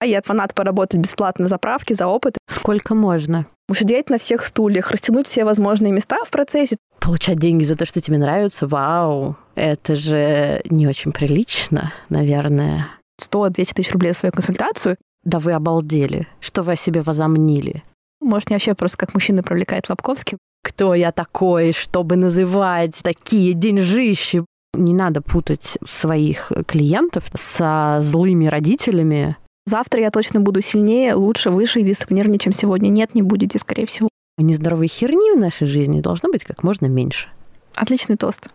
А 0.00 0.06
Я 0.06 0.22
фанат 0.22 0.54
поработать 0.54 0.98
бесплатно 0.98 1.42
на 1.42 1.48
заправке 1.48 1.94
за 1.94 2.06
опыт. 2.06 2.38
Сколько 2.48 2.94
можно? 2.94 3.46
Усидеть 3.68 4.08
на 4.08 4.18
всех 4.18 4.44
стульях, 4.44 4.90
растянуть 4.90 5.28
все 5.28 5.44
возможные 5.44 5.92
места 5.92 6.16
в 6.24 6.30
процессе. 6.30 6.76
Получать 7.00 7.38
деньги 7.38 7.64
за 7.64 7.76
то, 7.76 7.84
что 7.84 8.00
тебе 8.00 8.18
нравится, 8.18 8.66
вау, 8.66 9.36
это 9.54 9.94
же 9.96 10.62
не 10.70 10.88
очень 10.88 11.12
прилично, 11.12 11.92
наверное. 12.08 12.88
100-200 13.22 13.74
тысяч 13.74 13.92
рублей 13.92 14.12
за 14.12 14.20
свою 14.20 14.32
консультацию. 14.32 14.96
Да 15.22 15.38
вы 15.38 15.52
обалдели. 15.52 16.26
Что 16.40 16.62
вы 16.62 16.72
о 16.72 16.76
себе 16.76 17.02
возомнили? 17.02 17.84
Может, 18.20 18.48
мне 18.48 18.56
вообще 18.56 18.74
просто 18.74 18.96
как 18.96 19.12
мужчина 19.12 19.42
привлекает 19.42 19.88
Лобковский. 19.88 20.38
Кто 20.62 20.94
я 20.94 21.12
такой, 21.12 21.72
чтобы 21.72 22.16
называть 22.16 22.98
такие 23.02 23.52
деньжищи? 23.52 24.44
Не 24.74 24.94
надо 24.94 25.20
путать 25.20 25.78
своих 25.86 26.52
клиентов 26.66 27.24
со 27.34 27.98
злыми 28.00 28.46
родителями. 28.46 29.36
Завтра 29.66 30.00
я 30.00 30.10
точно 30.10 30.40
буду 30.40 30.60
сильнее, 30.60 31.14
лучше, 31.14 31.50
выше 31.50 31.80
и 31.80 31.84
дисциплинированнее, 31.84 32.38
чем 32.38 32.52
сегодня. 32.52 32.88
Нет, 32.88 33.14
не 33.14 33.22
будете, 33.22 33.58
скорее 33.58 33.86
всего. 33.86 34.08
Нездоровой 34.38 34.88
херни 34.88 35.36
в 35.36 35.38
нашей 35.38 35.66
жизни 35.66 36.00
должно 36.00 36.30
быть 36.30 36.44
как 36.44 36.62
можно 36.62 36.86
меньше. 36.86 37.28
Отличный 37.74 38.16
тост. 38.16 38.52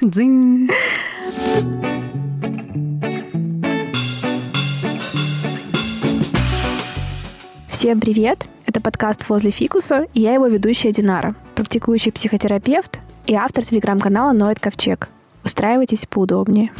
Дзынь. 0.00 0.68
Всем 7.68 7.98
привет! 7.98 8.46
Это 8.66 8.80
подкаст 8.80 9.26
«Возле 9.28 9.50
фикуса» 9.50 10.06
и 10.12 10.20
я 10.20 10.34
его 10.34 10.46
ведущая 10.46 10.92
Динара, 10.92 11.34
практикующий 11.54 12.12
психотерапевт 12.12 12.98
и 13.26 13.34
автор 13.34 13.64
телеграм-канала 13.64 14.32
«Ноет 14.32 14.60
Ковчег». 14.60 15.08
Устраивайтесь 15.44 16.06
поудобнее. 16.08 16.70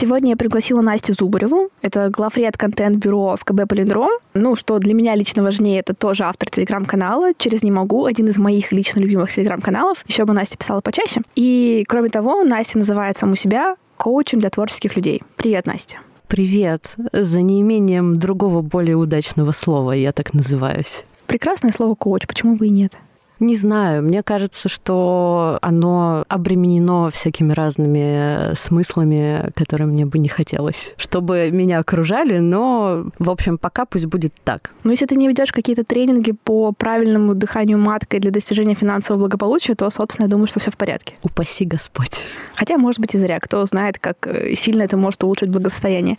Сегодня 0.00 0.30
я 0.30 0.36
пригласила 0.36 0.80
Настю 0.80 1.12
Зубареву. 1.12 1.70
Это 1.82 2.08
главред 2.08 2.56
контент-бюро 2.56 3.34
в 3.34 3.44
КБ 3.44 3.68
«Полиндром». 3.68 4.10
Ну, 4.32 4.54
что 4.54 4.78
для 4.78 4.94
меня 4.94 5.16
лично 5.16 5.42
важнее, 5.42 5.80
это 5.80 5.92
тоже 5.92 6.22
автор 6.22 6.48
телеграм-канала 6.48 7.32
«Через 7.36 7.64
не 7.64 7.72
могу», 7.72 8.04
один 8.04 8.28
из 8.28 8.38
моих 8.38 8.70
лично 8.70 9.00
любимых 9.00 9.34
телеграм-каналов. 9.34 10.04
Еще 10.06 10.24
бы 10.24 10.34
Настя 10.34 10.56
писала 10.56 10.80
почаще. 10.82 11.22
И, 11.34 11.84
кроме 11.88 12.10
того, 12.10 12.44
Настя 12.44 12.78
называет 12.78 13.16
саму 13.16 13.34
себя 13.34 13.74
коучем 13.96 14.38
для 14.38 14.50
творческих 14.50 14.94
людей. 14.94 15.20
Привет, 15.34 15.66
Настя. 15.66 15.96
Привет. 16.28 16.94
За 17.12 17.42
неимением 17.42 18.20
другого 18.20 18.62
более 18.62 18.94
удачного 18.94 19.50
слова 19.50 19.90
я 19.90 20.12
так 20.12 20.32
называюсь. 20.32 21.06
Прекрасное 21.26 21.72
слово 21.72 21.96
коуч, 21.96 22.28
почему 22.28 22.54
бы 22.54 22.68
и 22.68 22.70
нет? 22.70 22.96
Не 23.40 23.56
знаю, 23.56 24.02
мне 24.02 24.22
кажется, 24.22 24.68
что 24.68 25.58
оно 25.62 26.24
обременено 26.28 27.10
всякими 27.10 27.52
разными 27.52 28.54
смыслами, 28.54 29.50
которые 29.54 29.86
мне 29.86 30.06
бы 30.06 30.18
не 30.18 30.28
хотелось, 30.28 30.94
чтобы 30.96 31.50
меня 31.52 31.78
окружали, 31.78 32.38
но, 32.38 33.06
в 33.18 33.30
общем, 33.30 33.58
пока 33.58 33.84
пусть 33.84 34.06
будет 34.06 34.34
так. 34.44 34.72
Но 34.82 34.90
если 34.90 35.06
ты 35.06 35.14
не 35.14 35.28
ведешь 35.28 35.52
какие-то 35.52 35.84
тренинги 35.84 36.32
по 36.32 36.72
правильному 36.72 37.34
дыханию 37.34 37.78
маткой 37.78 38.20
для 38.20 38.30
достижения 38.30 38.74
финансового 38.74 39.20
благополучия, 39.20 39.74
то, 39.74 39.88
собственно, 39.90 40.26
я 40.26 40.30
думаю, 40.30 40.48
что 40.48 40.60
все 40.60 40.70
в 40.70 40.76
порядке. 40.76 41.14
Упаси 41.22 41.64
Господь. 41.64 42.12
Хотя, 42.54 42.76
может 42.76 43.00
быть, 43.00 43.14
и 43.14 43.18
зря. 43.18 43.38
Кто 43.38 43.64
знает, 43.66 43.98
как 43.98 44.28
сильно 44.56 44.82
это 44.82 44.96
может 44.96 45.22
улучшить 45.22 45.48
благосостояние. 45.48 46.16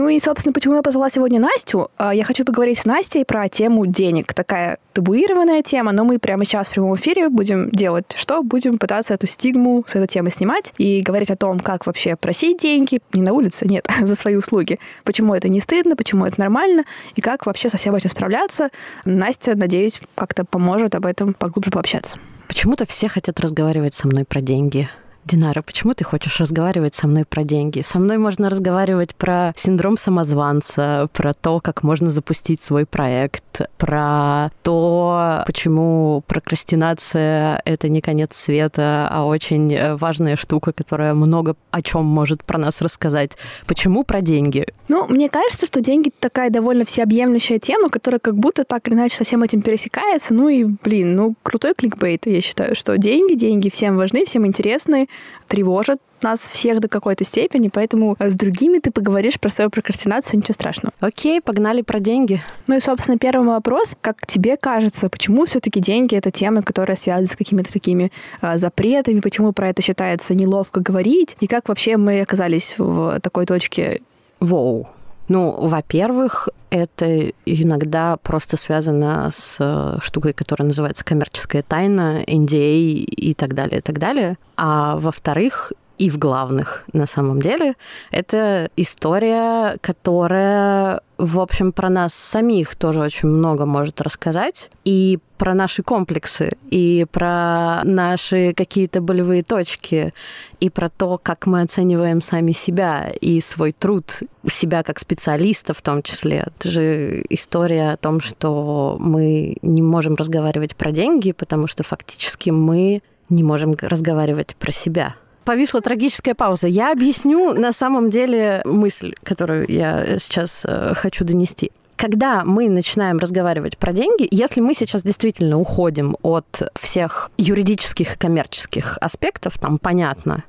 Ну 0.00 0.08
и, 0.08 0.18
собственно, 0.18 0.54
почему 0.54 0.76
я 0.76 0.82
позвала 0.82 1.10
сегодня 1.10 1.38
Настю? 1.38 1.90
А, 1.98 2.14
я 2.14 2.24
хочу 2.24 2.46
поговорить 2.46 2.78
с 2.78 2.86
Настей 2.86 3.22
про 3.22 3.50
тему 3.50 3.84
денег. 3.84 4.32
Такая 4.32 4.78
табуированная 4.94 5.62
тема, 5.62 5.92
но 5.92 6.04
мы 6.04 6.18
прямо 6.18 6.46
сейчас 6.46 6.68
в 6.68 6.70
прямом 6.70 6.94
эфире 6.94 7.28
будем 7.28 7.68
делать 7.68 8.06
что? 8.14 8.42
Будем 8.42 8.78
пытаться 8.78 9.12
эту 9.12 9.26
стигму 9.26 9.84
с 9.86 9.94
этой 9.94 10.08
темы 10.08 10.30
снимать 10.30 10.72
и 10.78 11.02
говорить 11.02 11.28
о 11.28 11.36
том, 11.36 11.60
как 11.60 11.84
вообще 11.84 12.16
просить 12.16 12.62
деньги, 12.62 13.02
не 13.12 13.20
на 13.20 13.34
улице, 13.34 13.66
нет, 13.66 13.86
за 14.00 14.14
свои 14.14 14.36
услуги. 14.36 14.78
Почему 15.04 15.34
это 15.34 15.50
не 15.50 15.60
стыдно, 15.60 15.96
почему 15.96 16.24
это 16.24 16.40
нормально, 16.40 16.84
и 17.14 17.20
как 17.20 17.44
вообще 17.44 17.68
со 17.68 17.76
всем 17.76 17.94
этим 17.94 18.08
справляться. 18.08 18.70
Настя, 19.04 19.54
надеюсь, 19.54 20.00
как-то 20.14 20.46
поможет 20.46 20.94
об 20.94 21.04
этом 21.04 21.34
поглубже 21.34 21.70
пообщаться. 21.70 22.16
Почему-то 22.48 22.86
все 22.86 23.08
хотят 23.08 23.38
разговаривать 23.38 23.92
со 23.92 24.06
мной 24.06 24.24
про 24.24 24.40
деньги. 24.40 24.88
Динара, 25.24 25.62
почему 25.62 25.94
ты 25.94 26.02
хочешь 26.02 26.40
разговаривать 26.40 26.94
со 26.94 27.06
мной 27.06 27.24
про 27.24 27.44
деньги? 27.44 27.82
Со 27.82 27.98
мной 27.98 28.18
можно 28.18 28.48
разговаривать 28.48 29.14
про 29.14 29.52
синдром 29.56 29.98
самозванца, 29.98 31.08
про 31.12 31.34
то, 31.34 31.60
как 31.60 31.82
можно 31.82 32.10
запустить 32.10 32.60
свой 32.60 32.86
проект, 32.86 33.60
про 33.76 34.50
то, 34.62 35.44
почему 35.46 36.24
прокрастинация— 36.26 37.60
это 37.64 37.88
не 37.88 38.00
конец 38.00 38.30
света, 38.34 39.08
а 39.10 39.26
очень 39.26 39.96
важная 39.96 40.36
штука, 40.36 40.72
которая 40.72 41.14
много 41.14 41.54
о 41.70 41.82
чем 41.82 42.06
может 42.06 42.42
про 42.42 42.58
нас 42.58 42.80
рассказать. 42.80 43.32
Почему 43.66 44.04
про 44.04 44.22
деньги? 44.22 44.66
Ну, 44.88 45.06
мне 45.06 45.28
кажется, 45.28 45.66
что 45.66 45.80
деньги 45.80 46.10
такая 46.18 46.50
довольно 46.50 46.84
всеобъемлющая 46.84 47.58
тема, 47.58 47.90
которая 47.90 48.18
как 48.18 48.36
будто 48.36 48.64
так 48.64 48.88
или 48.88 48.94
иначе 48.94 49.16
со 49.16 49.24
всем 49.24 49.42
этим 49.42 49.62
пересекается. 49.62 50.34
Ну 50.34 50.48
и, 50.48 50.64
блин, 50.64 51.14
ну, 51.14 51.34
крутой 51.42 51.74
кликбейт, 51.74 52.26
я 52.26 52.40
считаю, 52.40 52.74
что 52.74 52.96
деньги, 52.98 53.34
деньги 53.34 53.68
всем 53.68 53.96
важны, 53.96 54.24
всем 54.24 54.46
интересны, 54.46 55.08
тревожат 55.48 56.00
нас 56.22 56.40
всех 56.40 56.80
до 56.80 56.88
какой-то 56.88 57.24
степени, 57.24 57.70
поэтому 57.72 58.16
с 58.18 58.34
другими 58.34 58.78
ты 58.78 58.90
поговоришь 58.90 59.40
про 59.40 59.50
свою 59.50 59.70
прокрастинацию, 59.70 60.38
ничего 60.38 60.54
страшного. 60.54 60.92
Окей, 61.00 61.40
погнали 61.40 61.82
про 61.82 61.98
деньги. 61.98 62.42
Ну 62.66 62.76
и, 62.76 62.80
собственно, 62.80 63.18
первый 63.18 63.48
вопрос. 63.48 63.94
Как 64.00 64.26
тебе 64.26 64.56
кажется, 64.56 65.08
почему 65.08 65.46
все-таки 65.46 65.80
деньги— 65.80 66.14
это 66.16 66.30
тема, 66.30 66.62
которая 66.62 66.96
связана 66.96 67.28
с 67.28 67.36
какими-то 67.36 67.72
такими 67.72 68.12
э, 68.42 68.58
запретами, 68.58 69.20
почему 69.20 69.52
про 69.52 69.70
это 69.70 69.82
считается 69.82 70.34
неловко 70.34 70.80
говорить, 70.80 71.36
и 71.40 71.46
как 71.46 71.68
вообще 71.68 71.96
мы 71.96 72.20
оказались 72.20 72.74
в 72.76 73.18
такой 73.20 73.46
точке? 73.46 74.02
Воу. 74.40 74.88
Ну, 75.30 75.52
во-первых, 75.52 76.48
это 76.70 77.30
иногда 77.46 78.16
просто 78.16 78.56
связано 78.56 79.30
с 79.32 79.58
э, 79.60 79.98
штукой, 80.02 80.32
которая 80.32 80.66
называется 80.66 81.04
коммерческая 81.04 81.62
тайна, 81.62 82.24
NDA 82.26 82.80
и 82.80 83.34
так 83.34 83.54
далее, 83.54 83.78
и 83.78 83.80
так 83.80 84.00
далее. 84.00 84.38
А 84.56 84.96
во-вторых, 84.96 85.72
и 86.00 86.08
в 86.08 86.18
главных 86.18 86.84
на 86.94 87.06
самом 87.06 87.42
деле. 87.42 87.74
Это 88.10 88.70
история, 88.74 89.76
которая, 89.82 91.02
в 91.18 91.38
общем, 91.38 91.72
про 91.72 91.90
нас 91.90 92.14
самих 92.14 92.74
тоже 92.74 93.02
очень 93.02 93.28
много 93.28 93.66
может 93.66 94.00
рассказать. 94.00 94.70
И 94.86 95.18
про 95.36 95.52
наши 95.52 95.82
комплексы, 95.82 96.52
и 96.70 97.06
про 97.12 97.82
наши 97.84 98.54
какие-то 98.54 99.02
болевые 99.02 99.42
точки, 99.42 100.14
и 100.58 100.70
про 100.70 100.88
то, 100.88 101.20
как 101.22 101.46
мы 101.46 101.60
оцениваем 101.60 102.22
сами 102.22 102.52
себя 102.52 103.12
и 103.20 103.42
свой 103.42 103.72
труд, 103.72 104.06
себя 104.50 104.82
как 104.82 105.00
специалиста 105.00 105.74
в 105.74 105.82
том 105.82 106.02
числе. 106.02 106.46
Это 106.46 106.70
же 106.70 107.26
история 107.28 107.92
о 107.92 107.98
том, 107.98 108.20
что 108.20 108.96
мы 108.98 109.58
не 109.60 109.82
можем 109.82 110.14
разговаривать 110.14 110.74
про 110.76 110.92
деньги, 110.92 111.32
потому 111.32 111.66
что 111.66 111.82
фактически 111.82 112.48
мы 112.48 113.02
не 113.28 113.42
можем 113.42 113.74
разговаривать 113.78 114.56
про 114.56 114.72
себя 114.72 115.14
повисла 115.44 115.80
трагическая 115.80 116.34
пауза. 116.34 116.66
Я 116.66 116.92
объясню 116.92 117.54
на 117.54 117.72
самом 117.72 118.10
деле 118.10 118.62
мысль, 118.64 119.14
которую 119.22 119.66
я 119.68 120.18
сейчас 120.18 120.62
э, 120.64 120.92
хочу 120.94 121.24
донести. 121.24 121.72
Когда 121.96 122.44
мы 122.46 122.70
начинаем 122.70 123.18
разговаривать 123.18 123.76
про 123.76 123.92
деньги, 123.92 124.26
если 124.30 124.62
мы 124.62 124.72
сейчас 124.72 125.02
действительно 125.02 125.58
уходим 125.58 126.16
от 126.22 126.46
всех 126.74 127.30
юридических 127.36 128.14
и 128.14 128.18
коммерческих 128.18 128.96
аспектов, 129.02 129.58
там 129.58 129.78
понятно, 129.78 130.44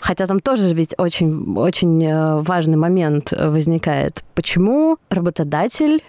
хотя 0.00 0.26
там 0.26 0.40
тоже 0.40 0.72
ведь 0.72 0.94
очень, 0.96 1.58
очень 1.58 2.02
э, 2.02 2.40
важный 2.40 2.78
момент 2.78 3.32
возникает, 3.32 4.24
почему 4.34 4.96
работодатель 5.10 6.02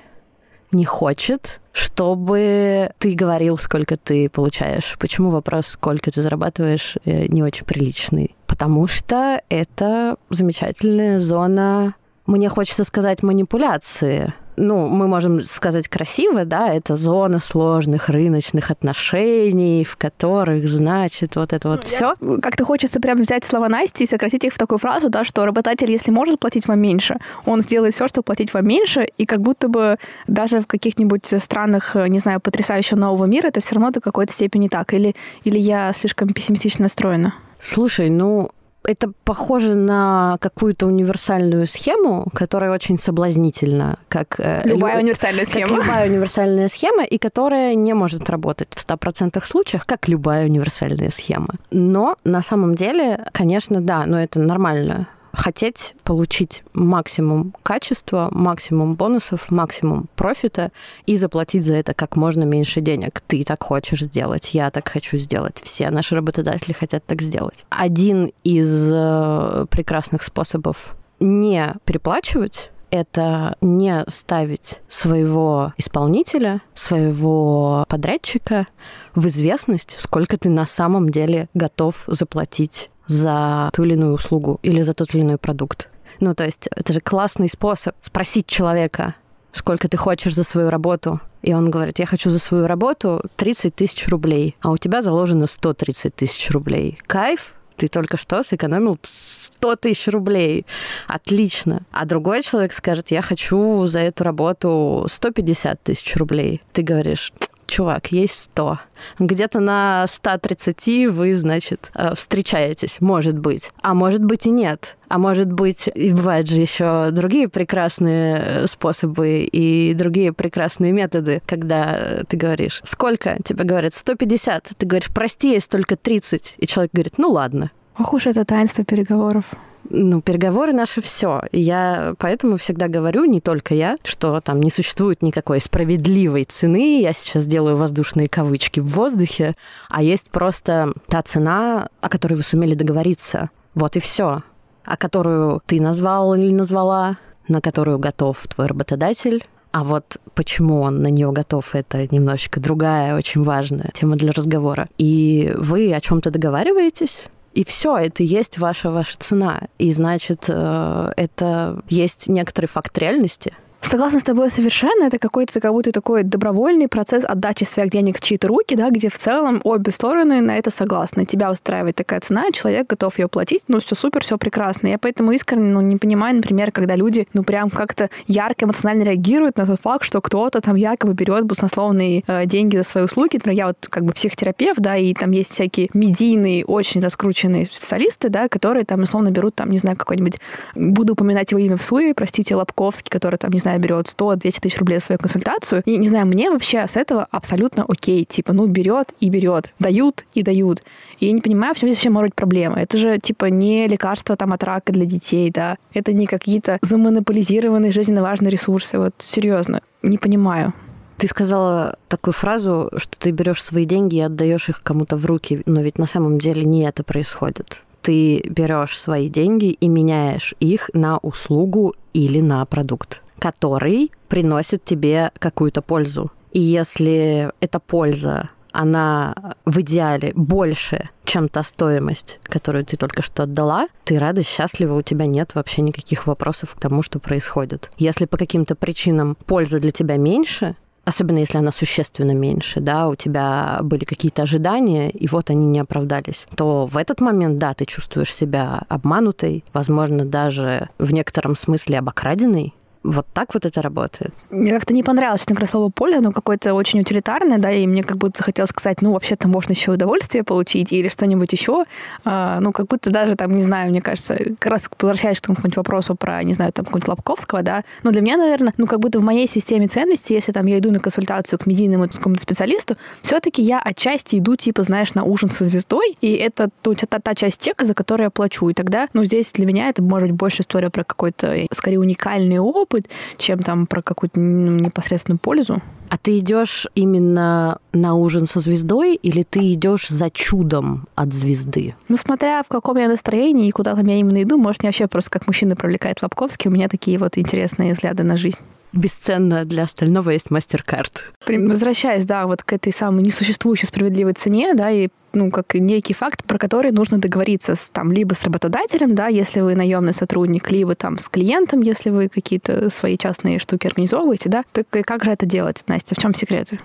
не 0.72 0.86
хочет, 0.86 1.62
чтобы 1.72 2.92
ты 3.00 3.14
говорил, 3.16 3.58
сколько 3.58 3.98
ты 3.98 4.30
получаешь. 4.30 4.96
Почему 5.00 5.30
вопрос, 5.30 5.68
сколько 5.68 6.12
ты 6.12 6.22
зарабатываешь, 6.22 6.96
э, 7.06 7.26
не 7.28 7.44
очень 7.44 7.66
приличный? 7.66 8.36
Потому 8.48 8.88
что 8.88 9.42
это 9.50 10.18
замечательная 10.30 11.20
зона, 11.20 11.96
мне 12.26 12.50
хочется 12.50 12.84
сказать, 12.84 13.24
манипуляции 13.24 14.34
ну, 14.58 14.88
мы 14.88 15.08
можем 15.08 15.44
сказать 15.44 15.88
красиво, 15.88 16.46
да, 16.46 16.74
это 16.74 16.96
зона 16.96 17.40
сложных 17.40 18.10
рыночных 18.10 18.72
отношений, 18.72 19.84
в 19.84 19.96
которых, 19.98 20.68
значит, 20.68 21.36
вот 21.36 21.54
это 21.54 21.70
вот 21.70 21.84
ну, 21.84 21.90
все. 21.90 22.40
Как-то 22.42 22.66
хочется 22.66 23.00
прям 23.00 23.18
взять 23.18 23.44
слова 23.44 23.70
Насти 23.70 24.04
и 24.04 24.08
сократить 24.08 24.44
их 24.44 24.54
в 24.54 24.58
такую 24.58 24.80
фразу, 24.80 25.10
да, 25.10 25.24
что 25.24 25.46
работодатель, 25.46 25.92
если 25.92 26.12
может 26.12 26.40
платить 26.40 26.68
вам 26.68 26.80
меньше, 26.80 27.18
он 27.46 27.62
сделает 27.62 27.94
все, 27.94 28.08
чтобы 28.08 28.24
платить 28.24 28.54
вам 28.54 28.68
меньше, 28.68 29.08
и 29.18 29.26
как 29.26 29.42
будто 29.42 29.68
бы 29.68 29.98
даже 30.28 30.60
в 30.60 30.68
каких-нибудь 30.68 31.26
странах, 31.40 31.96
не 31.96 32.20
знаю, 32.20 32.40
потрясающего 32.40 32.98
нового 32.98 33.26
мира, 33.26 33.48
это 33.48 33.62
все 33.62 33.76
равно 33.76 33.92
до 33.92 34.02
какой-то 34.02 34.34
степени 34.34 34.68
так. 34.68 34.94
Или, 34.94 35.16
или 35.44 35.58
я 35.58 35.92
слишком 35.94 36.30
пессимистично 36.30 36.84
настроена? 36.84 37.34
Слушай, 37.60 38.10
ну, 38.10 38.52
это 38.88 39.12
похоже 39.24 39.76
на 39.76 40.38
какую-то 40.40 40.88
универсальную 40.88 41.68
схему, 41.68 42.28
которая 42.34 42.72
очень 42.72 42.98
соблазнительна, 42.98 44.00
как 44.10 44.40
э, 44.40 44.62
любая 44.66 44.96
лю... 44.96 45.02
универсальная 45.02 45.46
схема. 45.46 45.70
Как 45.70 45.86
любая 45.86 46.10
универсальная 46.10 46.70
схема, 46.70 47.04
и 47.04 47.18
которая 47.18 47.76
не 47.76 47.94
может 47.94 48.30
работать 48.30 48.70
в 48.72 48.88
100% 48.88 49.44
случаях, 49.46 49.86
как 49.86 50.08
любая 50.08 50.46
универсальная 50.46 51.10
схема. 51.10 51.50
Но 51.72 52.18
на 52.24 52.42
самом 52.42 52.76
деле, 52.76 53.26
конечно, 53.32 53.82
да, 53.82 54.06
но 54.06 54.22
это 54.22 54.40
нормально 54.40 55.08
хотеть 55.36 55.94
получить 56.04 56.64
максимум 56.74 57.54
качества, 57.64 58.30
максимум 58.32 58.96
бонусов, 58.96 59.52
максимум 59.52 60.08
профита 60.16 60.72
и 61.06 61.18
заплатить 61.18 61.66
за 61.66 61.76
это 61.76 61.94
как 61.94 62.16
можно 62.16 62.44
меньше 62.44 62.82
денег. 62.82 63.22
Ты 63.28 63.44
так 63.44 63.64
хочешь 63.64 64.02
сделать, 64.02 64.54
я 64.54 64.72
так 64.72 64.90
хочу 64.90 65.18
сделать, 65.18 65.60
все 65.62 65.90
наши 65.90 66.16
работодатели 66.16 66.74
хотят 66.74 67.06
так 67.06 67.22
сделать. 67.22 67.66
Один 67.70 68.32
из 68.44 68.90
э, 68.92 69.66
прекрасных 69.70 70.24
способов 70.24 70.96
не 71.20 71.76
переплачивать 71.86 72.72
это 72.92 73.58
не 73.62 74.06
ставить 74.08 74.82
своего 74.88 75.74
исполнителя, 75.78 76.62
своего 76.74 77.86
подрядчика 77.90 78.68
в 79.14 79.28
известность, 79.28 79.96
сколько 79.98 80.38
ты 80.38 80.50
на 80.50 80.66
самом 80.66 81.10
деле 81.10 81.50
готов 81.54 82.04
заплатить 82.08 82.90
за 83.08 83.70
ту 83.74 83.84
или 83.84 83.94
иную 83.94 84.14
услугу 84.14 84.60
или 84.64 84.82
за 84.82 84.94
тот 84.94 85.14
или 85.14 85.22
иной 85.22 85.38
продукт. 85.38 85.90
Ну, 86.20 86.34
то 86.34 86.46
есть 86.46 86.68
это 86.68 86.94
же 86.94 87.02
классный 87.02 87.50
способ 87.50 87.96
спросить 88.02 88.48
человека, 88.48 89.16
сколько 89.52 89.88
ты 89.88 89.98
хочешь 89.98 90.36
за 90.36 90.44
свою 90.44 90.70
работу. 90.70 91.20
И 91.42 91.54
он 91.54 91.70
говорит, 91.70 92.00
я 92.00 92.06
хочу 92.06 92.30
за 92.30 92.40
свою 92.40 92.68
работу 92.68 93.22
30 93.36 93.76
тысяч 93.76 94.08
рублей, 94.08 94.56
а 94.62 94.72
у 94.72 94.78
тебя 94.78 95.02
заложено 95.02 95.48
130 95.48 96.16
тысяч 96.16 96.50
рублей. 96.50 96.98
Кайф, 97.06 97.54
ты 97.76 97.88
только 97.88 98.18
что 98.18 98.42
сэкономил 98.44 98.98
100 99.04 99.76
тысяч 99.76 100.08
рублей. 100.08 100.66
Отлично. 101.08 101.84
А 101.92 102.06
другой 102.06 102.42
человек 102.42 102.74
скажет, 102.74 103.12
я 103.12 103.22
хочу 103.22 103.86
за 103.86 104.00
эту 104.00 104.24
работу 104.24 105.06
150 105.10 105.84
тысяч 105.84 106.16
рублей. 106.16 106.62
Ты 106.74 106.82
говоришь, 106.82 107.32
чувак, 107.68 108.12
есть 108.12 108.50
100. 108.54 108.80
Где-то 109.20 109.60
на 109.60 110.06
130 110.08 111.08
вы, 111.08 111.36
значит, 111.36 111.92
э, 111.94 112.14
встречаетесь, 112.16 113.02
может 113.02 113.38
быть. 113.38 113.72
А 113.82 113.94
может 113.94 114.24
быть 114.24 114.46
и 114.46 114.50
нет. 114.50 114.98
А 115.08 115.18
может 115.18 115.52
быть, 115.52 115.88
и 115.94 116.12
бывают 116.12 116.50
же 116.50 116.60
еще 116.60 117.10
другие 117.12 117.48
прекрасные 117.48 118.38
э, 118.38 118.68
способы 118.68 119.44
и 119.44 119.94
другие 119.94 120.34
прекрасные 120.34 120.92
методы, 120.92 121.42
когда 121.46 122.24
ты 122.28 122.38
говоришь, 122.38 122.82
сколько? 122.86 123.38
Тебе 123.44 123.64
говорят 123.64 123.94
150. 123.94 124.70
Ты 124.78 124.86
говоришь, 124.86 125.10
прости, 125.14 125.52
есть 125.52 125.70
только 125.70 125.96
30. 125.96 126.56
И 126.58 126.68
человек 126.68 126.92
говорит, 126.94 127.18
ну 127.18 127.30
ладно. 127.30 127.72
Ох 127.98 128.14
уж 128.14 128.28
это 128.28 128.46
таинство 128.46 128.84
переговоров 128.84 129.46
ну, 129.90 130.22
переговоры 130.22 130.74
наши 130.74 131.02
все. 131.02 131.42
Я 131.52 132.16
поэтому 132.18 132.58
всегда 132.58 132.88
говорю, 132.88 133.26
не 133.26 133.42
только 133.42 133.74
я, 133.74 133.98
что 134.04 134.40
там 134.42 134.62
не 134.62 134.72
существует 134.72 135.22
никакой 135.22 135.62
справедливой 135.62 136.46
цены. 136.46 137.02
Я 137.02 137.14
сейчас 137.14 137.46
делаю 137.46 137.78
воздушные 137.78 138.28
кавычки 138.28 138.80
в 138.80 138.88
воздухе, 138.88 139.54
а 139.90 140.04
есть 140.04 140.30
просто 140.30 140.94
та 141.08 141.22
цена, 141.22 141.90
о 142.02 142.10
которой 142.10 142.36
вы 142.36 142.44
сумели 142.44 142.74
договориться. 142.74 143.50
Вот 143.74 143.96
и 143.96 144.00
все. 144.00 144.42
А 144.84 144.98
которую 144.98 145.62
ты 145.66 145.82
назвал 145.82 146.36
или 146.36 146.52
назвала, 146.52 147.18
на 147.48 147.62
которую 147.62 148.00
готов 148.00 148.46
твой 148.48 148.68
работодатель, 148.68 149.46
а 149.72 149.84
вот 149.84 150.18
почему 150.36 150.82
он 150.82 151.02
на 151.02 151.08
нее 151.08 151.32
готов, 151.34 151.76
это 151.76 152.08
немножечко 152.10 152.62
другая, 152.62 153.18
очень 153.18 153.44
важная 153.44 153.92
тема 153.94 154.16
для 154.16 154.32
разговора. 154.32 154.88
И 154.98 155.54
вы 155.58 155.94
о 155.94 156.00
чем-то 156.00 156.32
договариваетесь, 156.32 157.26
и 157.56 157.64
все, 157.64 157.98
это 157.98 158.22
есть 158.22 158.58
ваша 158.58 158.92
ваша 158.92 159.18
цена. 159.18 159.62
И 159.78 159.92
значит, 159.94 160.46
э, 160.50 161.14
это 161.16 161.82
есть 161.88 162.28
некоторый 162.28 162.66
факт 162.66 162.98
реальности, 162.98 163.54
Согласна 163.82 164.20
с 164.20 164.24
тобой 164.24 164.50
совершенно. 164.50 165.06
Это 165.06 165.20
какой-то 165.20 165.60
как 165.60 165.72
будто 165.72 165.92
такой 165.92 166.24
добровольный 166.24 166.88
процесс 166.88 167.24
отдачи 167.24 167.64
своих 167.64 167.92
денег 167.92 168.18
в 168.18 168.22
чьи-то 168.22 168.48
руки, 168.48 168.76
да, 168.76 168.90
где 168.90 169.10
в 169.10 169.18
целом 169.18 169.62
обе 169.64 169.92
стороны 169.92 170.42
на 170.42 170.58
это 170.58 170.72
согласны. 170.72 171.26
Тебя 171.26 171.52
устраивает 171.52 171.96
такая 171.96 172.20
цена, 172.20 172.52
человек 172.52 172.88
готов 172.88 173.18
ее 173.20 173.28
платить, 173.28 173.64
ну 173.68 173.80
все 173.80 173.96
супер, 173.96 174.24
все 174.24 174.38
прекрасно. 174.38 174.88
Я 174.88 174.98
поэтому 174.98 175.32
искренне 175.32 175.72
ну, 175.72 175.82
не 175.82 175.98
понимаю, 175.98 176.36
например, 176.36 176.72
когда 176.72 176.96
люди 176.96 177.28
ну 177.34 177.44
прям 177.44 177.70
как-то 177.70 178.10
ярко 178.28 178.66
эмоционально 178.66 179.04
реагируют 179.04 179.58
на 179.58 179.66
тот 179.66 179.80
факт, 179.80 180.04
что 180.04 180.20
кто-то 180.20 180.62
там 180.62 180.76
якобы 180.76 181.14
берет 181.14 181.46
баснословные 181.46 182.24
э, 182.28 182.46
деньги 182.48 182.78
за 182.78 182.84
свои 182.84 183.04
услуги. 183.04 183.36
Например, 183.36 183.58
я 183.58 183.68
вот 183.68 183.88
как 183.90 184.04
бы 184.04 184.14
психотерапевт, 184.14 184.80
да, 184.80 184.98
и 184.98 185.14
там 185.14 185.32
есть 185.32 185.52
всякие 185.52 185.90
медийные, 185.94 186.66
очень 186.66 187.02
раскрученные 187.02 187.66
специалисты, 187.66 188.30
да, 188.30 188.50
которые 188.50 188.84
там 188.84 189.04
условно 189.04 189.30
берут 189.30 189.56
там, 189.56 189.70
не 189.70 189.78
знаю, 189.78 189.96
какой-нибудь, 189.96 190.40
буду 190.76 191.14
упоминать 191.14 191.52
его 191.52 191.60
имя 191.60 191.78
в 191.78 191.84
суе, 191.84 192.14
простите, 192.14 192.56
Лобковский, 192.56 193.10
который 193.10 193.38
там, 193.38 193.52
не 193.52 193.60
знаю, 193.60 193.75
берет 193.78 194.08
100-200 194.18 194.60
тысяч 194.62 194.78
рублей 194.78 195.00
за 195.00 195.06
свою 195.06 195.20
консультацию. 195.20 195.84
И, 195.86 195.98
не 195.98 196.08
знаю, 196.08 196.26
мне 196.26 196.50
вообще 196.50 196.86
с 196.88 196.96
этого 196.96 197.28
абсолютно 197.32 197.86
окей. 197.88 198.26
Типа, 198.26 198.54
ну, 198.54 198.68
берет 198.68 199.08
и 199.20 199.30
берет. 199.30 199.74
Дают 199.80 200.26
и 200.34 200.44
дают. 200.44 200.82
И 201.20 201.28
я 201.28 201.32
не 201.32 201.42
понимаю, 201.42 201.74
в 201.74 201.80
чем 201.80 201.90
здесь 201.90 201.98
вообще 201.98 202.10
может 202.10 202.30
быть 202.30 202.36
проблема. 202.36 202.78
Это 202.78 202.98
же, 202.98 203.18
типа, 203.20 203.46
не 203.46 203.88
лекарство 203.88 204.36
там 204.36 204.54
от 204.54 204.64
рака 204.64 204.92
для 204.92 205.06
детей, 205.06 205.50
да. 205.52 205.78
Это 205.94 206.14
не 206.14 206.26
какие-то 206.26 206.80
замонополизированные 206.82 207.92
жизненно 207.92 208.22
важные 208.22 208.52
ресурсы. 208.52 208.98
Вот 208.98 209.14
серьезно, 209.20 209.82
не 210.02 210.18
понимаю. 210.18 210.74
Ты 211.18 211.28
сказала 211.28 211.98
такую 212.10 212.34
фразу, 212.34 212.92
что 212.98 213.18
ты 213.18 213.32
берешь 213.32 213.64
свои 213.64 213.86
деньги 213.86 214.18
и 214.18 214.22
отдаешь 214.22 214.68
их 214.68 214.82
кому-то 214.84 215.16
в 215.16 215.26
руки, 215.26 215.62
но 215.66 215.82
ведь 215.82 215.98
на 215.98 216.08
самом 216.08 216.40
деле 216.40 216.66
не 216.66 216.84
это 216.84 217.04
происходит 217.04 217.84
ты 218.06 218.48
берешь 218.48 219.00
свои 219.00 219.30
деньги 219.30 219.72
и 219.72 219.88
меняешь 219.88 220.54
их 220.60 220.92
на 220.94 221.18
услугу 221.18 221.96
или 222.14 222.40
на 222.40 222.64
продукт, 222.66 223.24
который 223.40 224.12
приносит 224.28 224.84
тебе 224.84 225.32
какую-то 225.40 225.82
пользу. 225.82 226.32
И 226.52 226.62
если 226.62 227.52
эта 227.60 227.80
польза 227.80 228.50
она 228.76 229.34
в 229.66 229.80
идеале 229.80 230.34
больше, 230.36 231.10
чем 231.24 231.48
та 231.48 231.64
стоимость, 231.64 232.40
которую 232.44 232.86
ты 232.86 232.98
только 232.98 233.22
что 233.22 233.44
отдала, 233.44 233.88
ты 234.04 234.20
рада, 234.20 234.44
счастлива, 234.44 234.96
у 234.96 235.02
тебя 235.02 235.26
нет 235.26 235.56
вообще 235.56 235.82
никаких 235.82 236.28
вопросов 236.28 236.76
к 236.76 236.80
тому, 236.80 237.02
что 237.02 237.20
происходит. 237.20 237.90
Если 237.98 238.26
по 238.26 238.38
каким-то 238.38 238.76
причинам 238.76 239.38
польза 239.46 239.80
для 239.80 239.92
тебя 239.92 240.18
меньше, 240.18 240.76
особенно 241.06 241.38
если 241.38 241.58
она 241.58 241.72
существенно 241.72 242.32
меньше, 242.32 242.82
да, 242.82 243.08
у 243.08 243.16
тебя 243.16 243.80
были 243.82 244.04
какие-то 244.04 244.42
ожидания, 244.42 245.10
и 245.10 245.28
вот 245.28 245.50
они 245.50 245.66
не 245.68 245.80
оправдались, 245.80 246.46
то 246.56 246.86
в 246.86 246.98
этот 246.98 247.22
момент, 247.22 247.58
да, 247.58 247.74
ты 247.74 247.86
чувствуешь 247.86 248.34
себя 248.34 248.84
обманутой, 248.90 249.64
возможно, 249.72 250.26
даже 250.26 250.90
в 250.98 251.14
некотором 251.14 251.56
смысле 251.56 252.00
обокраденной, 252.00 252.74
вот 253.06 253.28
так 253.34 253.54
вот 253.54 253.66
это 253.66 253.82
работает. 253.82 254.34
Мне 254.50 254.74
как-то 254.74 254.94
не 254.94 255.04
понравилось, 255.04 255.44
говоря, 255.46 255.68
слово 255.68 255.90
«поле», 255.90 256.18
оно 256.18 256.32
какое-то 256.32 256.74
очень 256.74 257.02
утилитарное, 257.02 257.58
да, 257.58 257.72
и 257.72 257.86
мне 257.88 258.04
как 258.04 258.18
будто 258.18 258.40
захотелось 258.40 258.70
сказать, 258.70 259.02
ну, 259.02 259.14
вообще-то 259.14 259.48
можно 259.48 259.72
еще 259.74 259.92
удовольствие 259.92 260.44
получить 260.44 260.92
или 260.92 261.10
что-нибудь 261.10 261.52
еще. 261.52 261.86
А, 262.24 262.60
ну, 262.60 262.72
как 262.72 262.88
будто 262.88 263.10
даже 263.12 263.36
там, 263.36 263.54
не 263.54 263.64
знаю, 263.64 263.90
мне 263.90 264.02
кажется, 264.02 264.36
как 264.60 264.72
раз 264.72 264.90
возвращаясь 265.00 265.40
к 265.40 265.42
какому-нибудь 265.42 265.78
вопросу 265.78 266.16
про, 266.16 266.44
не 266.44 266.54
знаю, 266.54 266.72
там, 266.74 266.86
какого-нибудь 266.86 267.10
Лобковского, 267.10 267.62
да, 267.62 267.84
ну, 268.04 268.12
для 268.12 268.22
меня, 268.22 268.38
наверное, 268.38 268.74
ну, 268.78 268.88
как 268.88 269.00
будто 269.00 269.20
в 269.20 269.24
моей 269.24 269.48
системе 269.48 269.88
ценностей, 269.88 270.34
если 270.34 270.52
там 270.52 270.66
я 270.66 270.80
иду 270.80 270.92
на 270.92 271.00
консультацию 271.00 271.60
к 271.60 271.66
медийному 271.66 272.10
какому-то 272.10 272.42
специалисту, 272.42 272.96
все-таки 273.22 273.62
я 273.62 273.80
отчасти 273.80 274.38
иду, 274.38 274.56
типа, 274.56 274.84
знаешь, 274.84 275.14
на 275.14 275.24
ужин 275.24 275.50
со 275.50 275.66
звездой, 275.66 276.18
и 276.22 276.32
это 276.32 276.70
ну, 276.86 276.96
та, 276.96 277.20
та 277.20 277.36
часть 277.36 277.62
чека, 277.62 277.86
за 277.86 277.94
которую 277.94 278.26
я 278.26 278.30
плачу. 278.30 278.70
И 278.70 278.74
тогда, 278.74 279.08
ну, 279.14 279.24
здесь 279.24 279.52
для 279.54 279.66
меня 279.66 279.90
это 279.90 280.02
может 280.02 280.30
быть 280.30 280.38
больше 280.38 280.62
история 280.62 280.90
про 280.90 281.04
какой-то, 281.04 281.68
скорее, 281.72 282.00
уникальный 282.00 282.60
опыт, 282.60 282.95
опыт, 282.96 283.10
чем 283.38 283.60
там 283.60 283.86
про 283.86 284.02
какую-то 284.02 284.40
ну, 284.40 284.80
непосредственную 284.80 285.40
пользу. 285.40 285.82
А 286.10 286.18
ты 286.18 286.38
идешь 286.38 286.88
именно 286.94 287.80
на 287.94 288.16
ужин 288.16 288.46
со 288.46 288.60
звездой 288.60 289.16
или 289.16 289.44
ты 289.44 289.74
идешь 289.74 290.08
за 290.08 290.30
чудом 290.30 291.08
от 291.16 291.34
звезды? 291.34 291.96
Ну, 292.10 292.18
смотря 292.18 292.62
в 292.64 292.68
каком 292.68 292.98
я 292.98 293.08
настроении 293.08 293.68
и 293.68 293.72
куда 293.72 293.96
там 293.96 294.06
я 294.06 294.20
именно 294.20 294.44
иду, 294.44 294.58
может, 294.58 294.84
мне 294.84 294.90
вообще 294.90 295.08
просто 295.08 295.32
как 295.32 295.48
мужчина 295.48 295.76
привлекает 295.76 296.22
Лобковский, 296.22 296.70
у 296.70 296.74
меня 296.74 296.88
такие 296.90 297.18
вот 297.18 297.38
интересные 297.38 297.94
взгляды 297.94 298.24
на 298.24 298.38
жизнь 298.38 298.58
бесценно 298.96 299.66
для 299.66 299.84
остального 299.84 300.32
есть 300.32 300.50
мастер-карт. 300.50 301.32
Возвращаясь, 301.48 302.26
да, 302.26 302.48
вот 302.48 302.64
к 302.64 302.74
этой 302.74 302.94
самой 302.94 303.24
несуществующей 303.24 303.88
справедливой 303.88 304.34
цене, 304.34 304.74
да, 304.74 304.90
и 304.90 305.10
ну, 305.34 305.52
как 305.52 305.74
некий 305.74 306.14
факт, 306.14 306.46
про 306.46 306.58
который 306.58 306.92
нужно 306.92 307.18
договориться 307.20 307.76
с, 307.76 307.90
там, 307.90 308.12
либо 308.12 308.34
с 308.34 308.44
работодателем, 308.44 309.16
да, 309.16 309.28
если 309.28 309.60
вы 309.60 309.76
наемный 309.76 310.14
сотрудник, 310.14 310.72
либо 310.72 310.96
там 310.96 311.18
с 311.18 311.28
клиентом, 311.28 311.82
если 311.82 312.10
вы 312.10 312.30
какие-то 312.30 312.90
свои 312.90 313.18
частные 313.18 313.60
штуки 313.60 313.86
организовываете, 313.86 314.50
да, 314.50 314.64
так 314.72 314.88
как 314.90 315.26
же 315.26 315.32
это 315.32 315.46
делать, 315.46 315.84
Настя, 315.88 316.16
в 316.16 316.20
чем 316.20 316.34
секреты? 316.34 316.80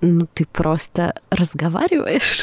Ну, 0.00 0.26
ты 0.34 0.44
просто 0.44 1.14
разговариваешь. 1.30 2.42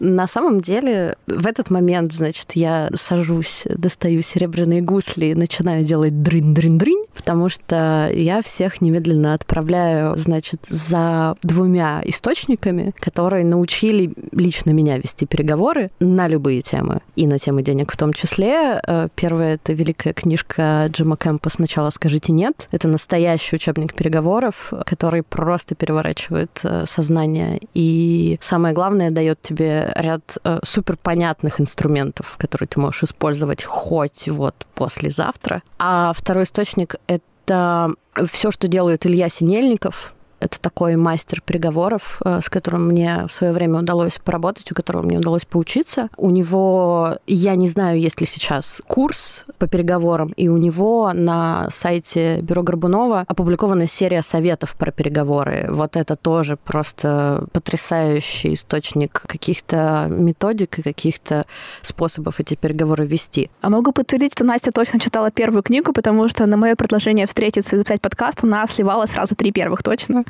На 0.00 0.26
самом 0.26 0.60
деле, 0.60 1.16
в 1.26 1.46
этот 1.46 1.70
момент, 1.70 2.12
значит, 2.12 2.52
я 2.54 2.90
сажусь, 2.94 3.64
достаю 3.66 4.22
серебряные 4.22 4.80
гусли 4.80 5.26
и 5.26 5.34
начинаю 5.34 5.84
делать 5.84 6.22
дрын-дрын-дрынь 6.22 7.06
потому 7.20 7.50
что 7.50 8.10
я 8.14 8.40
всех 8.40 8.80
немедленно 8.80 9.34
отправляю, 9.34 10.16
значит, 10.16 10.64
за 10.68 11.36
двумя 11.42 12.00
источниками, 12.04 12.94
которые 12.98 13.44
научили 13.44 14.14
лично 14.32 14.70
меня 14.70 14.96
вести 14.96 15.26
переговоры 15.26 15.90
на 16.00 16.28
любые 16.28 16.62
темы, 16.62 17.00
и 17.16 17.26
на 17.26 17.38
темы 17.38 17.62
денег 17.62 17.92
в 17.92 17.96
том 17.98 18.14
числе. 18.14 18.80
Э, 18.86 19.08
первая— 19.14 19.54
это 19.62 19.74
великая 19.74 20.14
книжка 20.14 20.86
Джима 20.88 21.16
Кэмпа 21.16 21.50
«Сначала 21.50 21.90
скажите 21.90 22.32
нет». 22.32 22.68
Это 22.70 22.88
настоящий 22.88 23.56
учебник 23.56 23.94
переговоров, 23.94 24.72
который 24.86 25.22
просто 25.22 25.74
переворачивает 25.74 26.58
э, 26.62 26.84
сознание 26.88 27.60
и, 27.74 28.38
самое 28.40 28.74
главное, 28.74 29.10
дает 29.10 29.42
тебе 29.42 29.89
ряд 29.94 30.38
э, 30.44 30.58
супер 30.64 30.96
понятных 30.96 31.60
инструментов, 31.60 32.36
которые 32.38 32.68
ты 32.68 32.80
можешь 32.80 33.04
использовать 33.04 33.64
хоть 33.64 34.28
вот 34.28 34.66
послезавтра. 34.74 35.62
А 35.78 36.12
второй 36.14 36.44
источник— 36.44 36.96
это 37.06 37.90
все, 38.30 38.50
что 38.50 38.68
делает 38.68 39.06
Илья 39.06 39.28
Синельников, 39.28 40.14
это 40.40 40.58
такой 40.60 40.96
мастер 40.96 41.40
переговоров, 41.40 42.20
э, 42.24 42.40
с 42.42 42.48
которым 42.48 42.88
мне 42.88 43.26
в 43.28 43.32
свое 43.32 43.52
время 43.52 43.80
удалось 43.80 44.14
поработать, 44.14 44.70
у 44.72 44.74
которого 44.74 45.02
мне 45.02 45.18
удалось 45.18 45.44
поучиться. 45.44 46.08
У 46.16 46.30
него, 46.30 47.18
я 47.26 47.54
не 47.54 47.68
знаю, 47.68 48.00
есть 48.00 48.20
ли 48.20 48.26
сейчас 48.26 48.80
курс 48.86 49.44
по 49.58 49.66
переговорам, 49.66 50.28
и 50.36 50.48
у 50.48 50.56
него 50.56 51.12
на 51.12 51.68
сайте 51.70 52.40
Бюро 52.40 52.62
Горбунова 52.62 53.24
опубликована 53.28 53.86
серия 53.86 54.22
советов 54.22 54.74
про 54.76 54.90
переговоры. 54.90 55.68
Вот 55.70 55.96
это 55.96 56.16
тоже 56.16 56.56
просто 56.56 57.46
потрясающий 57.52 58.54
источник 58.54 59.22
каких-то 59.26 60.06
методик 60.08 60.78
и 60.78 60.82
каких-то 60.82 61.46
способов 61.82 62.40
эти 62.40 62.54
переговоры 62.54 63.04
вести. 63.04 63.50
А 63.60 63.68
могу 63.68 63.92
подтвердить, 63.92 64.32
что 64.32 64.44
Настя 64.44 64.72
точно 64.72 64.98
читала 65.00 65.30
первую 65.30 65.62
книгу, 65.62 65.92
потому 65.92 66.28
что 66.28 66.46
на 66.46 66.56
мое 66.56 66.74
предложение 66.76 67.26
встретиться 67.26 67.76
и 67.76 67.78
записать 67.78 68.00
подкаст 68.00 68.42
она 68.42 68.66
сливала 68.66 69.06
сразу 69.06 69.34
три 69.34 69.52
первых 69.52 69.82
точно. 69.82 70.24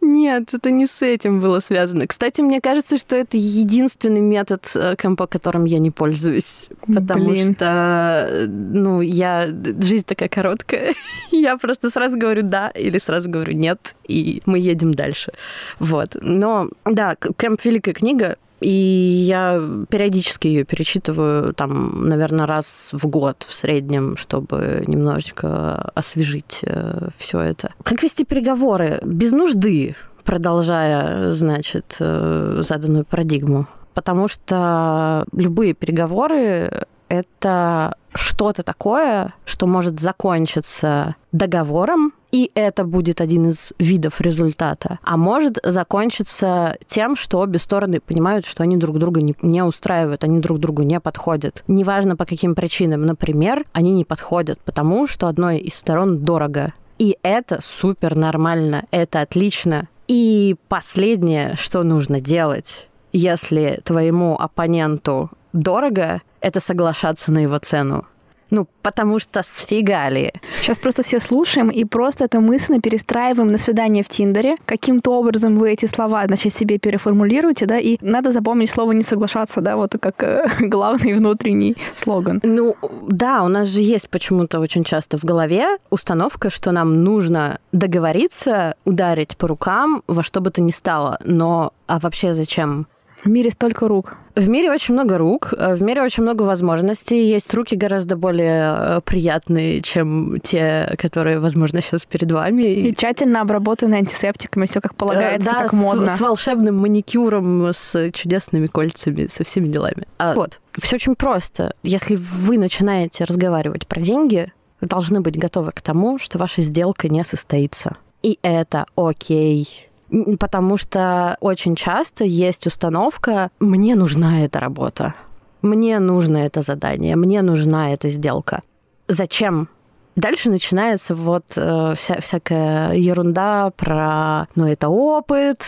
Нет, 0.00 0.52
это 0.52 0.70
не 0.70 0.86
с 0.86 1.02
этим 1.02 1.40
было 1.40 1.60
связано. 1.60 2.06
Кстати, 2.06 2.40
мне 2.40 2.60
кажется, 2.60 2.98
что 2.98 3.16
это 3.16 3.36
единственный 3.36 4.20
метод 4.20 4.64
э, 4.74 4.96
компа, 4.96 5.26
которым 5.26 5.64
я 5.64 5.78
не 5.78 5.90
пользуюсь. 5.90 6.68
Потому 6.92 7.30
Блин. 7.30 7.54
что, 7.54 8.46
ну, 8.48 9.00
я... 9.00 9.46
Жизнь 9.46 10.04
такая 10.04 10.28
короткая. 10.28 10.94
я 11.30 11.56
просто 11.56 11.90
сразу 11.90 12.18
говорю 12.18 12.42
«да» 12.42 12.68
или 12.70 12.98
сразу 12.98 13.28
говорю 13.30 13.52
«нет», 13.52 13.94
и 14.08 14.42
мы 14.46 14.58
едем 14.58 14.92
дальше. 14.92 15.32
Вот. 15.78 16.16
Но, 16.20 16.68
да, 16.84 17.16
Кэмп— 17.16 17.60
великая 17.64 17.92
книга, 17.92 18.36
и 18.60 18.68
я 18.70 19.60
периодически 19.88 20.48
ее 20.48 20.64
перечитываю, 20.64 21.54
там, 21.54 22.04
наверное, 22.04 22.46
раз 22.46 22.90
в 22.92 23.06
год 23.06 23.44
в 23.46 23.54
среднем, 23.54 24.16
чтобы 24.16 24.84
немножечко 24.86 25.90
освежить 25.94 26.60
э, 26.62 27.08
все 27.16 27.40
это. 27.40 27.72
Как 27.82 28.02
вести 28.02 28.24
переговоры 28.24 29.00
без 29.02 29.32
нужды, 29.32 29.96
продолжая, 30.24 31.32
значит, 31.32 31.96
э, 31.98 32.62
заданную 32.66 33.04
парадигму? 33.04 33.66
Потому 33.94 34.28
что 34.28 35.24
любые 35.32 35.74
переговоры 35.74 36.86
это 37.08 37.96
что-то 38.14 38.62
такое, 38.62 39.34
что 39.44 39.66
может 39.66 40.00
закончиться 40.00 41.16
договором, 41.32 42.12
и 42.32 42.50
это 42.54 42.84
будет 42.84 43.20
один 43.20 43.48
из 43.48 43.72
видов 43.78 44.20
результата. 44.20 44.98
А 45.02 45.16
может 45.16 45.58
закончиться 45.62 46.76
тем, 46.86 47.16
что 47.16 47.40
обе 47.40 47.58
стороны 47.58 48.00
понимают, 48.00 48.46
что 48.46 48.62
они 48.62 48.76
друг 48.76 48.98
друга 48.98 49.20
не, 49.20 49.34
не 49.42 49.62
устраивают, 49.62 50.24
они 50.24 50.40
друг 50.40 50.58
другу 50.58 50.82
не 50.82 51.00
подходят. 51.00 51.64
Неважно 51.66 52.16
по 52.16 52.24
каким 52.24 52.54
причинам. 52.54 53.02
Например, 53.02 53.64
они 53.72 53.92
не 53.92 54.04
подходят, 54.04 54.60
потому 54.60 55.06
что 55.06 55.28
одной 55.28 55.58
из 55.58 55.74
сторон 55.74 56.18
дорого. 56.18 56.72
И 56.98 57.16
это 57.22 57.60
супер 57.62 58.14
нормально, 58.14 58.84
это 58.90 59.22
отлично. 59.22 59.88
И 60.06 60.56
последнее, 60.68 61.54
что 61.56 61.82
нужно 61.82 62.20
делать, 62.20 62.88
если 63.12 63.80
твоему 63.84 64.36
оппоненту 64.36 65.30
дорого, 65.52 66.20
это 66.40 66.60
соглашаться 66.60 67.32
на 67.32 67.38
его 67.38 67.58
цену. 67.58 68.06
Ну, 68.50 68.66
потому 68.82 69.18
что 69.18 69.42
сфигали. 69.42 70.32
Сейчас 70.60 70.78
просто 70.78 71.02
все 71.02 71.20
слушаем 71.20 71.68
и 71.68 71.84
просто 71.84 72.24
это 72.24 72.40
мысленно 72.40 72.80
перестраиваем 72.80 73.52
на 73.52 73.58
свидание 73.58 74.02
в 74.02 74.08
Тиндере. 74.08 74.56
Каким-то 74.66 75.12
образом 75.12 75.58
вы 75.58 75.72
эти 75.72 75.86
слова, 75.86 76.26
значит, 76.26 76.54
себе 76.54 76.78
переформулируете, 76.78 77.66
да, 77.66 77.78
и 77.78 77.98
надо 78.00 78.32
запомнить 78.32 78.70
слово 78.70 78.92
«не 78.92 79.02
соглашаться», 79.02 79.60
да, 79.60 79.76
вот 79.76 79.94
как 80.00 80.22
э, 80.22 80.46
главный 80.60 81.14
внутренний 81.14 81.76
слоган. 81.94 82.40
Ну, 82.42 82.76
да, 83.08 83.42
у 83.42 83.48
нас 83.48 83.68
же 83.68 83.80
есть 83.80 84.08
почему-то 84.08 84.60
очень 84.60 84.84
часто 84.84 85.16
в 85.16 85.24
голове 85.24 85.78
установка, 85.90 86.50
что 86.50 86.72
нам 86.72 87.02
нужно 87.04 87.58
договориться, 87.72 88.74
ударить 88.84 89.36
по 89.36 89.46
рукам 89.48 90.02
во 90.06 90.22
что 90.22 90.40
бы 90.40 90.50
то 90.50 90.60
ни 90.60 90.70
стало. 90.70 91.18
Но 91.24 91.72
а 91.86 91.98
вообще 91.98 92.34
зачем? 92.34 92.86
В 93.22 93.28
мире 93.28 93.50
столько 93.50 93.86
рук. 93.86 94.16
В 94.34 94.48
мире 94.48 94.70
очень 94.70 94.94
много 94.94 95.18
рук, 95.18 95.52
э, 95.56 95.74
в 95.74 95.82
мире 95.82 96.02
очень 96.02 96.22
много 96.22 96.42
возможностей. 96.42 97.28
Есть 97.28 97.52
руки 97.52 97.76
гораздо 97.76 98.16
более 98.16 98.76
э, 98.78 99.00
приятные, 99.04 99.82
чем 99.82 100.40
те, 100.42 100.94
которые, 100.98 101.38
возможно, 101.38 101.82
сейчас 101.82 102.02
перед 102.06 102.32
вами. 102.32 102.62
И 102.62 102.94
тщательно 102.94 103.42
обработанные 103.42 103.98
антисептиками, 103.98 104.66
все 104.66 104.80
как 104.80 104.94
полагается, 104.94 105.50
да, 105.52 105.62
как 105.62 105.72
модно. 105.74 106.14
С, 106.14 106.16
с 106.16 106.20
волшебным 106.20 106.78
маникюром, 106.78 107.68
с 107.68 108.10
чудесными 108.12 108.66
кольцами, 108.66 109.26
со 109.26 109.44
всеми 109.44 109.66
делами. 109.66 110.06
А, 110.18 110.34
вот, 110.34 110.60
все 110.78 110.96
очень 110.96 111.14
просто. 111.14 111.74
Если 111.82 112.16
вы 112.16 112.56
начинаете 112.56 113.24
разговаривать 113.24 113.86
про 113.86 114.00
деньги, 114.00 114.52
вы 114.80 114.86
должны 114.86 115.20
быть 115.20 115.38
готовы 115.38 115.72
к 115.72 115.82
тому, 115.82 116.18
что 116.18 116.38
ваша 116.38 116.62
сделка 116.62 117.08
не 117.08 117.22
состоится. 117.24 117.98
И 118.22 118.38
это 118.42 118.86
окей 118.96 119.89
потому 120.38 120.76
что 120.76 121.36
очень 121.40 121.76
часто 121.76 122.24
есть 122.24 122.66
установка 122.66 123.50
«мне 123.60 123.94
нужна 123.94 124.44
эта 124.44 124.60
работа», 124.60 125.14
«мне 125.62 125.98
нужно 125.98 126.38
это 126.38 126.62
задание», 126.62 127.16
«мне 127.16 127.42
нужна 127.42 127.92
эта 127.92 128.08
сделка». 128.08 128.62
Зачем? 129.08 129.68
Дальше 130.16 130.50
начинается 130.50 131.14
вот 131.14 131.44
э, 131.56 131.94
вся, 131.96 132.20
всякая 132.20 132.94
ерунда 132.94 133.72
про 133.76 134.48
«ну 134.54 134.66
это 134.66 134.88
опыт». 134.88 135.62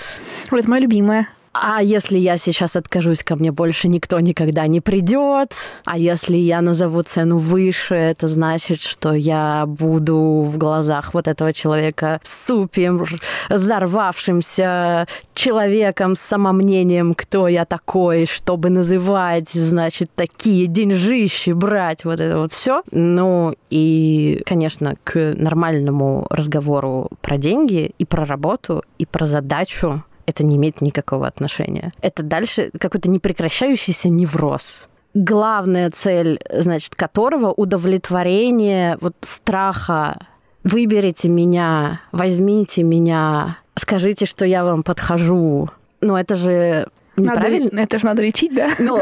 Вот 0.50 0.66
моя 0.66 0.82
любимая 0.82 1.28
а 1.54 1.82
если 1.82 2.18
я 2.18 2.38
сейчас 2.38 2.76
откажусь, 2.76 3.23
ко 3.23 3.37
мне 3.37 3.52
больше 3.52 3.88
никто 3.88 4.18
никогда 4.21 4.66
не 4.66 4.80
придет. 4.80 5.52
А 5.85 5.99
если 5.99 6.37
я 6.37 6.62
назову 6.62 7.02
цену 7.02 7.37
выше, 7.37 7.94
это 7.94 8.26
значит, 8.26 8.80
что 8.80 9.12
я 9.12 9.64
буду 9.66 10.42
в 10.42 10.56
глазах 10.56 11.12
вот 11.12 11.28
этого 11.28 11.52
человека 11.52 12.21
супер 12.25 13.21
взорвавшимся 13.50 15.06
человеком 15.35 16.14
с 16.14 16.21
самомнением, 16.21 17.12
кто 17.12 17.49
я 17.49 17.66
такой, 17.66 18.26
чтобы 18.26 18.71
называть, 18.71 19.50
значит, 19.50 20.11
такие 20.14 20.66
деньжищи 20.66 21.50
брать, 21.50 22.06
вот 22.06 22.21
это 22.21 22.38
вот 22.38 22.52
все. 22.52 22.82
Ну 22.90 23.54
и, 23.68 24.42
конечно, 24.47 24.94
к 25.04 25.35
нормальному 25.37 26.26
разговору 26.30 27.11
про 27.21 27.37
деньги 27.37 27.92
и 27.99 28.06
про 28.06 28.25
работу, 28.25 28.85
и 28.99 29.04
про 29.04 29.26
задачу 29.26 30.02
это 30.26 30.45
не 30.45 30.57
имеет 30.57 30.81
никакого 30.81 31.26
отношения. 31.26 31.93
Это 32.00 32.23
дальше 32.23 32.71
какой-то 32.79 33.09
непрекращающийся 33.09 34.09
невроз 34.09 34.88
главная 35.14 35.91
цель, 35.91 36.41
значит, 36.50 36.95
которого 36.95 37.52
удовлетворение 37.52 38.97
вот 39.00 39.14
страха 39.21 40.19
выберите 40.64 41.29
меня, 41.29 42.00
возьмите 42.12 42.83
меня, 42.83 43.59
скажите, 43.79 44.26
что 44.26 44.45
я 44.45 44.64
вам 44.64 44.83
подхожу. 44.83 45.69
Ну, 46.00 46.17
это 46.17 46.35
же 46.35 46.87
Неправильно? 47.17 47.69
Надо, 47.73 47.83
это 47.83 47.99
же 47.99 48.07
надо 48.07 48.23
лечить, 48.23 48.55
да? 48.55 48.71
Ну, 48.79 48.99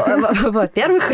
во-первых, 0.51 1.13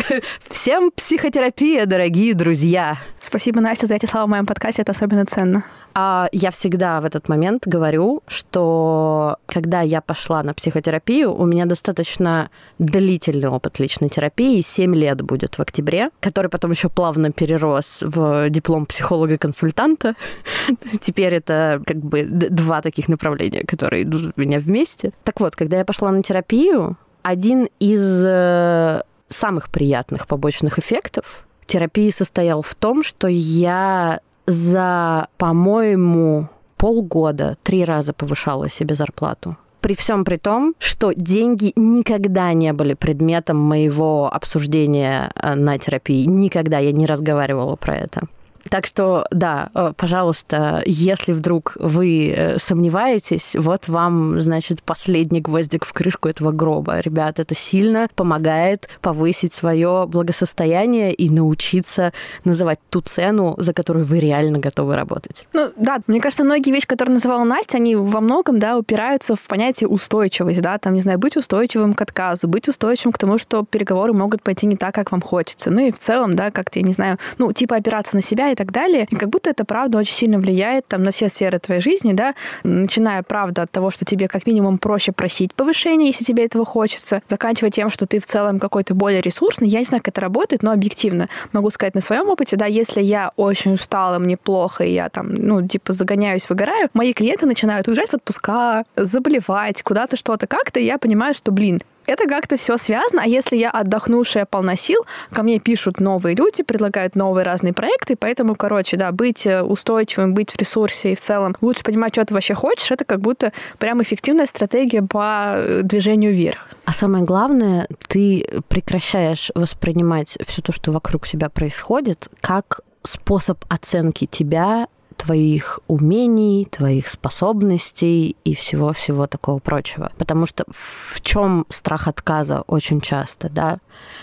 всем 0.50 0.90
психотерапия, 0.90 1.86
дорогие 1.86 2.34
друзья. 2.34 2.96
Спасибо, 3.20 3.60
Настя, 3.60 3.86
за 3.86 3.94
эти 3.94 4.06
слова 4.06 4.26
в 4.26 4.30
моем 4.30 4.46
подкасте. 4.46 4.82
Это 4.82 4.92
особенно 4.92 5.24
ценно. 5.24 5.62
А 6.00 6.28
я 6.30 6.52
всегда 6.52 7.00
в 7.00 7.04
этот 7.04 7.28
момент 7.28 7.66
говорю, 7.66 8.22
что 8.28 9.38
когда 9.46 9.80
я 9.80 10.00
пошла 10.00 10.44
на 10.44 10.54
психотерапию, 10.54 11.34
у 11.34 11.44
меня 11.44 11.66
достаточно 11.66 12.50
длительный 12.78 13.48
опыт 13.48 13.80
личной 13.80 14.08
терапии, 14.08 14.60
7 14.60 14.94
лет 14.94 15.22
будет 15.22 15.58
в 15.58 15.60
октябре, 15.60 16.10
который 16.20 16.50
потом 16.50 16.70
еще 16.70 16.88
плавно 16.88 17.32
перерос 17.32 17.98
в 18.00 18.48
диплом 18.48 18.86
психолога-консультанта. 18.86 20.14
Теперь 21.00 21.34
это 21.34 21.82
как 21.84 21.96
бы 21.96 22.22
два 22.22 22.80
таких 22.80 23.08
направления, 23.08 23.64
которые 23.64 24.04
идут 24.04 24.34
у 24.36 24.40
меня 24.40 24.60
вместе. 24.60 25.10
Так 25.24 25.40
вот, 25.40 25.56
когда 25.56 25.78
я 25.78 25.84
пошла 25.84 26.12
на 26.12 26.22
терапию, 26.22 26.96
один 27.22 27.68
из 27.80 28.24
э, 28.24 29.02
самых 29.26 29.68
приятных 29.68 30.28
побочных 30.28 30.78
эффектов 30.78 31.44
терапии 31.66 32.10
состоял 32.10 32.62
в 32.62 32.74
том, 32.76 33.02
что 33.02 33.26
я 33.26 34.20
за, 34.48 35.28
по-моему, 35.36 36.48
полгода 36.76 37.56
три 37.62 37.84
раза 37.84 38.12
повышала 38.12 38.68
себе 38.68 38.94
зарплату. 38.94 39.56
При 39.80 39.94
всем 39.94 40.24
при 40.24 40.38
том, 40.38 40.74
что 40.78 41.12
деньги 41.14 41.72
никогда 41.76 42.52
не 42.52 42.72
были 42.72 42.94
предметом 42.94 43.56
моего 43.58 44.28
обсуждения 44.32 45.30
э, 45.34 45.54
на 45.54 45.78
терапии. 45.78 46.24
Никогда 46.24 46.78
я 46.78 46.92
не 46.92 47.06
разговаривала 47.06 47.76
про 47.76 47.94
это. 47.94 48.22
Так 48.70 48.86
что, 48.86 49.26
да, 49.30 49.70
э, 49.74 49.92
пожалуйста, 49.96 50.82
если 50.84 51.32
вдруг 51.32 51.76
вы 51.78 52.34
э, 52.36 52.58
сомневаетесь, 52.58 53.54
вот 53.54 53.88
вам, 53.88 54.40
значит, 54.40 54.82
последний 54.82 55.40
гвоздик 55.40 55.84
в 55.84 55.92
крышку 55.92 56.28
этого 56.28 56.52
гроба. 56.52 57.00
Ребят, 57.00 57.38
это 57.38 57.54
сильно 57.54 58.08
помогает 58.14 58.88
повысить 59.00 59.52
свое 59.52 60.06
благосостояние 60.06 61.14
и 61.14 61.30
научиться 61.30 62.12
называть 62.44 62.78
ту 62.90 63.00
цену, 63.00 63.54
за 63.58 63.72
которую 63.72 64.04
вы 64.04 64.20
реально 64.20 64.58
готовы 64.58 64.96
работать. 64.96 65.46
Ну, 65.52 65.70
да, 65.76 66.00
мне 66.06 66.20
кажется, 66.20 66.44
многие 66.44 66.70
вещи, 66.70 66.86
которые 66.86 67.14
называла 67.14 67.44
Настя, 67.44 67.78
они 67.78 67.96
во 67.96 68.20
многом, 68.20 68.58
да, 68.58 68.76
упираются 68.76 69.36
в 69.36 69.40
понятие 69.42 69.88
устойчивость, 69.88 70.60
да, 70.60 70.78
там, 70.78 70.94
не 70.94 71.00
знаю, 71.00 71.18
быть 71.18 71.36
устойчивым 71.36 71.94
к 71.94 72.02
отказу, 72.02 72.48
быть 72.48 72.68
устойчивым 72.68 73.12
к 73.12 73.18
тому, 73.18 73.38
что 73.38 73.64
переговоры 73.64 74.12
могут 74.12 74.42
пойти 74.42 74.66
не 74.66 74.76
так, 74.76 74.94
как 74.94 75.12
вам 75.12 75.20
хочется. 75.20 75.70
Ну 75.70 75.86
и 75.86 75.92
в 75.92 75.98
целом, 75.98 76.36
да, 76.36 76.50
как-то, 76.50 76.78
я 76.78 76.84
не 76.84 76.92
знаю, 76.92 77.18
ну, 77.38 77.52
типа 77.52 77.76
опираться 77.76 78.14
на 78.14 78.22
себя 78.22 78.47
и 78.52 78.54
так 78.54 78.72
далее. 78.72 79.06
И 79.10 79.16
как 79.16 79.28
будто 79.28 79.50
это, 79.50 79.64
правда, 79.64 79.98
очень 79.98 80.14
сильно 80.14 80.38
влияет 80.38 80.86
там 80.86 81.02
на 81.02 81.12
все 81.12 81.28
сферы 81.28 81.58
твоей 81.58 81.80
жизни, 81.80 82.12
да, 82.12 82.34
начиная, 82.62 83.22
правда, 83.22 83.62
от 83.62 83.70
того, 83.70 83.90
что 83.90 84.04
тебе 84.04 84.28
как 84.28 84.46
минимум 84.46 84.78
проще 84.78 85.12
просить 85.12 85.54
повышения, 85.54 86.06
если 86.06 86.24
тебе 86.24 86.44
этого 86.44 86.64
хочется, 86.64 87.22
заканчивая 87.28 87.70
тем, 87.70 87.90
что 87.90 88.06
ты 88.06 88.20
в 88.20 88.26
целом 88.26 88.58
какой-то 88.58 88.94
более 88.94 89.20
ресурсный. 89.20 89.68
Я 89.68 89.78
не 89.78 89.84
знаю, 89.84 90.02
как 90.02 90.14
это 90.14 90.20
работает, 90.20 90.62
но 90.62 90.72
объективно 90.72 91.28
могу 91.52 91.70
сказать 91.70 91.94
на 91.94 92.00
своем 92.00 92.28
опыте, 92.28 92.56
да, 92.56 92.66
если 92.66 93.02
я 93.02 93.32
очень 93.36 93.74
устала, 93.74 94.18
мне 94.18 94.36
плохо, 94.36 94.84
и 94.84 94.92
я 94.92 95.08
там, 95.08 95.28
ну, 95.34 95.66
типа, 95.66 95.92
загоняюсь, 95.92 96.48
выгораю, 96.48 96.88
мои 96.94 97.12
клиенты 97.12 97.46
начинают 97.46 97.88
уезжать 97.88 98.10
в 98.10 98.14
отпуска, 98.14 98.84
заболевать, 98.96 99.82
куда-то 99.82 100.16
что-то 100.16 100.46
как-то, 100.46 100.80
и 100.80 100.84
я 100.84 100.98
понимаю, 100.98 101.34
что, 101.34 101.52
блин, 101.52 101.82
это 102.08 102.26
как-то 102.26 102.56
все 102.56 102.78
связано. 102.78 103.22
А 103.22 103.26
если 103.26 103.56
я 103.56 103.70
отдохнувшая 103.70 104.46
полна 104.46 104.76
сил, 104.76 105.04
ко 105.30 105.42
мне 105.42 105.60
пишут 105.60 106.00
новые 106.00 106.34
люди, 106.34 106.62
предлагают 106.62 107.14
новые 107.14 107.44
разные 107.44 107.72
проекты, 107.72 108.16
поэтому, 108.16 108.54
короче, 108.54 108.96
да, 108.96 109.12
быть 109.12 109.46
э, 109.46 109.62
устойчивым, 109.62 110.34
быть 110.34 110.50
в 110.50 110.56
ресурсе 110.56 111.12
и 111.12 111.14
в 111.14 111.20
целом 111.20 111.54
лучше 111.60 111.82
понимать, 111.82 112.14
что 112.14 112.24
ты 112.24 112.34
вообще 112.34 112.54
хочешь, 112.54 112.90
это 112.90 113.04
как 113.04 113.20
будто 113.20 113.52
прям 113.78 114.02
эффективная 114.02 114.46
стратегия 114.46 115.02
по 115.02 115.52
э, 115.54 115.82
движению 115.84 116.32
вверх. 116.32 116.68
А 116.84 116.92
самое 116.92 117.24
главное, 117.24 117.86
ты 118.08 118.46
прекращаешь 118.68 119.50
воспринимать 119.54 120.38
все 120.46 120.62
то, 120.62 120.72
что 120.72 120.90
вокруг 120.90 121.28
тебя 121.28 121.50
происходит, 121.50 122.28
как 122.40 122.80
способ 123.02 123.64
оценки 123.68 124.26
тебя 124.26 124.88
твоих 125.28 125.80
умений, 125.88 126.66
твоих 126.70 127.06
способностей 127.06 128.34
и 128.44 128.54
всего-всего 128.54 129.26
такого 129.26 129.58
прочего. 129.58 130.10
Потому 130.16 130.46
что 130.46 130.64
в 130.70 131.20
чем 131.20 131.66
страх 131.68 132.08
отказа 132.08 132.62
очень 132.66 133.02
часто, 133.02 133.50
да? 133.50 133.78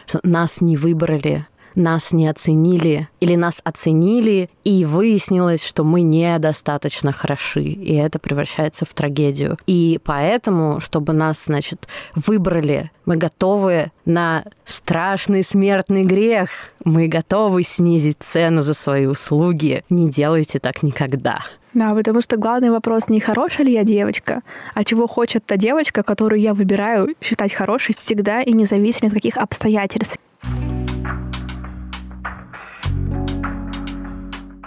Что 0.07 0.19
нас 0.23 0.61
не 0.61 0.77
выбрали, 0.77 1.45
нас 1.75 2.11
не 2.11 2.27
оценили 2.27 3.07
или 3.19 3.35
нас 3.35 3.61
оценили, 3.63 4.49
и 4.63 4.85
выяснилось, 4.85 5.63
что 5.63 5.83
мы 5.83 6.01
недостаточно 6.01 7.11
хороши, 7.11 7.63
и 7.63 7.95
это 7.95 8.19
превращается 8.19 8.85
в 8.85 8.93
трагедию. 8.93 9.57
И 9.67 9.99
поэтому, 10.03 10.79
чтобы 10.79 11.13
нас, 11.13 11.37
значит, 11.45 11.87
выбрали, 12.15 12.91
мы 13.05 13.17
готовы 13.17 13.91
на 14.05 14.45
страшный 14.65 15.43
смертный 15.43 16.03
грех, 16.03 16.49
мы 16.83 17.07
готовы 17.07 17.63
снизить 17.63 18.17
цену 18.19 18.61
за 18.61 18.73
свои 18.73 19.05
услуги. 19.05 19.83
Не 19.89 20.09
делайте 20.09 20.59
так 20.59 20.83
никогда. 20.83 21.39
Да, 21.75 21.89
потому 21.89 22.21
что 22.21 22.37
главный 22.37 22.69
вопрос 22.69 23.09
не 23.09 23.19
хорошая 23.19 23.65
ли 23.65 23.73
я 23.73 23.83
девочка, 23.83 24.43
а 24.73 24.85
чего 24.85 25.07
хочет 25.07 25.45
та 25.45 25.57
девочка, 25.57 26.03
которую 26.03 26.39
я 26.39 26.53
выбираю 26.53 27.15
считать 27.21 27.51
хорошей 27.51 27.93
всегда 27.93 28.41
и 28.41 28.53
независимо 28.53 29.07
от 29.07 29.13
каких 29.13 29.37
обстоятельств. 29.37 30.17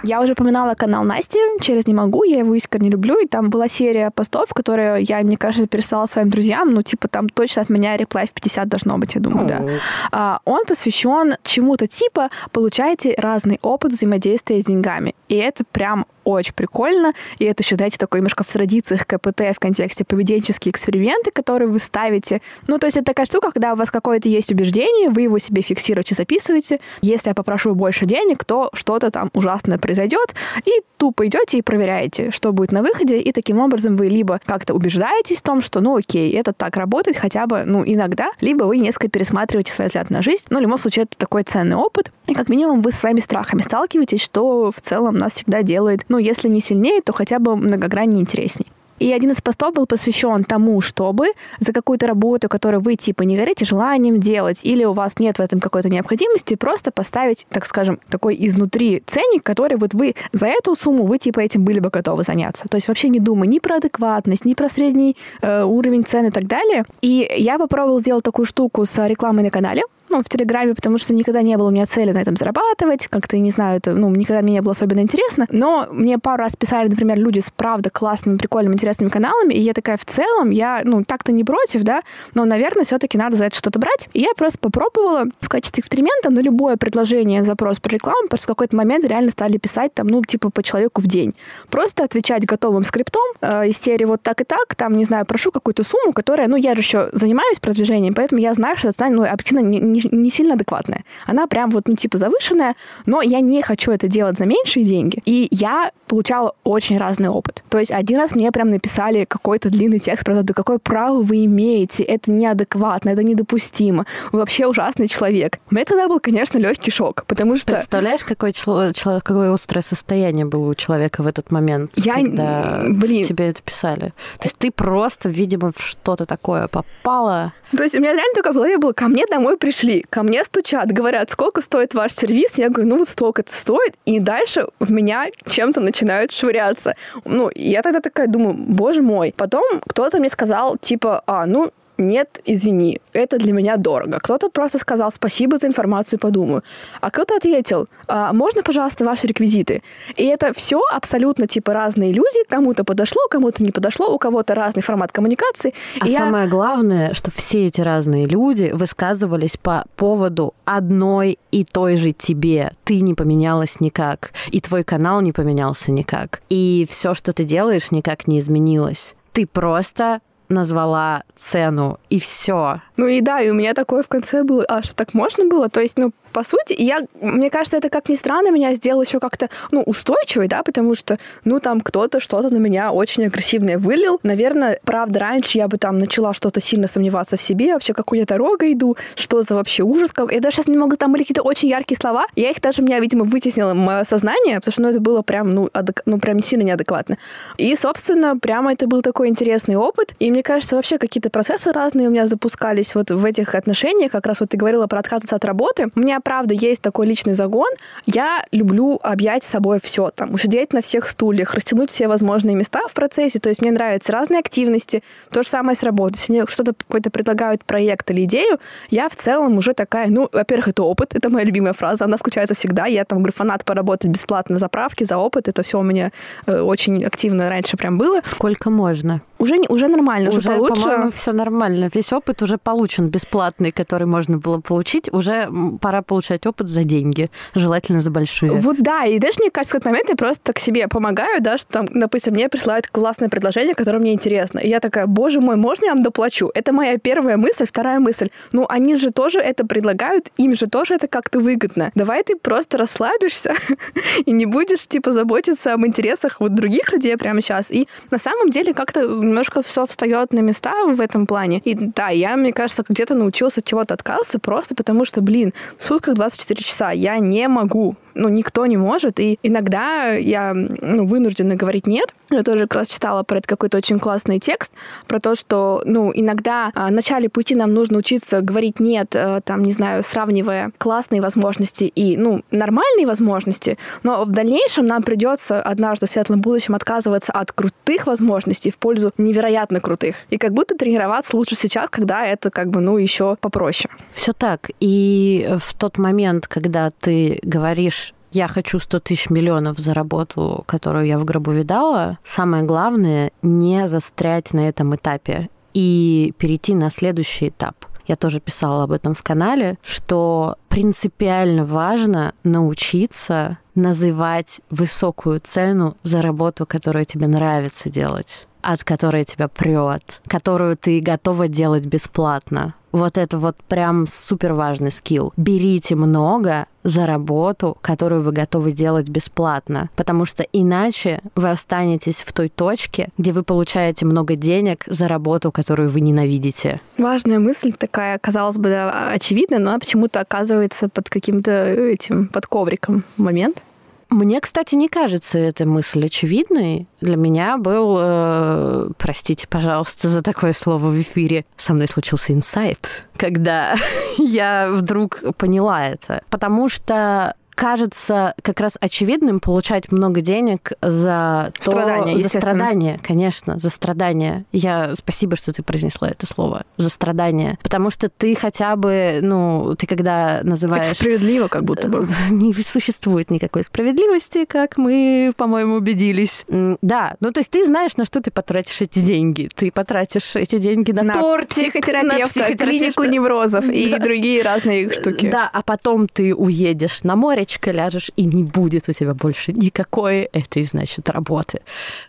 Я 0.03 0.21
уже 0.21 0.33
упоминала 0.33 0.75
канал 0.75 1.03
Насти 1.03 1.39
«Через 1.61 1.87
не 1.87 1.93
могу», 1.93 2.23
я 2.23 2.39
его 2.39 2.53
искренне 2.55 2.89
люблю, 2.89 3.19
и 3.19 3.27
там 3.27 3.49
была 3.49 3.67
серия 3.67 4.11
постов, 4.11 4.53
которые 4.53 5.03
я, 5.03 5.19
мне 5.19 5.37
кажется, 5.37 5.67
перестала 5.67 6.05
своим 6.05 6.29
друзьям, 6.29 6.73
ну, 6.73 6.81
типа, 6.81 7.07
там 7.07 7.27
точно 7.29 7.61
от 7.61 7.69
меня 7.69 7.97
реплай 7.97 8.27
в 8.27 8.31
50 8.31 8.67
должно 8.67 8.97
быть, 8.97 9.15
я 9.15 9.21
думаю, 9.21 9.47
да. 9.47 9.63
А, 10.11 10.39
он 10.45 10.65
посвящен 10.65 11.35
чему-то 11.43 11.87
типа 11.87 12.29
«Получайте 12.51 13.15
разный 13.17 13.59
опыт 13.61 13.93
взаимодействия 13.93 14.61
с 14.61 14.65
деньгами». 14.65 15.15
И 15.27 15.35
это 15.35 15.63
прям 15.71 16.05
очень 16.29 16.53
прикольно. 16.53 17.13
И 17.37 17.45
это 17.45 17.63
знаете, 17.75 17.97
такой 17.97 18.19
немножко 18.19 18.43
в 18.43 18.47
традициях 18.47 19.05
КПТ 19.05 19.55
в 19.55 19.59
контексте 19.59 20.03
поведенческие 20.03 20.71
эксперименты, 20.71 21.31
которые 21.31 21.67
вы 21.67 21.79
ставите. 21.79 22.41
Ну, 22.67 22.77
то 22.77 22.87
есть 22.87 22.97
это 22.97 23.05
такая 23.05 23.25
штука, 23.25 23.51
когда 23.51 23.73
у 23.73 23.75
вас 23.75 23.89
какое-то 23.89 24.27
есть 24.27 24.51
убеждение, 24.51 25.09
вы 25.09 25.21
его 25.21 25.39
себе 25.39 25.61
фиксируете, 25.61 26.15
записываете. 26.15 26.79
Если 27.01 27.29
я 27.29 27.33
попрошу 27.33 27.75
больше 27.75 28.05
денег, 28.05 28.43
то 28.43 28.69
что-то 28.73 29.11
там 29.11 29.29
ужасное 29.33 29.77
произойдет. 29.77 30.35
И 30.65 30.71
тупо 30.97 31.27
идете 31.27 31.57
и 31.57 31.61
проверяете, 31.61 32.31
что 32.31 32.51
будет 32.51 32.71
на 32.71 32.81
выходе. 32.81 33.19
И 33.19 33.31
таким 33.31 33.59
образом 33.59 33.95
вы 33.95 34.07
либо 34.07 34.39
как-то 34.45 34.73
убеждаетесь 34.73 35.37
в 35.37 35.41
том, 35.41 35.61
что, 35.61 35.79
ну, 35.81 35.95
окей, 35.95 36.31
это 36.33 36.53
так 36.53 36.75
работает 36.77 37.17
хотя 37.17 37.47
бы, 37.47 37.63
ну, 37.65 37.83
иногда, 37.85 38.31
либо 38.41 38.65
вы 38.65 38.77
несколько 38.77 39.07
пересматриваете 39.09 39.71
свой 39.71 39.87
взгляд 39.87 40.09
на 40.09 40.21
жизнь. 40.21 40.43
Ну, 40.49 40.59
в 40.59 40.61
любом 40.61 40.77
случае, 40.77 41.03
это 41.03 41.17
такой 41.17 41.43
ценный 41.43 41.77
опыт. 41.77 42.11
И 42.27 42.33
как 42.33 42.49
минимум 42.49 42.81
вы 42.81 42.91
с 42.91 42.95
своими 42.95 43.21
страхами 43.21 43.61
сталкиваетесь, 43.61 44.21
что 44.21 44.71
в 44.71 44.81
целом 44.81 45.15
нас 45.15 45.33
всегда 45.33 45.63
делает, 45.63 46.01
ну, 46.09 46.18
если 46.19 46.47
не 46.47 46.61
сильнее, 46.61 47.01
то 47.01 47.13
хотя 47.13 47.39
бы 47.39 47.55
многограннее 47.55 48.21
интересней. 48.21 48.67
И 48.99 49.13
один 49.13 49.31
из 49.31 49.41
постов 49.41 49.73
был 49.73 49.85
посвящен 49.85 50.43
тому, 50.43 50.81
чтобы 50.81 51.31
за 51.59 51.73
какую-то 51.73 52.05
работу, 52.05 52.49
которую 52.49 52.81
вы 52.81 52.95
типа 52.95 53.23
не 53.23 53.37
горите 53.37 53.65
желанием 53.65 54.19
делать, 54.19 54.59
или 54.63 54.83
у 54.83 54.93
вас 54.93 55.17
нет 55.19 55.37
в 55.37 55.41
этом 55.41 55.59
какой-то 55.59 55.89
необходимости, 55.89 56.55
просто 56.55 56.91
поставить, 56.91 57.47
так 57.49 57.65
скажем, 57.65 57.99
такой 58.09 58.35
изнутри 58.39 59.01
ценник, 59.07 59.43
который 59.43 59.77
вот 59.77 59.93
вы 59.93 60.15
за 60.33 60.47
эту 60.47 60.75
сумму 60.75 61.05
вы 61.05 61.17
типа 61.17 61.39
этим 61.39 61.63
были 61.63 61.79
бы 61.79 61.89
готовы 61.89 62.23
заняться. 62.23 62.65
То 62.69 62.75
есть 62.75 62.87
вообще 62.87 63.09
не 63.09 63.19
думая 63.19 63.47
ни 63.47 63.59
про 63.59 63.77
адекватность, 63.77 64.45
ни 64.45 64.53
про 64.53 64.69
средний 64.69 65.15
э, 65.41 65.63
уровень 65.63 66.03
цен 66.03 66.25
и 66.25 66.31
так 66.31 66.45
далее. 66.47 66.83
И 67.01 67.29
я 67.37 67.57
попробовала 67.57 67.99
сделать 67.99 68.23
такую 68.23 68.45
штуку 68.45 68.85
с 68.85 69.07
рекламой 69.07 69.43
на 69.43 69.49
канале 69.49 69.83
ну, 70.09 70.21
в 70.21 70.29
Телеграме, 70.29 70.75
потому 70.75 70.97
что 70.97 71.13
никогда 71.13 71.41
не 71.41 71.57
было 71.57 71.67
у 71.67 71.71
меня 71.71 71.85
цели 71.85 72.11
на 72.11 72.19
этом 72.19 72.35
зарабатывать, 72.35 73.07
как-то, 73.07 73.37
не 73.37 73.51
знаю, 73.51 73.77
это, 73.77 73.93
ну, 73.93 74.09
никогда 74.09 74.41
мне 74.41 74.53
не 74.53 74.61
было 74.61 74.71
особенно 74.71 74.99
интересно, 74.99 75.45
но 75.49 75.87
мне 75.91 76.17
пару 76.19 76.43
раз 76.43 76.55
писали, 76.55 76.89
например, 76.89 77.17
люди 77.17 77.39
с, 77.39 77.51
правда, 77.55 77.89
классными, 77.89 78.37
прикольными, 78.37 78.73
интересными 78.73 79.09
каналами, 79.09 79.53
и 79.53 79.61
я 79.61 79.73
такая, 79.73 79.97
в 79.97 80.05
целом, 80.05 80.49
я, 80.49 80.81
ну, 80.83 81.03
так-то 81.03 81.31
не 81.31 81.43
против, 81.43 81.83
да, 81.83 82.01
но, 82.33 82.45
наверное, 82.45 82.83
все-таки 82.83 83.17
надо 83.17 83.37
за 83.37 83.45
это 83.45 83.55
что-то 83.55 83.79
брать, 83.79 84.09
и 84.13 84.21
я 84.21 84.33
просто 84.35 84.57
попробовала 84.59 85.25
в 85.39 85.49
качестве 85.49 85.81
эксперимента 85.81 86.29
на 86.29 86.39
любое 86.39 86.77
предложение, 86.77 87.43
запрос 87.43 87.79
про 87.79 87.91
рекламу, 87.91 88.27
просто 88.29 88.45
в 88.45 88.47
какой-то 88.47 88.75
момент 88.75 89.05
реально 89.05 89.31
стали 89.31 89.57
писать 89.57 89.93
там, 89.93 90.07
ну, 90.07 90.23
типа, 90.23 90.49
по 90.49 90.63
человеку 90.63 91.01
в 91.01 91.07
день. 91.07 91.33
Просто 91.69 92.03
отвечать 92.03 92.45
готовым 92.45 92.83
скриптом 92.83 93.23
э, 93.41 93.69
из 93.69 93.77
серии 93.77 94.05
вот 94.05 94.21
так 94.21 94.41
и 94.41 94.43
так, 94.43 94.75
там, 94.75 94.97
не 94.97 95.05
знаю, 95.05 95.25
прошу 95.25 95.51
какую-то 95.51 95.83
сумму, 95.83 96.13
которая, 96.13 96.47
ну, 96.47 96.55
я 96.55 96.73
же 96.73 96.81
еще 96.81 97.09
занимаюсь 97.13 97.59
продвижением, 97.59 98.13
поэтому 98.13 98.41
я 98.41 98.53
знаю, 98.53 98.77
что 98.77 98.89
это, 98.89 99.09
ну, 99.09 99.23
объективно 99.23 99.59
не, 99.59 99.79
не 99.79 99.98
не, 100.03 100.17
не 100.17 100.29
сильно 100.29 100.53
адекватная. 100.53 101.03
Она 101.25 101.47
прям 101.47 101.69
вот, 101.69 101.87
ну, 101.87 101.95
типа, 101.95 102.17
завышенная, 102.17 102.75
но 103.05 103.21
я 103.21 103.39
не 103.39 103.61
хочу 103.61 103.91
это 103.91 104.07
делать 104.07 104.37
за 104.37 104.45
меньшие 104.45 104.85
деньги. 104.85 105.21
И 105.25 105.47
я 105.51 105.91
получала 106.07 106.55
очень 106.63 106.97
разный 106.97 107.29
опыт. 107.29 107.63
То 107.69 107.77
есть 107.77 107.91
один 107.91 108.17
раз 108.17 108.35
мне 108.35 108.51
прям 108.51 108.69
написали 108.69 109.25
какой-то 109.25 109.69
длинный 109.69 109.99
текст 109.99 110.25
про 110.25 110.35
то, 110.35 110.43
да 110.43 110.53
какое 110.53 110.79
право 110.79 111.21
вы 111.21 111.45
имеете, 111.45 112.03
это 112.03 112.31
неадекватно, 112.31 113.09
это 113.09 113.23
недопустимо, 113.23 114.05
вы 114.31 114.39
вообще 114.39 114.65
ужасный 114.65 115.07
человек. 115.07 115.59
У 115.71 115.75
меня 115.75 115.85
тогда 115.85 116.07
был, 116.07 116.19
конечно, 116.19 116.57
легкий 116.57 116.91
шок, 116.91 117.25
потому 117.27 117.57
что... 117.57 117.73
Представляешь, 117.73 118.23
какое, 118.23 118.51
человек, 118.51 119.23
какое 119.23 119.53
острое 119.53 119.83
состояние 119.83 120.45
было 120.45 120.69
у 120.69 120.73
человека 120.73 121.21
в 121.21 121.27
этот 121.27 121.51
момент, 121.51 121.91
я... 121.95 122.13
когда 122.13 122.81
Блин. 122.89 123.27
тебе 123.27 123.49
это 123.49 123.61
писали? 123.61 124.13
То 124.39 124.45
есть 124.45 124.57
ты 124.57 124.71
просто, 124.71 125.29
видимо, 125.29 125.71
в 125.71 125.79
что-то 125.79 126.25
такое 126.25 126.67
попала. 126.67 127.53
То 127.75 127.83
есть 127.83 127.95
у 127.95 127.99
меня 127.99 128.13
реально 128.13 128.33
только 128.33 128.51
в 128.51 128.55
голове 128.55 128.77
было, 128.77 128.93
ко 128.93 129.07
мне 129.07 129.25
домой 129.25 129.57
пришли, 129.57 130.05
ко 130.09 130.23
мне 130.23 130.43
стучат, 130.43 130.91
говорят, 130.91 131.29
сколько 131.29 131.61
стоит 131.61 131.93
ваш 131.93 132.13
сервис? 132.13 132.57
Я 132.57 132.69
говорю, 132.69 132.89
ну 132.89 132.97
вот 132.97 133.09
столько 133.09 133.41
это 133.41 133.53
стоит. 133.53 133.95
И 134.05 134.19
дальше 134.19 134.67
в 134.79 134.91
меня 134.91 135.27
чем-то 135.49 135.79
начинают 135.79 136.31
швыряться. 136.31 136.95
Ну, 137.25 137.51
я 137.53 137.81
тогда 137.81 138.01
такая 138.01 138.27
думаю, 138.27 138.55
боже 138.57 139.01
мой. 139.01 139.33
Потом 139.35 139.63
кто-то 139.87 140.19
мне 140.19 140.29
сказал, 140.29 140.77
типа, 140.77 141.23
а, 141.27 141.45
ну, 141.45 141.71
нет, 141.99 142.41
извини, 142.45 142.99
это 143.13 143.37
для 143.37 143.53
меня 143.53 143.77
дорого. 143.77 144.19
Кто-то 144.19 144.49
просто 144.49 144.77
сказал 144.77 145.11
спасибо 145.11 145.57
за 145.57 145.67
информацию, 145.67 146.19
подумаю. 146.19 146.63
А 147.01 147.11
кто-то 147.11 147.35
ответил, 147.35 147.87
а, 148.07 148.33
можно, 148.33 148.63
пожалуйста, 148.63 149.05
ваши 149.05 149.27
реквизиты? 149.27 149.83
И 150.15 150.25
это 150.25 150.53
все 150.53 150.79
абсолютно 150.91 151.47
типа 151.47 151.73
разные 151.73 152.11
люди. 152.11 152.43
Кому-то 152.47 152.83
подошло, 152.83 153.21
кому-то 153.29 153.63
не 153.63 153.71
подошло, 153.71 154.13
у 154.13 154.17
кого-то 154.17 154.55
разный 154.55 154.81
формат 154.81 155.11
коммуникации. 155.11 155.73
А 155.99 156.07
и 156.07 156.15
самое 156.15 156.45
я... 156.45 156.49
главное, 156.49 157.13
что 157.13 157.31
все 157.31 157.67
эти 157.67 157.81
разные 157.81 158.25
люди 158.25 158.71
высказывались 158.73 159.57
по 159.57 159.85
поводу 159.95 160.53
одной 160.65 161.37
и 161.51 161.63
той 161.63 161.95
же 161.95 162.13
тебе. 162.13 162.71
Ты 162.83 163.01
не 163.01 163.13
поменялась 163.13 163.79
никак, 163.79 164.31
и 164.51 164.61
твой 164.61 164.83
канал 164.83 165.21
не 165.21 165.31
поменялся 165.31 165.91
никак. 165.91 166.41
И 166.49 166.87
все, 166.89 167.13
что 167.13 167.33
ты 167.33 167.43
делаешь, 167.43 167.91
никак 167.91 168.27
не 168.27 168.39
изменилось. 168.39 169.15
Ты 169.33 169.45
просто 169.45 170.21
назвала 170.49 171.23
цену, 171.37 171.99
и 172.09 172.19
все. 172.19 172.81
Ну 172.97 173.07
и 173.07 173.21
да, 173.21 173.41
и 173.41 173.49
у 173.49 173.53
меня 173.53 173.73
такое 173.73 174.03
в 174.03 174.07
конце 174.07 174.43
было, 174.43 174.65
а 174.65 174.81
что 174.81 174.95
так 174.95 175.13
можно 175.13 175.45
было? 175.45 175.69
То 175.69 175.79
есть, 175.81 175.97
ну, 175.97 176.11
по 176.31 176.43
сути, 176.43 176.75
я, 176.77 177.01
мне 177.21 177.49
кажется, 177.49 177.77
это 177.77 177.89
как 177.89 178.09
ни 178.09 178.15
странно 178.15 178.51
меня 178.51 178.73
сделало 178.73 179.03
еще 179.03 179.19
как-то, 179.19 179.49
ну, 179.71 179.81
устойчивой, 179.81 180.47
да, 180.47 180.63
потому 180.63 180.95
что, 180.95 181.17
ну, 181.45 181.59
там 181.59 181.81
кто-то 181.81 182.19
что-то 182.19 182.49
на 182.49 182.57
меня 182.57 182.91
очень 182.91 183.25
агрессивное 183.25 183.77
вылил. 183.77 184.19
Наверное, 184.23 184.79
правда, 184.83 185.19
раньше 185.19 185.57
я 185.57 185.67
бы 185.67 185.77
там 185.77 185.99
начала 185.99 186.33
что-то 186.33 186.61
сильно 186.61 186.87
сомневаться 186.87 187.37
в 187.37 187.41
себе, 187.41 187.73
вообще, 187.73 187.93
какой 187.93 188.19
я 188.19 188.25
дорогой 188.25 188.73
иду, 188.73 188.97
что 189.15 189.41
за 189.41 189.55
вообще 189.55 189.83
ужас. 189.83 190.11
Как... 190.11 190.31
Я 190.31 190.39
даже 190.39 190.57
сейчас 190.57 190.67
не 190.67 190.77
могу, 190.77 190.95
там 190.95 191.11
были 191.11 191.23
какие-то 191.23 191.41
очень 191.41 191.69
яркие 191.69 191.97
слова, 191.99 192.25
я 192.35 192.51
их 192.51 192.61
даже, 192.61 192.81
меня, 192.81 192.99
видимо, 192.99 193.25
вытеснила 193.25 193.73
мое 193.73 194.03
сознание, 194.03 194.55
потому 194.55 194.71
что, 194.71 194.81
ну, 194.81 194.89
это 194.89 194.99
было 194.99 195.21
прям, 195.21 195.53
ну, 195.53 195.69
адек... 195.73 196.01
ну, 196.05 196.19
прям 196.19 196.41
сильно 196.43 196.63
неадекватно. 196.63 197.17
И, 197.57 197.75
собственно, 197.75 198.37
прямо 198.37 198.73
это 198.73 198.87
был 198.87 199.01
такой 199.01 199.29
интересный 199.29 199.75
опыт, 199.75 200.13
и 200.19 200.29
мне 200.31 200.43
кажется, 200.43 200.75
вообще 200.75 200.97
какие-то 200.97 201.29
процессы 201.29 201.71
разные 201.71 202.07
у 202.07 202.11
меня 202.11 202.27
запускались 202.27 202.95
вот 202.95 203.11
в 203.11 203.25
этих 203.25 203.55
отношениях, 203.55 204.11
как 204.11 204.25
раз 204.25 204.39
вот 204.39 204.49
ты 204.49 204.57
говорила 204.57 204.87
про 204.87 204.99
отказаться 204.99 205.35
от 205.35 205.45
работы. 205.45 205.89
У 205.95 205.99
меня 205.99 206.18
правда 206.19 206.53
есть 206.53 206.81
такой 206.81 207.07
личный 207.07 207.33
загон. 207.33 207.69
Я 208.05 208.43
люблю 208.51 208.99
объять 209.01 209.43
собой 209.43 209.79
все, 209.81 210.11
там, 210.11 210.33
усидеть 210.33 210.73
на 210.73 210.81
всех 210.81 211.07
стульях, 211.07 211.53
растянуть 211.53 211.91
все 211.91 212.07
возможные 212.07 212.55
места 212.55 212.81
в 212.87 212.93
процессе. 212.93 213.39
То 213.39 213.49
есть 213.49 213.61
мне 213.61 213.71
нравятся 213.71 214.11
разные 214.11 214.39
активности. 214.39 215.03
То 215.31 215.43
же 215.43 215.49
самое 215.49 215.75
с 215.75 215.83
работой. 215.83 216.17
Если 216.17 216.31
мне 216.31 216.45
что-то 216.47 216.73
какой-то 216.73 217.09
предлагают 217.09 217.63
проект 217.63 218.09
или 218.11 218.23
идею, 218.23 218.59
я 218.89 219.09
в 219.09 219.15
целом 219.15 219.57
уже 219.57 219.73
такая, 219.73 220.07
ну, 220.09 220.29
во-первых, 220.31 220.69
это 220.69 220.83
опыт, 220.83 221.15
это 221.15 221.29
моя 221.29 221.45
любимая 221.45 221.73
фраза, 221.73 222.05
она 222.05 222.17
включается 222.17 222.55
всегда. 222.55 222.85
Я 222.85 223.05
там 223.05 223.19
говорю, 223.19 223.33
фанат 223.33 223.65
поработать 223.65 224.09
бесплатно 224.09 224.53
на 224.53 224.59
заправке 224.59 225.05
за 225.05 225.17
опыт, 225.17 225.47
это 225.47 225.63
все 225.63 225.79
у 225.79 225.83
меня 225.83 226.11
э, 226.45 226.59
очень 226.59 227.03
активно 227.03 227.49
раньше 227.49 227.77
прям 227.77 227.97
было. 227.97 228.21
Сколько 228.23 228.69
можно? 228.69 229.21
Уже, 229.39 229.55
уже 229.69 229.87
нормально, 229.87 230.29
уже, 230.29 230.39
уже 230.39 230.49
получше. 230.49 230.81
по-моему, 230.81 231.11
все 231.11 231.31
нормально. 231.31 231.89
Весь 231.93 232.11
опыт 232.11 232.41
уже 232.41 232.57
получен 232.57 233.07
бесплатный, 233.07 233.71
который 233.71 234.05
можно 234.05 234.37
было 234.37 234.59
получить. 234.59 235.11
Уже 235.13 235.49
пора 235.81 236.01
получать 236.01 236.45
опыт 236.45 236.67
за 236.67 236.83
деньги, 236.83 237.29
желательно 237.55 238.01
за 238.01 238.11
большие. 238.11 238.51
Вот 238.51 238.77
да, 238.79 239.05
и 239.05 239.17
даже 239.17 239.39
мне 239.39 239.49
кажется, 239.49 239.71
в 239.71 239.73
какой-то 239.73 239.89
момент 239.89 240.09
я 240.09 240.15
просто 240.15 240.43
так 240.43 240.59
себе 240.59 240.87
помогаю, 240.87 241.41
да, 241.41 241.57
что 241.57 241.67
там, 241.71 241.87
допустим, 241.93 242.33
мне 242.33 242.49
присылают 242.49 242.87
классное 242.87 243.29
предложение, 243.29 243.75
которое 243.75 243.99
мне 243.99 244.13
интересно. 244.13 244.59
И 244.59 244.67
я 244.67 244.81
такая, 244.81 245.07
боже 245.07 245.39
мой, 245.39 245.55
можно 245.55 245.85
я 245.85 245.93
вам 245.93 246.03
доплачу? 246.03 246.51
Это 246.53 246.73
моя 246.73 246.97
первая 246.97 247.37
мысль, 247.37 247.65
вторая 247.65 247.99
мысль. 247.99 248.29
Ну, 248.51 248.65
они 248.67 248.95
же 248.95 249.11
тоже 249.11 249.39
это 249.39 249.65
предлагают, 249.65 250.29
им 250.35 250.53
же 250.53 250.67
тоже 250.67 250.95
это 250.95 251.07
как-то 251.07 251.39
выгодно. 251.39 251.91
Давай 251.95 252.23
ты 252.23 252.35
просто 252.35 252.77
расслабишься 252.77 253.53
и 254.25 254.31
не 254.31 254.45
будешь, 254.45 254.85
типа, 254.85 255.11
заботиться 255.11 255.73
об 255.73 255.85
интересах 255.85 256.41
вот 256.41 256.53
других 256.53 256.91
людей 256.91 257.15
прямо 257.15 257.41
сейчас. 257.41 257.71
И 257.71 257.87
на 258.11 258.17
самом 258.17 258.49
деле 258.49 258.73
как-то 258.73 259.07
немножко 259.29 259.61
все 259.61 259.85
встает 259.85 260.33
на 260.33 260.39
места 260.39 260.73
в 260.85 260.99
этом 260.99 261.25
плане. 261.25 261.59
И 261.59 261.75
да, 261.75 262.09
я, 262.09 262.35
мне 262.35 262.51
кажется, 262.51 262.83
где-то 262.87 263.15
научился 263.15 263.61
от 263.61 263.65
чего-то 263.65 263.93
отказываться 263.93 264.39
просто 264.39 264.75
потому, 264.75 265.05
что, 265.05 265.21
блин, 265.21 265.53
в 265.77 265.83
сутках 265.83 266.15
24 266.15 266.61
часа 266.61 266.91
я 266.91 267.19
не 267.19 267.47
могу 267.47 267.95
ну, 268.19 268.29
никто 268.29 268.65
не 268.65 268.77
может. 268.77 269.19
И 269.19 269.39
иногда 269.43 270.11
я 270.11 270.53
ну, 270.53 271.05
вынуждена 271.05 271.55
говорить 271.55 271.87
нет. 271.87 272.13
Я 272.29 272.43
тоже 272.43 272.61
как 272.67 272.75
раз 272.75 272.87
читала 272.87 273.23
про 273.23 273.39
это 273.39 273.47
какой-то 273.47 273.77
очень 273.77 273.97
классный 273.97 274.39
текст, 274.39 274.71
про 275.07 275.19
то, 275.19 275.35
что, 275.35 275.81
ну, 275.85 276.11
иногда 276.13 276.71
а, 276.75 276.87
в 276.87 276.91
начале 276.91 277.27
пути 277.29 277.55
нам 277.55 277.73
нужно 277.73 277.97
учиться 277.97 278.41
говорить 278.41 278.79
нет, 278.79 279.15
а, 279.15 279.41
там, 279.41 279.63
не 279.63 279.71
знаю, 279.71 280.03
сравнивая 280.03 280.71
классные 280.77 281.21
возможности 281.21 281.85
и, 281.85 282.17
ну, 282.17 282.43
нормальные 282.51 283.07
возможности, 283.07 283.77
но 284.03 284.25
в 284.25 284.29
дальнейшем 284.29 284.85
нам 284.85 285.01
придется 285.01 285.61
однажды 285.61 286.05
в 286.05 286.11
светлом 286.11 286.41
будущем 286.41 286.75
отказываться 286.75 287.31
от 287.31 287.51
крутых 287.51 288.05
возможностей 288.05 288.69
в 288.69 288.77
пользу 288.77 289.11
невероятно 289.17 289.79
крутых. 289.79 290.17
И 290.29 290.37
как 290.37 290.53
будто 290.53 290.75
тренироваться 290.75 291.35
лучше 291.35 291.55
сейчас, 291.55 291.89
когда 291.89 292.25
это 292.25 292.51
как 292.51 292.69
бы, 292.69 292.79
ну, 292.79 292.97
еще 292.97 293.37
попроще. 293.41 293.89
Все 294.11 294.33
так. 294.33 294.69
И 294.79 295.49
в 295.59 295.73
тот 295.73 295.97
момент, 295.97 296.47
когда 296.47 296.91
ты 296.91 297.39
говоришь 297.43 298.08
я 298.31 298.47
хочу 298.47 298.79
100 298.79 298.99
тысяч 298.99 299.29
миллионов 299.29 299.79
за 299.79 299.93
работу, 299.93 300.63
которую 300.67 301.05
я 301.05 301.19
в 301.19 301.25
гробу 301.25 301.51
видала, 301.51 302.19
самое 302.23 302.63
главное 302.63 303.31
не 303.41 303.87
застрять 303.87 304.53
на 304.53 304.67
этом 304.67 304.95
этапе 304.95 305.49
и 305.73 306.33
перейти 306.37 306.75
на 306.75 306.89
следующий 306.89 307.49
этап. 307.49 307.85
Я 308.07 308.15
тоже 308.15 308.39
писала 308.39 308.83
об 308.83 308.91
этом 308.91 309.13
в 309.13 309.21
канале, 309.21 309.77
что 309.83 310.55
принципиально 310.67 311.63
важно 311.63 312.33
научиться 312.43 313.59
называть 313.75 314.61
высокую 314.71 315.39
цену 315.39 315.95
за 316.01 316.21
работу, 316.21 316.65
которую 316.65 317.05
тебе 317.05 317.27
нравится 317.27 317.89
делать 317.89 318.47
от 318.61 318.83
которой 318.83 319.23
тебя 319.23 319.47
прет, 319.47 320.21
которую 320.27 320.77
ты 320.77 320.99
готова 320.99 321.47
делать 321.47 321.85
бесплатно. 321.85 322.75
Вот 322.91 323.17
это 323.17 323.37
вот 323.37 323.57
прям 323.67 324.07
супер 324.07 324.53
важный 324.53 324.91
скилл. 324.91 325.31
Берите 325.37 325.95
много 325.95 326.65
за 326.83 327.05
работу, 327.05 327.77
которую 327.81 328.21
вы 328.21 328.31
готовы 328.31 328.71
делать 328.71 329.09
бесплатно, 329.09 329.89
потому 329.95 330.25
что 330.25 330.43
иначе 330.53 331.21
вы 331.35 331.51
останетесь 331.51 332.15
в 332.15 332.33
той 332.33 332.49
точке, 332.49 333.09
где 333.17 333.31
вы 333.31 333.43
получаете 333.43 334.05
много 334.05 334.35
денег 334.35 334.85
за 334.87 335.07
работу, 335.07 335.51
которую 335.51 335.89
вы 335.89 336.01
ненавидите. 336.01 336.81
Важная 336.97 337.37
мысль 337.37 337.73
такая, 337.73 338.17
казалось 338.17 338.57
бы, 338.57 338.89
очевидная, 338.89 339.59
но 339.59 339.77
почему-то 339.77 340.19
оказывается 340.19 340.89
под 340.89 341.09
каким-то 341.09 341.51
этим, 341.51 342.27
под 342.27 342.47
ковриком 342.47 343.03
момент. 343.17 343.61
Мне, 344.09 344.41
кстати, 344.41 344.73
не 344.73 344.87
кажется 344.87 345.37
эта 345.37 345.67
мысль 345.67 346.05
очевидной. 346.05 346.87
Для 346.99 347.15
меня 347.15 347.57
был, 347.57 347.97
э, 347.99 348.89
простите, 348.97 349.47
пожалуйста, 349.47 350.09
за 350.09 350.23
такое 350.23 350.53
слово 350.53 350.87
в 350.87 350.99
эфире, 350.99 351.45
со 351.57 351.73
мной 351.73 351.87
случился 351.87 352.33
инсайт, 352.33 353.05
когда 353.15 353.75
я 354.17 354.71
вдруг 354.71 355.21
поняла 355.37 355.85
это. 355.85 356.23
Потому 356.31 356.69
что 356.69 357.35
кажется 357.59 358.35
как 358.41 358.61
раз 358.61 358.77
очевидным 358.79 359.41
получать 359.41 359.91
много 359.91 360.21
денег 360.21 360.71
за 360.81 361.51
то... 361.61 361.71
Страдания, 361.71 362.17
за 362.17 362.29
страдания, 362.29 362.99
конечно, 363.03 363.59
за 363.59 363.69
страдания. 363.69 364.45
Я 364.53 364.95
спасибо, 364.95 365.35
что 365.35 365.51
ты 365.51 365.61
произнесла 365.61 366.07
это 366.07 366.25
слово. 366.25 366.63
За 366.77 366.87
страдания. 366.87 367.59
Потому 367.61 367.91
что 367.91 368.07
ты 368.07 368.33
хотя 368.35 368.77
бы, 368.77 369.19
ну, 369.21 369.75
ты 369.77 369.87
когда 369.87 370.39
называешь... 370.43 370.87
Так 370.87 370.95
справедливо 370.95 371.49
как 371.49 371.65
будто 371.65 371.89
бы. 371.89 372.07
Не 372.29 372.53
существует 372.53 373.29
никакой 373.29 373.65
справедливости, 373.65 374.45
как 374.45 374.77
мы, 374.77 375.33
по-моему, 375.35 375.75
убедились. 375.75 376.45
Да, 376.47 377.17
ну 377.19 377.33
то 377.33 377.41
есть 377.41 377.51
ты 377.51 377.65
знаешь, 377.65 377.97
на 377.97 378.05
что 378.05 378.21
ты 378.21 378.31
потратишь 378.31 378.79
эти 378.79 378.99
деньги. 378.99 379.49
Ты 379.53 379.69
потратишь 379.71 380.33
эти 380.35 380.59
деньги 380.59 380.93
на, 380.93 381.03
на 381.03 381.13
торт, 381.15 381.49
психотерапевта, 381.49 382.39
на 382.39 382.55
клинику 382.55 383.03
неврозов 383.03 383.67
да. 383.67 383.73
и 383.73 383.99
другие 383.99 384.43
разные 384.43 384.89
штуки. 384.89 385.29
Да, 385.29 385.49
а 385.51 385.61
потом 385.61 386.07
ты 386.07 386.33
уедешь 386.33 387.03
на 387.03 387.17
море 387.17 387.45
яичко 387.49 387.71
ляжешь, 387.71 388.11
и 388.15 388.25
не 388.25 388.43
будет 388.43 388.87
у 388.89 388.93
тебя 388.93 389.13
больше 389.13 389.53
никакой 389.53 390.23
этой, 390.23 390.63
значит, 390.63 391.09
работы 391.09 391.61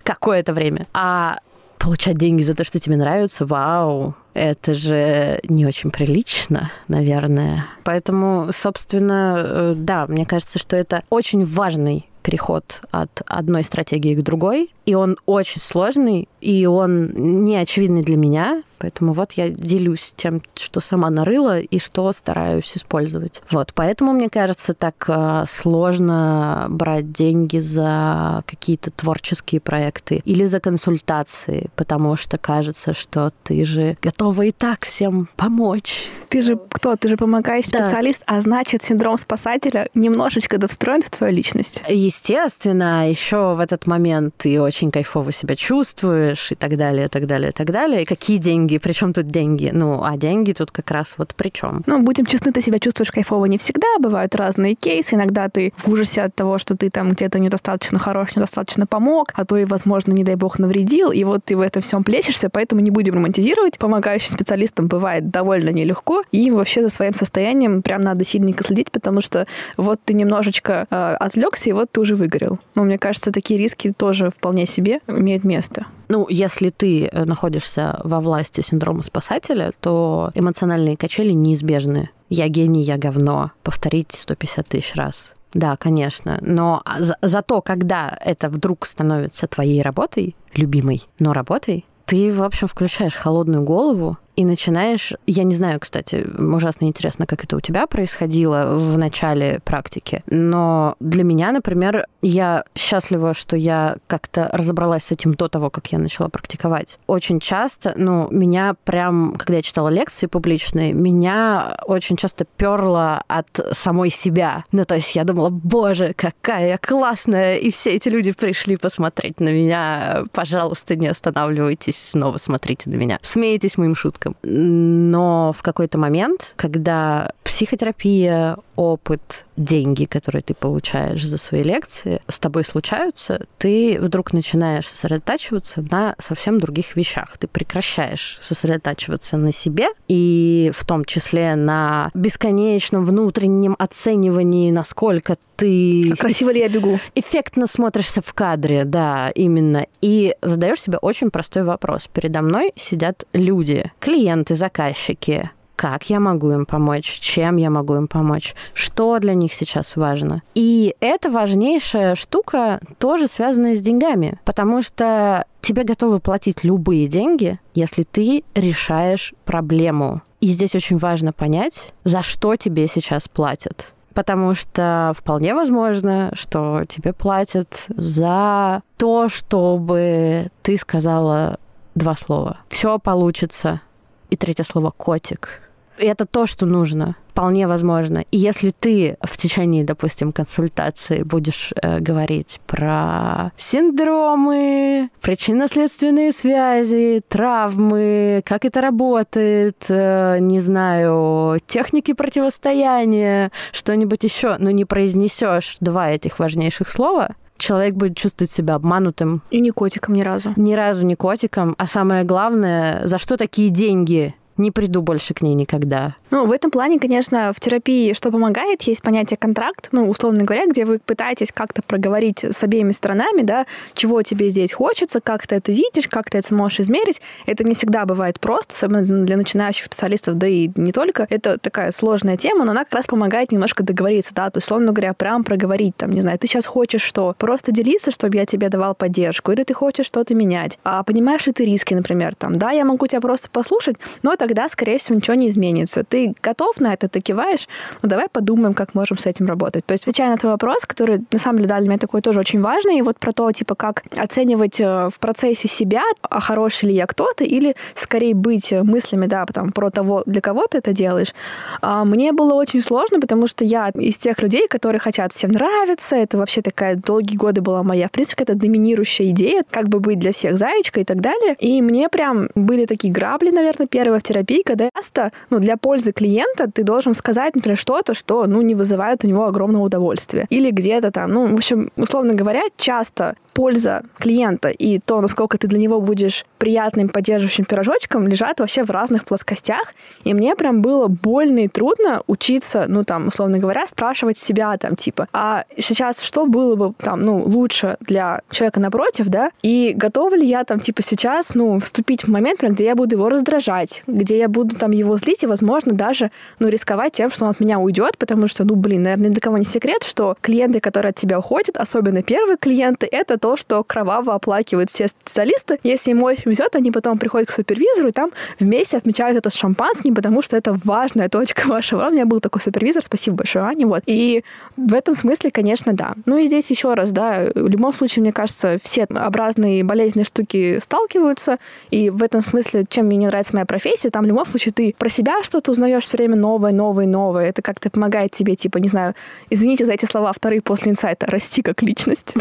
какое-то 0.03 0.53
время. 0.53 0.87
А 0.93 1.39
получать 1.79 2.19
деньги 2.19 2.43
за 2.43 2.55
то, 2.55 2.65
что 2.65 2.79
тебе 2.79 2.97
нравится, 2.97 3.47
вау, 3.47 4.15
это 4.35 4.75
же 4.75 5.41
не 5.49 5.67
очень 5.67 5.91
прилично, 5.91 6.71
наверное. 6.89 7.67
Поэтому, 7.85 8.51
собственно, 8.63 9.43
э, 9.45 9.75
да, 9.77 10.07
мне 10.07 10.27
кажется, 10.27 10.59
что 10.59 10.77
это 10.77 11.03
очень 11.09 11.45
важный 11.45 12.07
переход 12.23 12.83
от 12.91 13.23
одной 13.27 13.65
стратегии 13.65 14.15
к 14.15 14.23
другой, 14.23 14.75
и 14.85 14.95
он 14.95 15.17
очень 15.25 15.61
сложный, 15.61 16.29
и 16.43 16.67
он 16.67 17.45
не 17.45 17.57
очевидный 17.57 18.03
для 18.03 18.19
меня, 18.19 18.63
поэтому 18.81 19.13
вот 19.13 19.33
я 19.33 19.51
делюсь 19.51 20.15
тем, 20.17 20.43
что 20.55 20.81
сама 20.81 21.11
нарыла 21.11 21.61
и 21.61 21.79
что 21.79 22.11
стараюсь 22.13 22.73
использовать. 22.75 23.43
Вот, 23.51 23.73
поэтому 23.75 24.13
мне 24.13 24.29
кажется 24.29 24.73
так 24.73 25.05
э, 25.07 25.45
сложно 25.49 26.67
брать 26.71 27.13
деньги 27.13 27.59
за 27.59 28.43
какие-то 28.47 28.91
творческие 28.91 29.61
проекты 29.61 30.23
или 30.25 30.47
за 30.47 30.61
консультации, 30.61 31.71
потому 31.77 32.17
что 32.17 32.39
кажется, 32.39 32.95
что 32.95 33.31
ты 33.45 33.65
же 33.65 33.97
готова 34.03 34.43
и 34.43 34.51
так 34.51 34.87
всем 34.87 35.29
помочь. 35.37 36.09
Ты 36.29 36.41
же 36.41 36.57
кто? 36.57 36.97
Ты 36.97 37.09
же 37.09 37.17
помогаешь 37.17 37.67
да. 37.67 37.87
специалист, 37.87 38.23
а 38.27 38.41
значит 38.41 38.83
синдром 38.83 39.19
спасателя 39.19 39.89
немножечко 39.95 40.59
довстроен 40.59 41.03
в 41.03 41.11
твою 41.11 41.35
личность. 41.35 41.83
Естественно, 41.89 43.11
еще 43.11 43.55
в 43.55 43.61
этот 43.61 43.87
момент 43.87 44.35
ты 44.39 44.61
очень 44.61 44.91
кайфово 44.91 45.33
себя 45.33 45.57
чувствуешь 45.57 46.51
и 46.51 46.55
так 46.55 46.77
далее, 46.77 47.07
и 47.07 47.09
так 47.09 47.27
далее, 47.27 47.51
и 47.51 47.53
так 47.53 47.71
далее. 47.71 48.03
И 48.03 48.05
какие 48.07 48.39
деньги? 48.39 48.70
Причем 48.79 49.13
тут 49.13 49.27
деньги? 49.27 49.71
Ну, 49.73 50.03
а 50.03 50.17
деньги 50.17 50.53
тут 50.53 50.71
как 50.71 50.91
раз 50.91 51.15
вот 51.17 51.35
при 51.35 51.51
чем? 51.51 51.83
Ну, 51.87 52.03
будем 52.03 52.27
честны, 52.27 52.53
ты 52.53 52.63
себя 52.63 52.79
чувствуешь 52.79 53.11
кайфово 53.11 53.47
не 53.47 53.59
всегда. 53.59 53.87
Бывают 53.99 54.35
разные 54.35 54.75
кейсы. 54.75 55.15
Иногда 55.15 55.49
ты 55.49 55.73
в 55.79 55.91
ужасе 55.91 56.23
от 56.23 56.35
того, 56.35 56.59
что 56.59 56.77
ты 56.77 56.91
там 56.91 57.11
где-то 57.11 57.39
недостаточно 57.39 57.99
хорош, 57.99 58.37
недостаточно 58.37 58.87
помог, 58.87 59.29
а 59.35 59.45
то 59.45 59.57
и, 59.57 59.65
возможно, 59.65 60.13
не 60.13 60.25
дай 60.25 60.37
бог, 60.37 60.59
навредил. 60.59 61.11
И 61.11 61.25
вот 61.25 61.45
ты 61.45 61.57
в 61.57 61.61
этом 61.61 61.83
всем 61.83 62.05
плещешься, 62.05 62.49
поэтому 62.51 62.81
не 62.81 62.91
будем 62.91 63.15
романтизировать. 63.15 63.79
Помогающим 63.79 64.33
специалистам 64.33 64.89
бывает 64.89 65.31
довольно 65.31 65.71
нелегко. 65.71 66.23
И 66.33 66.51
вообще 66.51 66.83
за 66.83 66.89
своим 66.89 67.15
состоянием 67.15 67.83
прям 67.83 68.03
надо 68.03 68.25
сильненько 68.25 68.65
следить, 68.65 68.91
потому 68.91 69.21
что 69.21 69.47
вот 69.77 70.01
ты 70.05 70.15
немножечко 70.15 70.87
э, 70.91 71.15
отвлекся, 71.19 71.71
и 71.71 71.73
вот 71.73 71.91
ты 71.93 72.01
уже 72.01 72.15
выгорел. 72.15 72.59
Но 72.75 72.85
мне 72.85 72.99
кажется, 72.99 73.33
такие 73.33 73.59
риски 73.59 73.93
тоже 73.97 74.31
вполне 74.31 74.67
себе 74.67 75.01
имеют 75.09 75.45
место. 75.45 75.87
Ну, 76.11 76.27
если 76.29 76.71
ты 76.71 77.07
э, 77.07 77.25
находишься 77.25 78.01
во 78.03 78.21
власти 78.21 78.63
синдрома 78.63 79.05
спасателя, 79.05 79.73
то 79.81 80.33
эмоциональные 80.35 80.97
качели 80.97 81.31
неизбежны. 81.31 82.11
Я 82.29 82.49
гений, 82.49 82.83
я 82.83 82.99
говно. 82.99 83.53
Повторить 83.63 84.17
150 84.19 84.67
тысяч 84.67 84.97
раз. 84.97 85.35
Да, 85.55 85.77
конечно. 85.77 86.39
Но 86.41 86.83
за, 86.99 87.17
зато, 87.23 87.63
когда 87.63 88.19
это 88.25 88.49
вдруг 88.49 88.87
становится 88.87 89.47
твоей 89.47 89.83
работой, 89.83 90.35
любимой, 90.57 91.05
но 91.21 91.33
работой, 91.33 91.85
ты, 92.07 92.33
в 92.33 92.43
общем, 92.43 92.67
включаешь 92.67 93.15
холодную 93.15 93.63
голову 93.63 94.19
и 94.41 94.45
начинаешь... 94.45 95.13
Я 95.27 95.43
не 95.45 95.55
знаю, 95.55 95.79
кстати, 95.81 96.27
ужасно 96.39 96.87
интересно, 96.87 97.27
как 97.27 97.45
это 97.45 97.57
у 97.57 97.61
тебя 97.61 97.87
происходило 97.87 98.75
в 98.75 98.97
начале 98.97 99.61
практики, 99.65 100.23
но 100.27 100.97
для 100.99 101.25
меня, 101.25 101.53
например, 101.53 102.07
я 102.23 102.65
счастлива, 102.75 103.35
что 103.35 103.57
я 103.57 103.97
как-то 104.07 104.49
разобралась 104.53 105.05
с 105.05 105.11
этим 105.11 105.35
до 105.35 105.49
того, 105.49 105.69
как 105.69 105.89
я 105.89 105.99
начала 105.99 106.29
практиковать. 106.29 106.99
Очень 107.07 107.39
часто, 107.39 107.93
ну, 107.97 108.29
меня 108.31 108.77
прям, 108.85 109.35
когда 109.35 109.57
я 109.57 109.63
читала 109.63 109.89
лекции 109.89 110.27
публичные, 110.27 110.95
меня 110.95 111.77
очень 111.85 112.17
часто 112.17 112.47
перло 112.57 113.23
от 113.29 113.49
самой 113.73 114.11
себя. 114.11 114.65
Ну, 114.73 114.87
то 114.87 114.95
есть 114.95 115.15
я 115.15 115.25
думала, 115.25 115.51
боже, 115.51 116.15
какая 116.17 116.69
я 116.69 116.79
классная, 116.79 117.57
и 117.57 117.71
все 117.71 117.91
эти 117.91 118.09
люди 118.09 118.33
пришли 118.33 118.77
посмотреть 118.77 119.39
на 119.39 119.51
меня. 119.51 120.25
Пожалуйста, 120.33 120.97
не 120.97 121.09
останавливайтесь, 121.09 122.11
снова 122.11 122.39
смотрите 122.39 122.89
на 122.89 122.95
меня. 122.95 123.19
Смейтесь 123.23 123.77
моим 123.77 123.95
шуткам. 123.95 124.30
Но 124.43 125.53
в 125.57 125.63
какой-то 125.63 125.99
момент, 125.99 126.55
когда 126.57 127.31
психотерапия, 127.61 128.57
опыт, 128.75 129.45
деньги, 129.59 130.07
которые 130.07 130.41
ты 130.41 130.55
получаешь 130.55 131.23
за 131.23 131.37
свои 131.37 131.63
лекции, 131.63 132.23
с 132.27 132.39
тобой 132.39 132.65
случаются, 132.65 133.47
ты 133.59 133.99
вдруг 134.01 134.33
начинаешь 134.33 134.89
сосредотачиваться 134.89 135.85
на 135.91 136.15
совсем 136.19 136.59
других 136.59 136.97
вещах. 136.97 137.37
Ты 137.37 137.49
прекращаешь 137.49 138.39
сосредотачиваться 138.41 139.37
на 139.37 139.53
себе 139.53 139.89
и 140.09 140.73
в 140.75 140.87
том 140.87 141.05
числе 141.05 141.55
на 141.55 142.11
бесконечном 142.15 143.05
внутреннем 143.05 143.77
оценивании, 143.79 144.71
насколько 144.71 145.37
ты... 145.57 146.15
Красиво 146.19 146.49
ли 146.49 146.61
я 146.61 146.71
бегу? 146.71 146.99
Эффектно 147.15 147.67
смотришься 147.67 148.23
в 148.23 148.33
кадре, 148.33 148.87
да, 148.87 149.29
именно. 149.35 149.87
И 150.01 150.35
задаешь 150.41 150.81
себе 150.81 150.97
очень 150.97 151.31
простой 151.31 151.65
вопрос. 151.65 152.09
Передо 152.11 152.41
мной 152.41 152.73
сидят 152.77 153.25
люди, 153.35 153.93
клиенты, 154.01 154.55
заказчики, 154.55 155.51
как 155.81 156.11
я 156.11 156.21
могу 156.21 156.51
им 156.51 156.67
помочь, 156.67 157.07
чем 157.07 157.57
я 157.57 157.71
могу 157.71 157.95
им 157.95 158.07
помочь, 158.07 158.55
что 158.75 159.19
для 159.19 159.33
них 159.33 159.55
сейчас 159.55 159.97
важно. 159.97 160.43
И 160.55 160.95
эта 161.01 161.31
важнейшая 161.31 162.17
штука 162.17 162.81
тоже 162.99 163.29
связана 163.29 163.75
с 163.75 163.81
деньгами, 163.81 164.39
потому 164.45 164.83
что 164.83 165.47
тебе 165.63 165.85
готовы 165.85 166.21
платить 166.21 166.65
любые 166.65 167.07
деньги, 167.07 167.59
если 167.73 168.03
ты 168.03 168.45
решаешь 168.55 169.33
проблему. 169.47 170.21
И 170.43 170.49
здесь 170.49 170.75
очень 170.75 170.99
важно 170.99 171.33
понять, 171.33 171.95
за 172.05 172.21
что 172.21 172.57
тебе 172.57 172.87
сейчас 172.87 173.27
платят. 173.27 173.95
Потому 174.13 174.53
что 174.53 175.15
вполне 175.17 175.55
возможно, 175.55 176.31
что 176.35 176.85
тебе 176.91 177.15
платят 177.15 177.87
за 177.89 178.83
то, 178.99 179.31
чтобы 179.31 180.49
ты 180.61 180.77
сказала 180.77 181.59
два 181.95 182.17
слова. 182.17 182.59
Все 182.69 182.99
получится. 182.99 183.81
И 184.29 184.37
третье 184.37 184.65
слово 184.65 184.93
котик. 184.95 185.70
Это 185.99 186.25
то, 186.25 186.47
что 186.47 186.67
нужно. 186.67 187.17
Вполне 187.29 187.67
возможно. 187.67 188.25
И 188.31 188.39
если 188.39 188.71
ты 188.71 189.17
в 189.23 189.37
течение, 189.39 189.85
допустим, 189.85 190.33
консультации 190.33 191.23
будешь 191.23 191.73
э, 191.81 192.01
говорить 192.01 192.61
про 192.67 193.53
синдромы, 193.57 195.11
причинно-следственные 195.21 196.33
связи, 196.33 197.23
травмы, 197.29 198.43
как 198.45 198.65
это 198.65 198.81
работает, 198.81 199.85
э, 199.89 200.39
не 200.41 200.61
знаю, 200.61 201.59
техники 201.67 202.13
противостояния, 202.13 203.53
что-нибудь 203.73 204.23
еще, 204.25 204.57
но 204.59 204.71
не 204.71 204.85
произнесешь 204.85 205.77
два 205.81 206.11
этих 206.11 206.39
важнейших 206.39 206.91
слова, 206.91 207.37
человек 207.61 207.95
будет 207.95 208.17
чувствовать 208.17 208.51
себя 208.51 208.75
обманутым. 208.75 209.43
И 209.51 209.61
не 209.61 209.71
котиком 209.71 210.15
ни 210.15 210.23
разу. 210.23 210.53
Ни 210.57 210.75
разу 210.75 211.07
не 211.07 211.15
котиком. 211.15 211.75
А 211.79 211.87
самое 211.87 212.25
главное, 212.25 213.07
за 213.07 213.19
что 213.19 213.37
такие 213.37 213.69
деньги? 213.69 214.35
Не 214.61 214.71
приду 214.71 215.03
больше 215.03 215.35
к 215.35 215.43
ней 215.43 215.55
никогда. 215.55 216.17
Ну, 216.31 216.47
в 216.47 216.53
этом 216.53 216.71
плане, 216.71 216.99
конечно, 216.99 217.53
в 217.53 217.61
терапии 217.61 218.13
что 218.13 218.31
помогает, 218.31 218.83
есть 218.83 219.03
понятие 219.03 219.37
контракт, 219.37 219.89
ну, 219.93 220.09
условно 220.09 220.45
говоря, 220.45 220.67
где 220.67 220.85
вы 220.85 220.99
пытаетесь 220.99 221.49
как-то 221.53 221.83
проговорить 221.83 222.45
с 222.45 222.63
обеими 222.63 222.93
сторонами, 222.93 223.43
да, 223.43 223.67
чего 223.95 224.23
тебе 224.23 224.49
здесь 224.49 224.73
хочется, 224.73 225.21
как 225.21 225.47
ты 225.47 225.57
это 225.57 225.73
видишь, 225.73 226.09
как 226.09 226.31
ты 226.31 226.39
это 226.39 226.49
сможешь 226.49 226.81
измерить. 226.81 227.21
Это 227.47 227.65
не 227.65 227.75
всегда 227.75 228.05
бывает 228.05 228.39
просто, 228.41 228.75
особенно 228.75 229.25
для 229.25 229.37
начинающих 229.37 229.85
специалистов, 229.87 230.37
да 230.37 230.47
и 230.47 230.71
не 230.77 230.93
только. 230.93 231.27
Это 231.31 231.59
такая 231.59 231.91
сложная 231.91 232.37
тема, 232.37 232.65
но 232.65 232.73
она 232.73 232.85
как 232.85 232.95
раз 232.95 233.07
помогает 233.07 233.53
немножко 233.53 233.83
договориться, 233.83 234.35
да, 234.35 234.51
то 234.51 234.59
есть, 234.59 234.67
условно 234.67 234.93
говоря, 234.93 235.15
прям 235.15 235.45
проговорить, 235.45 235.97
там, 235.97 236.11
не 236.11 236.21
знаю, 236.21 236.39
ты 236.39 236.47
сейчас 236.47 236.67
хочешь 236.67 237.03
что? 237.03 237.35
Просто 237.39 237.73
делиться, 237.73 238.11
чтобы 238.11 238.37
я 238.37 238.47
тебе 238.47 238.69
давал 238.69 238.95
поддержку, 238.95 239.53
или 239.53 239.65
ты 239.65 239.75
хочешь 239.75 240.07
что-то 240.07 240.35
менять? 240.35 240.79
А 240.85 241.03
понимаешь 241.03 241.47
ли 241.47 241.53
ты 241.53 241.65
риски, 241.65 241.95
например, 241.95 242.35
там, 242.35 242.57
да, 242.57 242.71
я 242.71 242.85
могу 242.85 243.07
тебя 243.07 243.21
просто 243.21 243.49
послушать, 243.51 243.97
но 244.23 244.33
это 244.33 244.45
тогда, 244.51 244.69
скорее 244.69 244.99
всего, 244.99 245.15
ничего 245.15 245.35
не 245.35 245.49
изменится. 245.49 246.03
Ты 246.03 246.35
готов 246.43 246.81
на 246.81 246.93
это, 246.93 247.09
ты 247.09 247.21
киваешь, 247.21 247.69
ну 248.03 248.09
давай 248.09 248.27
подумаем, 248.29 248.75
как 248.75 248.95
можем 248.95 249.17
с 249.17 249.27
этим 249.27 249.47
работать. 249.47 249.87
То 249.87 249.93
есть, 249.93 250.03
отвечая 250.03 250.31
на 250.31 250.37
твой 250.37 250.53
вопрос, 250.53 250.83
который, 250.87 251.25
на 251.31 251.39
самом 251.39 251.59
деле, 251.59 251.69
да, 251.69 251.79
для 251.79 251.89
меня 251.89 251.99
такой 251.99 252.21
тоже 252.21 252.41
очень 252.41 252.61
важный, 252.61 252.99
и 252.99 253.03
вот 253.03 253.19
про 253.21 253.33
то, 253.33 253.53
типа, 253.53 253.77
как 253.77 254.03
оценивать 254.17 254.81
э, 254.81 255.09
в 255.09 255.19
процессе 255.21 255.69
себя, 255.69 256.03
а 256.23 256.41
хороший 256.41 256.89
ли 256.89 256.95
я 256.95 257.07
кто-то, 257.07 257.45
или 257.45 257.77
скорее 257.95 258.35
быть 258.35 258.73
мыслями, 258.73 259.27
да, 259.27 259.47
там, 259.47 259.71
про 259.71 259.91
того, 259.91 260.25
для 260.27 260.41
кого 260.41 260.67
ты 260.67 260.79
это 260.79 260.93
делаешь, 260.93 261.33
а, 261.81 262.05
мне 262.05 262.33
было 262.33 262.55
очень 262.55 262.83
сложно, 262.83 263.21
потому 263.21 263.47
что 263.47 263.65
я 263.65 263.91
из 263.91 264.17
тех 264.17 264.43
людей, 264.43 264.67
которые 264.67 264.99
хотят 264.99 265.33
всем 265.33 265.51
нравиться, 265.51 266.17
это 266.17 266.39
вообще 266.39 266.61
такая 266.61 266.97
долгие 266.97 267.37
годы 267.37 267.61
была 267.61 267.85
моя, 267.85 268.09
в 268.09 268.11
принципе, 268.11 268.43
это 268.43 268.55
доминирующая 268.55 269.31
идея, 269.31 269.63
как 269.71 269.89
бы 269.89 270.01
быть 270.01 270.19
для 270.19 270.33
всех 270.33 270.57
заячкой 270.57 271.03
и 271.03 271.07
так 271.07 271.21
далее. 271.21 271.55
И 271.61 271.81
мне 271.83 272.09
прям 272.09 272.49
были 272.57 272.87
такие 272.87 273.13
грабли, 273.13 273.51
наверное, 273.51 273.87
первые 273.87 274.19
в 274.19 274.23
терапии, 274.31 274.63
когда 274.65 274.89
часто 274.95 275.33
ну, 275.51 275.59
для 275.59 275.77
пользы 275.77 276.13
клиента 276.13 276.71
ты 276.73 276.85
должен 276.85 277.15
сказать, 277.15 277.55
например, 277.55 277.77
что-то, 277.77 278.15
что 278.15 278.47
ну, 278.47 278.63
не 278.63 278.75
вызывает 278.75 279.25
у 279.25 279.29
него 279.29 279.47
огромного 279.47 279.85
удовольствия. 279.85 280.47
Или 280.51 280.71
где-то 280.71 281.11
там, 281.11 281.33
ну, 281.33 281.49
в 281.49 281.55
общем, 281.55 281.91
условно 281.97 282.35
говоря, 282.35 282.63
часто 282.77 283.35
польза 283.53 284.03
клиента 284.19 284.69
и 284.69 284.99
то, 284.99 285.21
насколько 285.21 285.59
ты 285.59 285.67
для 285.67 285.79
него 285.79 286.01
будешь 286.01 286.45
приятным, 286.59 287.09
поддерживающим 287.09 287.65
пирожочком, 287.65 288.29
лежат 288.29 288.61
вообще 288.61 288.85
в 288.85 288.91
разных 288.91 289.25
плоскостях. 289.25 289.95
И 290.25 290.35
мне 290.35 290.55
прям 290.55 290.83
было 290.83 291.09
больно 291.09 291.61
и 291.61 291.69
трудно 291.69 292.23
учиться, 292.27 292.87
ну, 292.89 293.05
там, 293.05 293.29
условно 293.29 293.59
говоря, 293.59 293.87
спрашивать 293.87 294.39
себя, 294.39 294.77
там, 294.77 294.95
типа, 294.95 295.27
а 295.33 295.65
сейчас 295.77 296.21
что 296.21 296.47
было 296.47 296.77
бы, 296.77 296.95
там, 296.99 297.23
ну, 297.23 297.43
лучше 297.45 297.97
для 298.01 298.43
человека 298.51 298.81
напротив, 298.81 299.29
да, 299.29 299.51
и 299.63 299.93
готова 299.97 300.35
ли 300.35 300.47
я, 300.47 300.65
там, 300.65 300.81
типа, 300.81 301.03
сейчас, 301.03 301.55
ну, 301.55 301.81
вступить 301.81 302.25
в 302.25 302.29
момент, 302.29 302.61
прям, 302.61 302.73
где 302.73 302.85
я 302.85 302.95
буду 302.95 303.17
его 303.17 303.29
раздражать, 303.29 304.03
где 304.21 304.39
я 304.39 304.49
буду, 304.49 304.77
там, 304.77 304.91
его 304.91 305.17
злить, 305.17 305.43
и, 305.43 305.47
возможно, 305.47 305.93
даже, 305.93 306.31
ну, 306.59 306.69
рисковать 306.69 307.15
тем, 307.15 307.31
что 307.31 307.45
он 307.45 307.51
от 307.51 307.61
меня 307.61 307.79
уйдет, 307.79 308.19
потому 308.19 308.47
что, 308.47 308.65
ну, 308.65 308.77
блин, 308.77 309.03
наверное, 309.03 309.29
ни 309.29 309.33
для 309.33 309.41
кого 309.41 309.59
не 309.59 309.65
секрет, 309.65 310.05
что 310.05 310.37
клиенты, 310.41 310.81
которые 310.81 311.11
от 311.11 311.17
тебя 311.17 311.39
уходят, 311.39 311.77
особенно 311.77 312.23
первые 312.23 312.57
клиенты, 312.57 313.09
это 313.11 313.39
то, 313.39 313.57
что 313.57 313.83
кроваво 313.83 314.35
оплакивают 314.35 314.91
все 314.91 315.09
специалисты. 315.09 315.79
Если 315.83 316.13
очень 316.13 316.51
везет, 316.51 316.77
они 316.77 316.91
потом 316.91 317.19
приходят 317.19 317.49
к 317.49 317.53
супервизору 317.53 318.09
и 318.09 318.13
там 318.13 318.31
вместе 318.59 318.97
отмечают 318.97 319.39
это 319.39 319.51
с 319.51 319.55
шампанским, 319.55 320.15
потому 320.15 320.43
что 320.43 320.57
это 320.57 320.75
важная 320.85 321.29
точка 321.29 321.63
вашего. 321.67 322.07
У 322.07 322.11
меня 322.11 322.27
был 322.27 322.41
такой 322.41 322.61
супервизор, 322.61 323.03
спасибо 323.03 323.39
большое, 323.39 323.65
Аня. 323.65 323.87
Вот. 323.87 324.03
И 324.07 324.45
в 324.77 324.95
этом 324.95 325.15
смысле, 325.15 325.51
конечно, 325.51 325.93
да. 325.93 326.15
Ну 326.27 326.39
и 326.39 326.47
здесь 326.47 326.71
еще 326.71 326.95
раз, 326.95 327.11
да, 327.11 327.51
в 327.55 327.69
любом 327.69 327.93
случае, 327.93 328.23
мне 328.23 328.33
кажется, 328.33 328.79
все 328.83 329.05
образные 329.05 329.85
болезненные 329.85 330.25
штуки 330.25 330.79
сталкиваются, 330.83 331.59
и 331.91 332.11
в 332.11 332.23
этом 332.23 332.43
смысле, 332.43 332.85
чем 332.89 333.07
мне 333.07 333.17
не 333.17 333.27
нравится 333.27 333.55
моя 333.55 333.67
профессия, 333.67 334.10
там 334.11 334.25
в 334.25 334.29
любом 334.29 334.47
случае 334.47 334.73
ты 334.73 334.95
про 334.97 335.09
себя 335.09 335.43
что-то 335.43 335.71
узнаешь 335.71 336.05
все 336.05 336.17
время 336.17 336.37
новое, 336.37 336.73
новое, 336.73 337.07
новое. 337.07 337.49
Это 337.49 337.63
как-то 337.63 337.91
помогает 337.91 338.33
тебе, 338.33 338.57
типа, 338.57 338.79
не 338.79 338.89
знаю, 338.89 339.15
извините 339.51 339.87
за 339.87 339.93
эти 339.93 340.05
слова, 340.05 340.33
вторые 340.33 340.63
после 340.63 340.93
инсайта, 340.93 341.27
расти 341.27 341.63
как 341.63 341.83
личность. 341.83 342.35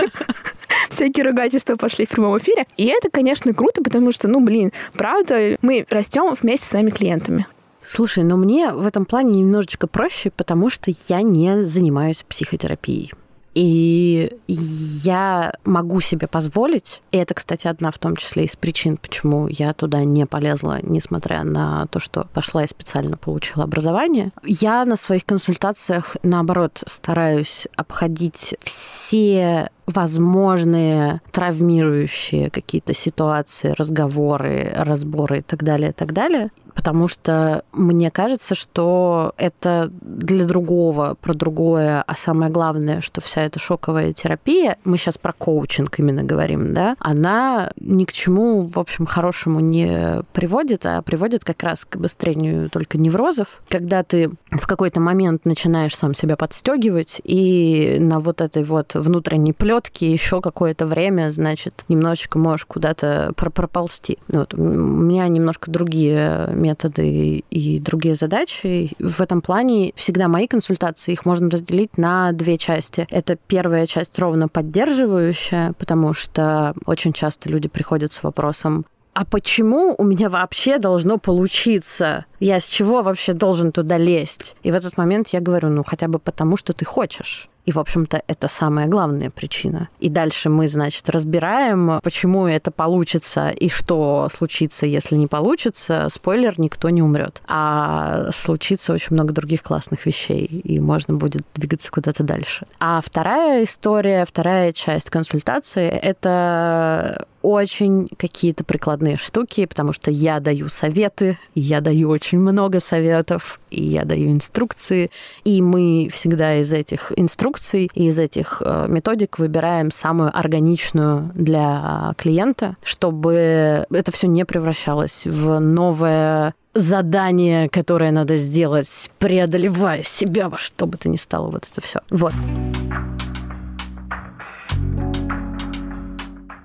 Всякие 0.90 1.24
ругательства 1.24 1.76
пошли 1.76 2.06
в 2.06 2.10
прямом 2.10 2.38
эфире. 2.38 2.66
И 2.76 2.86
это, 2.86 3.10
конечно, 3.10 3.52
круто, 3.54 3.82
потому 3.82 4.12
что, 4.12 4.28
ну, 4.28 4.40
блин, 4.40 4.72
правда, 4.92 5.56
мы 5.62 5.86
растем 5.90 6.34
вместе 6.40 6.66
с 6.66 6.70
своими 6.70 6.90
клиентами. 6.90 7.46
Слушай, 7.86 8.24
но 8.24 8.36
мне 8.36 8.72
в 8.72 8.86
этом 8.86 9.04
плане 9.04 9.40
немножечко 9.40 9.86
проще, 9.86 10.30
потому 10.30 10.70
что 10.70 10.92
я 11.08 11.22
не 11.22 11.62
занимаюсь 11.62 12.24
психотерапией. 12.28 13.12
И 13.54 14.32
я 14.46 15.52
могу 15.64 16.00
себе 16.00 16.26
позволить, 16.26 17.02
и 17.10 17.18
это, 17.18 17.34
кстати, 17.34 17.66
одна 17.66 17.90
в 17.90 17.98
том 17.98 18.16
числе 18.16 18.44
из 18.44 18.56
причин, 18.56 18.96
почему 18.96 19.46
я 19.48 19.74
туда 19.74 20.04
не 20.04 20.26
полезла, 20.26 20.78
несмотря 20.82 21.44
на 21.44 21.86
то, 21.88 21.98
что 22.00 22.26
пошла 22.32 22.64
и 22.64 22.68
специально 22.68 23.16
получила 23.16 23.64
образование. 23.64 24.32
Я 24.42 24.84
на 24.84 24.96
своих 24.96 25.26
консультациях, 25.26 26.16
наоборот, 26.22 26.82
стараюсь 26.86 27.66
обходить 27.76 28.54
все 28.62 29.70
возможные 29.86 31.20
травмирующие 31.32 32.50
какие-то 32.50 32.94
ситуации, 32.94 33.74
разговоры, 33.76 34.72
разборы 34.74 35.38
и 35.38 35.42
так 35.42 35.62
далее, 35.62 35.90
и 35.90 35.92
так 35.92 36.12
далее. 36.12 36.50
Потому 36.74 37.08
что 37.08 37.64
мне 37.72 38.10
кажется, 38.10 38.54
что 38.54 39.34
это 39.36 39.90
для 40.00 40.46
другого, 40.46 41.16
про 41.20 41.34
другое, 41.34 42.02
а 42.06 42.16
самое 42.16 42.50
главное, 42.50 43.00
что 43.00 43.20
вся 43.20 43.41
эта 43.46 43.58
шоковая 43.58 44.12
терапия, 44.12 44.78
мы 44.84 44.96
сейчас 44.96 45.18
про 45.18 45.32
коучинг 45.32 45.98
именно 45.98 46.22
говорим, 46.22 46.74
да, 46.74 46.96
она 46.98 47.72
ни 47.76 48.04
к 48.04 48.12
чему, 48.12 48.66
в 48.66 48.78
общем, 48.78 49.06
хорошему 49.06 49.60
не 49.60 50.22
приводит, 50.32 50.86
а 50.86 51.02
приводит 51.02 51.44
как 51.44 51.62
раз 51.62 51.84
к 51.84 51.96
обострению 51.96 52.70
только 52.70 52.98
неврозов, 52.98 53.62
когда 53.68 54.02
ты 54.02 54.30
в 54.50 54.66
какой-то 54.66 55.00
момент 55.00 55.44
начинаешь 55.44 55.96
сам 55.96 56.14
себя 56.14 56.36
подстегивать 56.36 57.20
и 57.24 57.98
на 58.00 58.20
вот 58.20 58.40
этой 58.40 58.64
вот 58.64 58.94
внутренней 58.94 59.52
плетке 59.52 60.10
еще 60.10 60.40
какое-то 60.40 60.86
время, 60.86 61.30
значит, 61.30 61.84
немножечко 61.88 62.38
можешь 62.38 62.66
куда-то 62.66 63.32
проползти. 63.36 64.18
Вот. 64.28 64.54
У 64.54 64.62
меня 64.62 65.28
немножко 65.28 65.70
другие 65.70 66.48
методы 66.52 67.44
и 67.50 67.78
другие 67.78 68.14
задачи. 68.14 68.90
В 68.98 69.20
этом 69.20 69.40
плане 69.40 69.92
всегда 69.96 70.28
мои 70.28 70.46
консультации, 70.46 71.12
их 71.12 71.24
можно 71.24 71.50
разделить 71.50 71.98
на 71.98 72.32
две 72.32 72.58
части. 72.58 73.06
Это 73.10 73.31
первая 73.36 73.86
часть 73.86 74.18
ровно 74.18 74.48
поддерживающая, 74.48 75.72
потому 75.78 76.14
что 76.14 76.74
очень 76.86 77.12
часто 77.12 77.48
люди 77.48 77.68
приходят 77.68 78.12
с 78.12 78.22
вопросом, 78.22 78.86
а 79.14 79.26
почему 79.26 79.94
у 79.98 80.04
меня 80.04 80.30
вообще 80.30 80.78
должно 80.78 81.18
получиться? 81.18 82.24
Я 82.40 82.60
с 82.60 82.64
чего 82.64 83.02
вообще 83.02 83.34
должен 83.34 83.70
туда 83.70 83.98
лезть? 83.98 84.56
И 84.62 84.72
в 84.72 84.74
этот 84.74 84.96
момент 84.96 85.28
я 85.28 85.40
говорю, 85.40 85.68
ну 85.68 85.84
хотя 85.84 86.08
бы 86.08 86.18
потому, 86.18 86.56
что 86.56 86.72
ты 86.72 86.86
хочешь. 86.86 87.50
И, 87.64 87.72
в 87.72 87.78
общем-то, 87.78 88.22
это 88.26 88.48
самая 88.48 88.86
главная 88.88 89.30
причина. 89.30 89.88
И 90.00 90.08
дальше 90.08 90.48
мы, 90.48 90.68
значит, 90.68 91.08
разбираем, 91.08 92.00
почему 92.02 92.46
это 92.46 92.70
получится 92.70 93.50
и 93.50 93.68
что 93.68 94.28
случится, 94.36 94.86
если 94.86 95.14
не 95.14 95.26
получится. 95.26 96.08
Спойлер, 96.12 96.58
никто 96.58 96.90
не 96.90 97.02
умрет. 97.02 97.40
А 97.46 98.30
случится 98.32 98.92
очень 98.92 99.14
много 99.14 99.32
других 99.32 99.62
классных 99.62 100.06
вещей, 100.06 100.44
и 100.44 100.80
можно 100.80 101.14
будет 101.14 101.42
двигаться 101.54 101.90
куда-то 101.90 102.24
дальше. 102.24 102.66
А 102.80 103.00
вторая 103.04 103.64
история, 103.64 104.24
вторая 104.24 104.72
часть 104.72 105.10
консультации— 105.10 105.88
это 105.90 107.26
очень 107.42 108.08
какие-то 108.16 108.64
прикладные 108.64 109.16
штуки, 109.16 109.66
потому 109.66 109.92
что 109.92 110.10
я 110.10 110.40
даю 110.40 110.68
советы, 110.68 111.38
я 111.54 111.80
даю 111.80 112.08
очень 112.08 112.38
много 112.38 112.80
советов, 112.80 113.60
и 113.70 113.82
я 113.82 114.04
даю 114.04 114.30
инструкции, 114.30 115.10
и 115.44 115.60
мы 115.60 116.08
всегда 116.12 116.60
из 116.60 116.72
этих 116.72 117.12
инструкций 117.16 117.90
из 117.94 118.18
этих 118.18 118.62
э, 118.64 118.86
методик 118.88 119.38
выбираем 119.38 119.90
самую 119.90 120.36
органичную 120.36 121.30
для 121.34 122.14
клиента, 122.16 122.76
чтобы 122.84 123.86
это 123.90 124.12
все 124.12 124.26
не 124.26 124.44
превращалось 124.44 125.22
в 125.24 125.58
новое 125.58 126.54
задание, 126.74 127.68
которое 127.68 128.12
надо 128.12 128.36
сделать, 128.36 128.88
преодолевая 129.18 130.02
себя 130.04 130.48
во 130.48 130.58
что 130.58 130.86
бы 130.86 130.96
то 130.98 131.08
ни 131.08 131.16
стало, 131.16 131.50
вот 131.50 131.66
это 131.70 131.80
все. 131.80 132.00
Вот. 132.10 132.32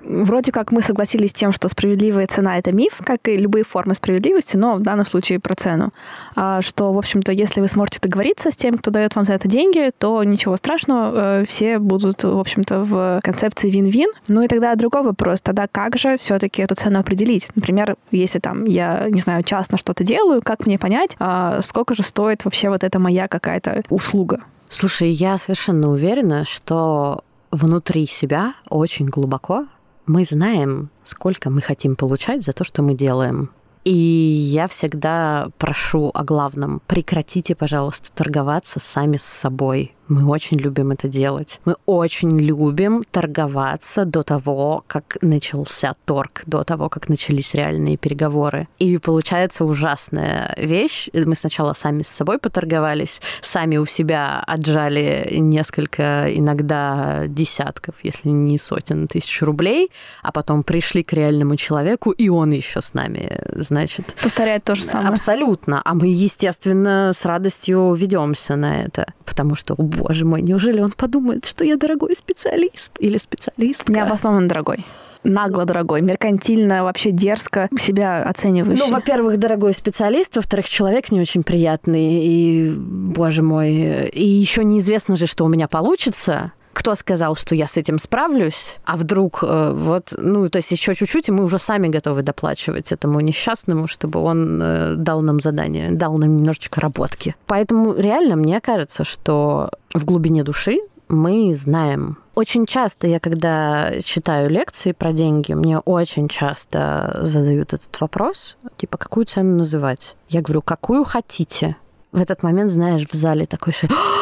Вроде 0.08 0.52
как 0.52 0.72
мы 0.72 0.82
согласились 0.82 1.32
с 1.32 1.34
тем, 1.34 1.52
что 1.52 1.67
справедливая 1.67 2.28
цена— 2.28 2.58
это 2.60 2.72
миф, 2.72 3.02
как 3.06 3.28
и 3.28 3.36
любые 3.36 3.65
формы 3.65 3.93
справедливости, 3.93 4.56
но 4.56 4.76
в 4.76 4.82
данном 4.82 5.06
случае 5.06 5.39
про 5.39 5.54
цену. 5.56 5.91
А, 6.36 6.62
что, 6.62 6.93
в 6.93 6.98
общем-то, 6.98 7.34
если 7.34 7.60
вы 7.60 7.67
сможете 7.67 8.00
договориться 8.00 8.50
с 8.50 8.56
тем, 8.56 8.78
кто 8.78 8.89
дает 8.89 9.15
вам 9.15 9.26
за 9.26 9.34
это 9.34 9.50
деньги, 9.50 9.91
то 9.98 10.24
ничего 10.24 10.56
страшного, 10.56 11.41
э, 11.41 11.46
все 11.46 11.78
будут, 11.80 12.24
в 12.24 12.39
общем-то, 12.39 12.84
в 12.84 13.20
концепции 13.22 13.70
вин-вин. 13.70 14.10
Ну 14.30 14.43
и 14.43 14.48
тогда 14.48 14.76
другой 14.76 15.04
вопрос, 15.04 15.41
тогда 15.41 15.67
как 15.70 15.98
же 15.98 16.17
все-таки 16.17 16.62
эту 16.62 16.76
цену 16.76 17.00
определить? 17.00 17.48
Например, 17.56 17.98
если 18.12 18.39
там 18.39 18.63
я, 18.63 19.08
не 19.10 19.20
знаю, 19.20 19.43
частно 19.43 19.78
что-то 19.78 20.06
делаю, 20.06 20.41
как 20.41 20.65
мне 20.65 20.80
понять, 20.80 21.15
а 21.20 21.62
сколько 21.62 21.96
же 21.96 22.04
стоит 22.04 22.46
вообще 22.46 22.70
вот 22.70 22.84
эта 22.84 22.98
моя 23.00 23.28
какая-то 23.28 23.84
услуга? 23.89 24.41
Слушай, 24.70 25.12
я 25.12 25.38
совершенно 25.38 25.89
уверена, 25.89 26.46
что 26.46 27.24
внутри 27.52 28.06
себя 28.06 28.54
очень 28.70 29.06
глубоко 29.06 29.65
мы 30.08 30.24
знаем, 30.24 30.89
сколько 31.04 31.50
мы 31.50 31.62
хотим 31.62 31.96
получать 31.96 32.43
за 32.43 32.54
то, 32.54 32.63
что 32.63 32.82
мы 32.82 32.96
делаем. 32.96 33.52
И 33.84 33.93
я 33.93 34.67
всегда 34.67 35.50
прошу 35.58 36.12
о 36.13 36.24
главном. 36.24 36.82
Прекратите, 36.88 37.56
пожалуйста, 37.56 38.12
торговаться 38.13 38.80
сами 38.80 39.17
с 39.17 39.24
собой. 39.24 39.93
Мы 40.08 40.26
очень 40.28 40.58
любим 40.58 40.91
это 40.91 41.08
делать. 41.08 41.60
Мы 41.65 41.76
очень 41.86 42.39
любим 42.39 43.04
торговаться 43.10 44.06
до 44.06 44.24
того, 44.24 44.84
как 44.88 45.17
начался 45.22 45.96
торг, 46.06 46.43
до 46.46 46.63
того, 46.63 46.89
как 46.89 47.10
начались 47.10 47.54
реальные 47.54 47.98
переговоры. 47.98 48.67
И 48.80 48.98
получается 48.98 49.65
ужасная 49.65 50.56
вещь. 50.58 51.10
Мы 51.13 51.36
сначала 51.36 51.74
сами 51.74 52.04
с 52.04 52.08
собой 52.08 52.39
поторговались, 52.39 53.22
сами 53.41 53.78
у 53.78 53.86
себя 53.86 54.43
отжали 54.46 55.28
несколько, 55.39 56.28
иногда 56.34 57.28
десятков, 57.28 57.96
если 58.04 58.30
не 58.30 58.58
сотен 58.58 59.08
тысяч 59.08 59.41
рублей, 59.41 59.91
а 60.22 60.32
потом 60.32 60.63
пришли 60.63 61.04
к 61.04 61.13
реальному 61.13 61.56
человеку, 61.56 62.12
и 62.12 62.30
он 62.30 62.52
еще 62.52 62.82
с 62.82 62.93
нами, 62.93 63.41
значит... 63.54 64.15
Повторяет 64.22 64.63
то 64.63 64.76
же 64.76 64.84
самое. 64.84 65.10
Абсолютно. 65.10 65.82
А 65.84 65.93
мы, 65.93 66.08
естественно, 66.08 67.12
с 67.17 67.26
радостью 67.26 67.93
ведемся 67.93 68.56
на 68.56 68.82
это, 68.82 69.13
потому 69.26 69.56
что, 69.56 69.76
боже 69.97 70.25
мой, 70.25 70.41
неужели 70.41 70.81
он 70.81 70.91
подумает, 70.91 71.45
что 71.45 71.63
я 71.63 71.77
дорогой 71.77 72.15
специалист 72.15 72.91
или 72.99 73.17
специалистка? 73.17 73.91
Необоснованно 73.91 74.47
дорогой 74.47 74.86
нагло 75.23 75.65
дорогой, 75.65 76.01
меркантильно, 76.01 76.83
вообще 76.83 77.12
дерзко 77.12 77.69
себя 77.79 78.23
оцениваешь? 78.23 78.79
Ну, 78.79 78.89
во-первых, 78.89 79.38
дорогой 79.38 79.73
специалист, 79.73 80.36
во-вторых, 80.36 80.69
человек 80.69 81.12
не 81.12 81.19
очень 81.19 81.43
приятный, 81.43 82.23
и, 82.23 82.73
боже 82.77 83.43
мой, 83.43 84.07
и 84.07 84.25
еще 84.25 84.63
неизвестно 84.63 85.15
же, 85.15 85.27
что 85.27 85.45
у 85.45 85.49
меня 85.49 85.67
получится 85.67 86.53
кто 86.77 86.93
сказал, 86.93 87.35
что 87.35 87.55
я 87.55 87.67
с 87.67 87.75
этим 87.75 87.97
справлюсь, 87.97 88.77
а 88.85 88.97
вдруг 88.97 89.39
э, 89.41 89.71
вот, 89.73 90.13
ну, 90.15 90.47
то 90.47 90.57
есть 90.57 90.69
еще 90.69 90.93
чуть-чуть, 90.93 91.27
и 91.27 91.31
мы 91.31 91.43
уже 91.43 91.57
сами 91.57 91.87
готовы 91.87 92.21
доплачивать 92.21 92.91
этому 92.91 93.19
несчастному, 93.19 93.87
чтобы 93.87 94.19
он 94.19 94.61
э, 94.61 94.95
дал 94.95 95.21
нам 95.21 95.39
задание, 95.39 95.89
дал 95.89 96.15
нам 96.19 96.37
немножечко 96.37 96.79
работки. 96.79 97.35
Поэтому 97.47 97.95
реально 97.95 98.35
мне 98.35 98.61
кажется, 98.61 99.03
что 99.03 99.71
в 99.95 100.05
глубине 100.05 100.43
души 100.43 100.77
мы 101.07 101.55
знаем. 101.55 102.19
Очень 102.35 102.67
часто 102.67 103.07
я, 103.07 103.19
когда 103.19 103.99
читаю 104.03 104.47
лекции 104.47 104.91
про 104.91 105.13
деньги, 105.13 105.53
мне 105.53 105.79
очень 105.79 106.27
часто 106.27 107.21
задают 107.23 107.73
этот 107.73 107.99
вопрос, 107.99 108.55
типа, 108.75 108.99
какую 108.99 109.25
цену 109.25 109.57
называть? 109.57 110.15
Я 110.29 110.41
говорю, 110.41 110.61
какую 110.61 111.05
хотите. 111.05 111.75
В 112.11 112.21
этот 112.21 112.43
момент, 112.43 112.69
знаешь, 112.69 113.07
в 113.09 113.15
зале 113.15 113.47
такой 113.47 113.73
такой 113.73 114.16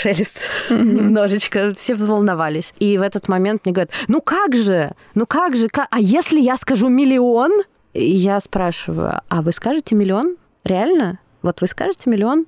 шелест 0.00 0.40
немножечко, 0.70 1.72
все 1.76 1.94
взволновались. 1.94 2.72
И 2.78 2.98
в 2.98 3.02
этот 3.02 3.28
момент 3.28 3.64
мне 3.64 3.72
говорят, 3.72 3.92
ну 4.08 4.20
как 4.20 4.54
же, 4.54 4.92
ну 5.14 5.26
как 5.26 5.56
же, 5.56 5.68
как... 5.68 5.88
а 5.90 6.00
если 6.00 6.40
я 6.40 6.56
скажу 6.56 6.88
миллион? 6.88 7.52
И 7.94 8.04
я 8.04 8.40
спрашиваю, 8.40 9.20
а 9.28 9.42
вы 9.42 9.52
скажете 9.52 9.94
миллион? 9.94 10.36
Реально? 10.64 11.18
Вот 11.42 11.60
вы 11.60 11.66
скажете 11.66 12.10
миллион? 12.10 12.46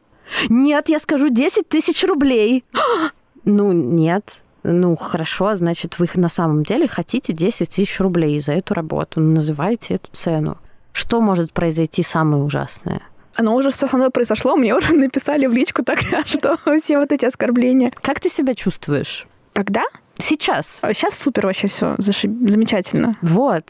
Нет, 0.48 0.88
я 0.88 0.98
скажу 0.98 1.28
10 1.28 1.68
тысяч 1.68 2.04
рублей. 2.04 2.64
ну, 3.44 3.72
нет. 3.72 4.42
Ну, 4.62 4.94
хорошо, 4.96 5.54
значит, 5.54 5.98
вы 5.98 6.06
на 6.14 6.28
самом 6.28 6.64
деле 6.64 6.86
хотите 6.86 7.32
10 7.32 7.70
тысяч 7.70 7.98
рублей 7.98 8.38
за 8.40 8.52
эту 8.52 8.74
работу. 8.74 9.20
Называйте 9.20 9.94
эту 9.94 10.10
цену. 10.12 10.58
Что 10.92 11.20
может 11.20 11.52
произойти 11.52 12.02
самое 12.02 12.42
ужасное? 12.42 13.00
Оно 13.34 13.54
уже 13.54 13.70
все 13.70 13.86
со 13.86 13.96
мной 13.96 14.10
произошло, 14.10 14.56
мне 14.56 14.74
уже 14.76 14.92
написали 14.92 15.46
в 15.46 15.52
личку 15.52 15.82
тогда, 15.82 16.22
что 16.26 16.56
все 16.82 16.98
вот 16.98 17.12
эти 17.12 17.24
оскорбления. 17.24 17.92
Как 18.02 18.20
ты 18.20 18.28
себя 18.28 18.54
чувствуешь? 18.54 19.26
Тогда? 19.52 19.84
Сейчас. 20.18 20.80
Сейчас 20.82 21.14
супер 21.14 21.46
вообще 21.46 21.66
все, 21.66 21.94
зашиб... 21.98 22.30
замечательно. 22.48 23.16
Вот, 23.22 23.64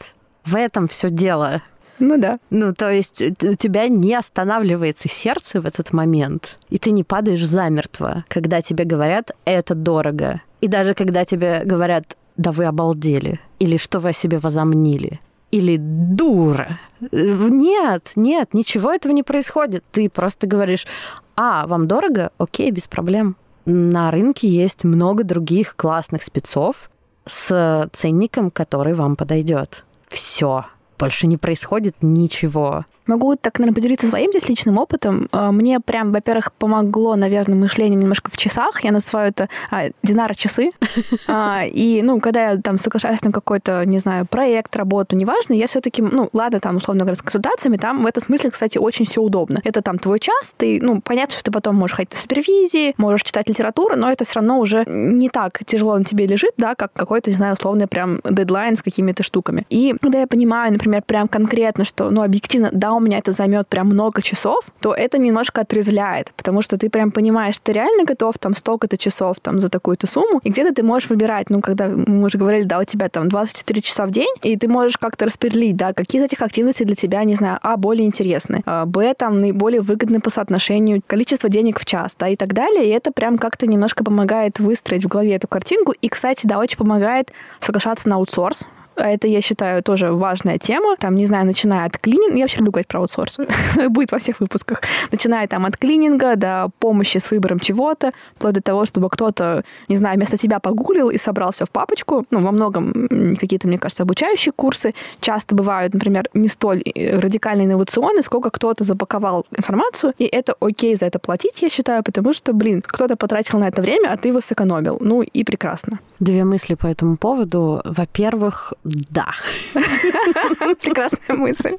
в 0.45 0.55
этом 0.55 0.87
все 0.87 1.09
дело. 1.09 1.61
Ну 1.99 2.17
да. 2.17 2.33
Ну, 2.49 2.73
то 2.73 2.89
есть 2.89 3.21
э, 3.21 3.31
у 3.41 3.53
тебя 3.53 3.87
не 3.87 4.15
останавливается 4.15 5.07
сердце 5.07 5.61
в 5.61 5.67
этот 5.67 5.93
момент, 5.93 6.57
и 6.69 6.79
ты 6.79 6.91
не 6.91 7.03
падаешь 7.03 7.45
замертво, 7.45 8.25
когда 8.27 8.61
тебе 8.61 8.85
говорят 8.85 9.31
«это 9.45 9.75
дорого». 9.75 10.41
И 10.61 10.67
даже 10.67 10.95
когда 10.95 11.25
тебе 11.25 11.61
говорят 11.63 12.17
«да 12.37 12.51
вы 12.51 12.65
обалдели» 12.65 13.39
или 13.59 13.77
«что 13.77 13.99
вы 13.99 14.09
о 14.09 14.13
себе 14.13 14.39
возомнили», 14.39 15.19
или 15.51 15.77
дура. 15.77 16.79
Нет, 17.11 18.11
нет, 18.15 18.53
ничего 18.53 18.91
этого 18.91 19.11
не 19.11 19.23
происходит. 19.23 19.83
Ты 19.91 20.09
просто 20.09 20.47
говоришь, 20.47 20.87
а, 21.35 21.67
вам 21.67 21.87
дорого? 21.87 22.31
Окей, 22.37 22.71
без 22.71 22.87
проблем. 22.87 23.35
На 23.65 24.09
рынке 24.11 24.47
есть 24.47 24.83
много 24.83 25.23
других 25.23 25.75
классных 25.75 26.23
спецов 26.23 26.89
с 27.27 27.89
ценником, 27.93 28.49
который 28.49 28.93
вам 28.93 29.15
подойдет. 29.15 29.85
Все 30.07 30.65
больше 31.01 31.25
не 31.25 31.37
происходит 31.37 31.95
ничего. 32.01 32.85
Могу 33.11 33.35
так, 33.35 33.59
наверное, 33.59 33.75
поделиться 33.75 34.07
своим 34.07 34.31
здесь 34.31 34.47
личным 34.47 34.77
опытом. 34.77 35.27
А, 35.33 35.51
мне 35.51 35.81
прям, 35.81 36.13
во-первых, 36.13 36.53
помогло, 36.53 37.17
наверное, 37.17 37.57
мышление 37.57 37.99
немножко 37.99 38.31
в 38.31 38.37
часах. 38.37 38.85
Я 38.85 38.93
называю 38.93 39.31
это 39.31 39.49
а, 39.69 39.89
Динара 40.01 40.33
часы. 40.33 40.71
А, 41.27 41.63
и, 41.65 42.01
ну, 42.01 42.19
когда 42.19 42.51
я 42.51 42.57
там 42.57 42.77
соглашаюсь 42.77 43.21
на 43.21 43.31
какой-то, 43.31 43.85
не 43.85 43.99
знаю, 43.99 44.25
проект, 44.25 44.75
работу, 44.75 45.15
неважно, 45.15 45.53
я 45.53 45.67
все-таки, 45.67 46.01
ну, 46.01 46.29
ладно, 46.33 46.59
там, 46.59 46.77
условно 46.77 47.03
говоря, 47.03 47.15
с 47.15 47.21
консультациями, 47.21 47.77
там 47.77 48.03
в 48.03 48.05
этом 48.05 48.23
смысле, 48.23 48.49
кстати, 48.49 48.77
очень 48.77 49.05
все 49.05 49.21
удобно. 49.21 49.61
Это 49.63 49.81
там 49.81 49.97
твой 49.97 50.19
час, 50.19 50.53
ты, 50.57 50.79
ну, 50.81 51.01
понятно, 51.01 51.33
что 51.35 51.43
ты 51.43 51.51
потом 51.51 51.75
можешь 51.75 51.95
ходить 51.95 52.13
на 52.13 52.19
супервизии, 52.19 52.93
можешь 52.97 53.23
читать 53.23 53.47
литературу, 53.49 53.95
но 53.95 54.11
это 54.11 54.25
все 54.25 54.35
равно 54.35 54.59
уже 54.59 54.83
не 54.87 55.29
так 55.29 55.59
тяжело 55.65 55.97
на 55.97 56.03
тебе 56.03 56.27
лежит, 56.27 56.53
да, 56.57 56.75
как 56.75 56.91
какой-то, 56.93 57.29
не 57.29 57.37
знаю, 57.37 57.53
условный 57.53 57.87
прям 57.87 58.19
дедлайн 58.29 58.77
с 58.77 58.81
какими-то 58.81 59.23
штуками. 59.23 59.65
И 59.69 59.95
когда 60.01 60.19
я 60.19 60.27
понимаю, 60.27 60.73
например, 60.73 61.01
прям 61.05 61.27
конкретно, 61.27 61.85
что, 61.85 62.09
ну, 62.09 62.23
объективно, 62.23 62.69
да, 62.71 62.93
у 62.93 63.00
меня 63.01 63.17
это 63.17 63.31
займет 63.31 63.67
прям 63.67 63.87
много 63.87 64.21
часов, 64.21 64.65
то 64.79 64.93
это 64.93 65.17
немножко 65.17 65.61
отрезвляет, 65.61 66.31
потому 66.35 66.61
что 66.61 66.77
ты 66.77 66.89
прям 66.89 67.11
понимаешь, 67.11 67.55
ты 67.61 67.73
реально 67.73 68.05
готов 68.05 68.37
там 68.39 68.55
столько-то 68.55 68.97
часов 68.97 69.37
там 69.41 69.59
за 69.59 69.69
такую-то 69.69 70.07
сумму, 70.07 70.39
и 70.43 70.49
где-то 70.49 70.73
ты 70.73 70.83
можешь 70.83 71.09
выбирать, 71.09 71.49
ну, 71.49 71.61
когда 71.61 71.87
мы 71.87 72.23
уже 72.25 72.37
говорили, 72.37 72.63
да, 72.63 72.79
у 72.79 72.83
тебя 72.83 73.09
там 73.09 73.29
24 73.29 73.81
часа 73.81 74.05
в 74.05 74.11
день, 74.11 74.33
и 74.41 74.57
ты 74.57 74.67
можешь 74.67 74.97
как-то 74.97 75.25
распределить, 75.25 75.75
да, 75.75 75.93
какие 75.93 76.21
из 76.21 76.25
этих 76.25 76.41
активностей 76.41 76.85
для 76.85 76.95
тебя, 76.95 77.23
не 77.23 77.35
знаю, 77.35 77.59
а, 77.61 77.77
более 77.77 78.05
интересны, 78.05 78.61
а, 78.65 78.85
б, 78.85 79.13
там, 79.13 79.37
наиболее 79.37 79.81
выгодны 79.81 80.19
по 80.19 80.29
соотношению 80.29 81.01
количества 81.05 81.49
денег 81.49 81.79
в 81.79 81.85
час, 81.85 82.15
да, 82.17 82.27
и 82.29 82.35
так 82.35 82.53
далее, 82.53 82.85
и 82.85 82.89
это 82.89 83.11
прям 83.11 83.37
как-то 83.37 83.67
немножко 83.67 84.03
помогает 84.03 84.59
выстроить 84.59 85.05
в 85.05 85.07
голове 85.07 85.35
эту 85.35 85.47
картинку, 85.47 85.91
и, 85.91 86.09
кстати, 86.09 86.41
да, 86.43 86.59
очень 86.59 86.77
помогает 86.77 87.31
соглашаться 87.59 88.09
на 88.09 88.15
аутсорс, 88.15 88.59
это, 88.95 89.27
я 89.27 89.41
считаю, 89.41 89.83
тоже 89.83 90.11
важная 90.11 90.57
тема. 90.57 90.95
Там, 90.97 91.15
не 91.15 91.25
знаю, 91.25 91.45
начиная 91.45 91.85
от 91.85 91.97
клининга, 91.97 92.35
я 92.35 92.43
вообще 92.43 92.57
люблю 92.57 92.71
говорить 92.71 92.87
про 92.87 92.99
аутсорс, 92.99 93.37
будет 93.89 94.11
во 94.11 94.19
всех 94.19 94.39
выпусках, 94.39 94.81
начиная 95.11 95.47
там 95.47 95.65
от 95.65 95.77
клининга 95.77 96.35
до 96.35 96.69
помощи 96.79 97.17
с 97.17 97.31
выбором 97.31 97.59
чего-то, 97.59 98.11
вплоть 98.35 98.53
до 98.53 98.61
того, 98.61 98.85
чтобы 98.85 99.09
кто-то, 99.09 99.63
не 99.87 99.97
знаю, 99.97 100.17
вместо 100.17 100.37
тебя 100.37 100.59
погуглил 100.59 101.09
и 101.09 101.17
собрал 101.17 101.51
все 101.51 101.65
в 101.65 101.71
папочку. 101.71 102.25
Ну, 102.31 102.39
во 102.39 102.51
многом 102.51 103.07
какие-то, 103.39 103.67
мне 103.67 103.77
кажется, 103.77 104.03
обучающие 104.03 104.51
курсы 104.51 104.93
часто 105.19 105.55
бывают, 105.55 105.93
например, 105.93 106.29
не 106.33 106.47
столь 106.47 106.81
э, 106.81 107.19
радикально 107.19 107.63
инновационные, 107.63 108.23
сколько 108.23 108.49
кто-то 108.49 108.83
запаковал 108.83 109.45
информацию, 109.55 110.13
и 110.17 110.25
это 110.25 110.55
окей 110.59 110.95
за 110.95 111.05
это 111.05 111.19
платить, 111.19 111.61
я 111.61 111.69
считаю, 111.69 112.03
потому 112.03 112.33
что, 112.33 112.53
блин, 112.53 112.83
кто-то 112.85 113.15
потратил 113.15 113.59
на 113.59 113.67
это 113.67 113.81
время, 113.81 114.11
а 114.11 114.17
ты 114.17 114.29
его 114.29 114.41
сэкономил. 114.41 114.97
Ну 114.99 115.21
и 115.21 115.43
прекрасно. 115.43 115.99
Две 116.19 116.43
мысли 116.43 116.75
по 116.75 116.87
этому 116.87 117.17
поводу. 117.17 117.81
Во-первых, 117.83 118.73
да. 118.83 119.33
Прекрасная 119.73 121.37
мысль. 121.37 121.77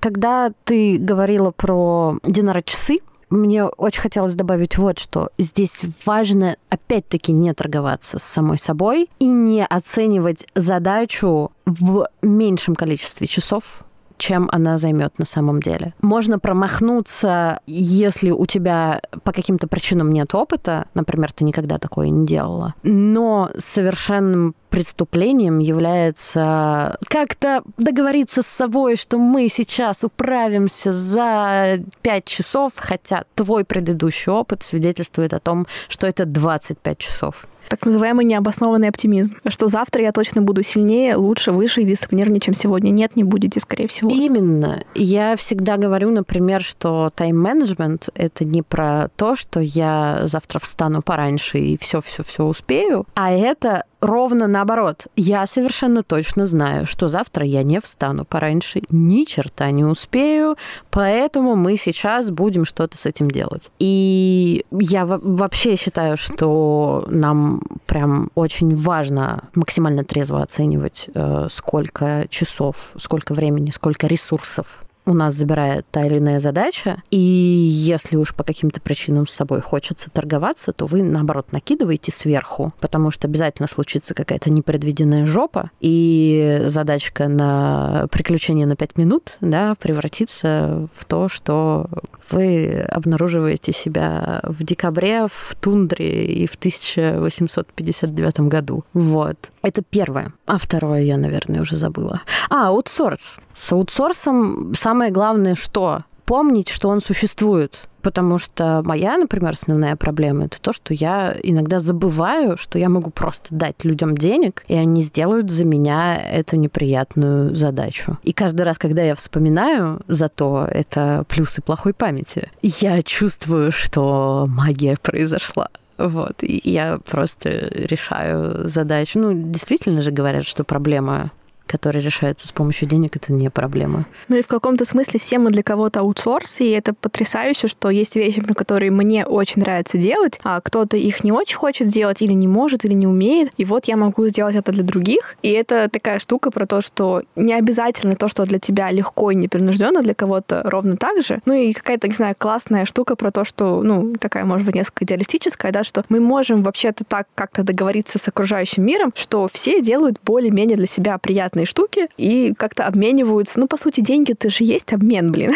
Когда 0.00 0.52
ты 0.64 0.98
говорила 0.98 1.50
про 1.50 2.18
динара-часы, 2.22 3.00
мне 3.28 3.64
очень 3.64 4.00
хотелось 4.00 4.34
добавить 4.34 4.78
вот 4.78 4.98
что. 4.98 5.30
Здесь 5.36 5.80
важно, 6.04 6.56
опять-таки, 6.68 7.32
не 7.32 7.52
торговаться 7.54 8.18
с 8.18 8.22
самой 8.22 8.58
собой 8.58 9.10
и 9.18 9.26
не 9.26 9.64
оценивать 9.64 10.46
задачу 10.54 11.50
в 11.64 12.08
меньшем 12.22 12.76
количестве 12.76 13.26
часов, 13.26 13.84
чем 14.18 14.48
она 14.52 14.78
займет 14.78 15.18
на 15.18 15.24
самом 15.24 15.60
деле. 15.60 15.94
Можно 16.02 16.38
промахнуться, 16.38 17.60
если 17.66 18.30
у 18.30 18.46
тебя 18.46 19.00
по 19.24 19.32
каким-то 19.32 19.68
причинам 19.68 20.10
нет 20.10 20.34
опыта, 20.34 20.86
например, 20.94 21.32
ты 21.32 21.44
никогда 21.44 21.78
такое 21.78 22.08
не 22.08 22.26
делала, 22.26 22.74
но 22.82 23.50
совершенным 23.58 24.54
преступлением 24.70 25.58
является 25.58 26.98
как-то 27.08 27.62
договориться 27.78 28.42
с 28.42 28.46
собой, 28.46 28.96
что 28.96 29.18
мы 29.18 29.48
сейчас 29.48 30.04
управимся 30.04 30.92
за 30.92 31.78
5 32.02 32.24
часов, 32.24 32.72
хотя 32.76 33.24
твой 33.34 33.64
предыдущий 33.64 34.30
опыт 34.30 34.62
свидетельствует 34.62 35.32
о 35.32 35.40
том, 35.40 35.66
что 35.88 36.06
это 36.06 36.26
25 36.26 36.98
часов 36.98 37.46
так 37.68 37.84
называемый 37.84 38.24
необоснованный 38.24 38.88
оптимизм, 38.88 39.32
что 39.48 39.68
завтра 39.68 40.02
я 40.02 40.12
точно 40.12 40.42
буду 40.42 40.62
сильнее, 40.62 41.16
лучше, 41.16 41.52
выше 41.52 41.82
и 41.82 41.84
дисциплинированнее, 41.84 42.40
чем 42.40 42.54
сегодня. 42.54 42.90
Нет, 42.90 43.16
не 43.16 43.24
будете, 43.24 43.60
скорее 43.60 43.88
всего. 43.88 44.10
Именно. 44.10 44.84
Я 44.94 45.36
всегда 45.36 45.76
говорю, 45.76 46.10
например, 46.10 46.62
что 46.62 47.10
тайм-менеджмент— 47.14 48.08
это 48.14 48.44
не 48.44 48.62
про 48.62 49.08
то, 49.16 49.36
что 49.36 49.60
я 49.60 50.20
завтра 50.24 50.58
встану 50.58 51.02
пораньше 51.02 51.58
и 51.58 51.76
все-все-все 51.78 52.44
успею, 52.44 53.06
а 53.14 53.32
это 53.32 53.84
ровно 54.06 54.46
наоборот. 54.46 55.06
Я 55.16 55.46
совершенно 55.46 56.02
точно 56.02 56.46
знаю, 56.46 56.86
что 56.86 57.08
завтра 57.08 57.44
я 57.44 57.62
не 57.62 57.80
встану 57.80 58.24
пораньше, 58.24 58.82
ни 58.90 59.24
черта 59.24 59.70
не 59.70 59.84
успею, 59.84 60.56
поэтому 60.90 61.56
мы 61.56 61.76
сейчас 61.76 62.30
будем 62.30 62.64
что-то 62.64 62.96
с 62.96 63.06
этим 63.06 63.30
делать. 63.30 63.70
И 63.78 64.64
я 64.70 65.04
вообще 65.04 65.76
считаю, 65.76 66.16
что 66.16 67.04
нам 67.08 67.62
прям 67.86 68.30
очень 68.34 68.74
важно 68.76 69.44
максимально 69.54 70.04
трезво 70.04 70.42
оценивать, 70.42 71.08
э, 71.14 71.48
сколько 71.50 72.26
часов, 72.30 72.92
сколько 72.98 73.34
времени, 73.34 73.70
сколько 73.70 74.06
ресурсов 74.06 74.82
у 75.06 75.14
нас 75.14 75.34
забирает 75.34 75.86
та 75.90 76.04
или 76.04 76.18
иная 76.18 76.40
задача, 76.40 77.02
и 77.10 77.18
если 77.18 78.16
уж 78.16 78.34
по 78.34 78.44
каким-то 78.44 78.80
причинам 78.80 79.26
с 79.26 79.32
собой 79.32 79.60
хочется 79.60 80.10
торговаться, 80.10 80.72
то 80.72 80.86
вы, 80.86 81.02
наоборот, 81.02 81.52
накидываете 81.52 82.12
сверху, 82.12 82.72
потому 82.80 83.10
что 83.10 83.28
обязательно 83.28 83.68
случится 83.68 84.14
какая-то 84.14 84.50
непредвиденная 84.50 85.24
жопа, 85.24 85.70
и 85.80 86.62
задачка 86.66 87.28
на 87.28 88.06
приключение 88.10 88.66
на 88.66 88.76
5 88.76 88.98
минут 88.98 89.36
да, 89.40 89.74
превратится 89.78 90.88
в 90.92 91.04
то, 91.04 91.28
что 91.28 91.86
вы 92.30 92.80
обнаруживаете 92.88 93.72
себя 93.72 94.40
в 94.42 94.64
декабре 94.64 95.26
в 95.28 95.54
тундре 95.60 96.26
и 96.26 96.46
в 96.46 96.54
1859 96.56 98.40
году. 98.40 98.84
Вот. 98.92 99.50
Это 99.62 99.82
первое. 99.82 100.32
А 100.46 100.58
второе 100.58 101.02
я, 101.02 101.16
наверное, 101.16 101.62
уже 101.62 101.76
забыла. 101.76 102.22
А, 102.50 102.68
аутсорс. 102.68 103.38
С 103.56 103.72
аутсорсом 103.72 104.74
самое 104.78 105.10
главное 105.10 105.54
что? 105.54 106.04
Помнить, 106.24 106.68
что 106.68 106.88
он 106.88 107.00
существует. 107.00 107.88
Потому 108.02 108.38
что 108.38 108.82
моя, 108.84 109.16
например, 109.16 109.52
основная 109.52 109.96
проблема 109.96 110.44
это 110.44 110.60
то, 110.60 110.72
что 110.72 110.94
я 110.94 111.34
иногда 111.42 111.80
забываю, 111.80 112.56
что 112.56 112.78
я 112.78 112.88
могу 112.88 113.10
просто 113.10 113.48
дать 113.50 113.82
людям 113.82 114.16
денег, 114.16 114.62
и 114.68 114.74
они 114.74 115.02
сделают 115.02 115.50
за 115.50 115.64
меня 115.64 116.16
эту 116.16 116.56
неприятную 116.56 117.56
задачу. 117.56 118.18
И 118.22 118.32
каждый 118.32 118.62
раз, 118.62 118.78
когда 118.78 119.02
я 119.02 119.16
вспоминаю, 119.16 120.00
зато 120.06 120.68
это 120.70 121.24
плюсы 121.28 121.62
плохой 121.62 121.94
памяти, 121.94 122.50
я 122.62 123.02
чувствую, 123.02 123.72
что 123.72 124.46
магия 124.48 124.96
произошла. 125.02 125.68
Вот, 125.98 126.42
и 126.42 126.60
я 126.62 127.00
просто 127.04 127.48
решаю 127.48 128.68
задачу. 128.68 129.18
Ну, 129.18 129.32
действительно 129.32 130.00
же 130.00 130.12
говорят, 130.12 130.44
что 130.44 130.62
проблема 130.62 131.32
который 131.66 132.00
решается 132.00 132.48
с 132.48 132.52
помощью 132.52 132.88
денег, 132.88 133.16
это 133.16 133.32
не 133.32 133.50
проблема. 133.50 134.06
Ну 134.28 134.36
и 134.36 134.42
в 134.42 134.46
каком-то 134.46 134.84
смысле 134.84 135.20
все 135.20 135.38
мы 135.38 135.50
для 135.50 135.62
кого-то 135.62 136.00
аутсорс, 136.00 136.60
и 136.60 136.70
это 136.70 136.94
потрясающе, 136.94 137.68
что 137.68 137.90
есть 137.90 138.16
вещи, 138.16 138.40
которые 138.40 138.90
мне 138.90 139.26
очень 139.26 139.62
нравится 139.62 139.98
делать, 139.98 140.38
а 140.42 140.60
кто-то 140.60 140.96
их 140.96 141.24
не 141.24 141.32
очень 141.32 141.56
хочет 141.56 141.88
сделать 141.88 142.22
или 142.22 142.32
не 142.32 142.48
может, 142.48 142.84
или 142.84 142.94
не 142.94 143.06
умеет, 143.06 143.52
и 143.56 143.64
вот 143.64 143.86
я 143.86 143.96
могу 143.96 144.26
сделать 144.28 144.56
это 144.56 144.72
для 144.72 144.82
других. 144.82 145.36
И 145.42 145.50
это 145.50 145.88
такая 145.88 146.18
штука 146.18 146.50
про 146.50 146.66
то, 146.66 146.80
что 146.80 147.22
не 147.34 147.52
обязательно 147.52 148.14
то, 148.14 148.28
что 148.28 148.44
для 148.44 148.58
тебя 148.58 148.90
легко 148.90 149.30
и 149.30 149.34
непринужденно, 149.34 150.02
для 150.02 150.14
кого-то 150.14 150.62
ровно 150.64 150.96
так 150.96 151.22
же. 151.22 151.40
Ну 151.46 151.52
и 151.54 151.72
какая-то, 151.72 152.08
не 152.08 152.14
знаю, 152.14 152.34
классная 152.38 152.86
штука 152.86 153.16
про 153.16 153.30
то, 153.30 153.44
что, 153.44 153.82
ну, 153.82 154.14
такая, 154.18 154.44
может 154.44 154.66
быть, 154.66 154.74
несколько 154.74 155.04
идеалистическая, 155.04 155.72
да, 155.72 155.84
что 155.84 156.04
мы 156.08 156.20
можем 156.20 156.62
вообще-то 156.62 157.04
так 157.04 157.26
как-то 157.34 157.62
договориться 157.62 158.18
с 158.18 158.28
окружающим 158.28 158.84
миром, 158.84 159.12
что 159.14 159.48
все 159.52 159.80
делают 159.80 160.18
более-менее 160.24 160.76
для 160.76 160.86
себя 160.86 161.18
приятно 161.18 161.55
приятные 161.56 161.66
штуки 161.66 162.08
и 162.16 162.54
как-то 162.56 162.86
обмениваются. 162.86 163.58
Ну, 163.58 163.66
по 163.66 163.76
сути, 163.76 164.00
деньги 164.00 164.32
это 164.32 164.50
же 164.50 164.64
есть 164.64 164.92
обмен, 164.92 165.32
блин. 165.32 165.52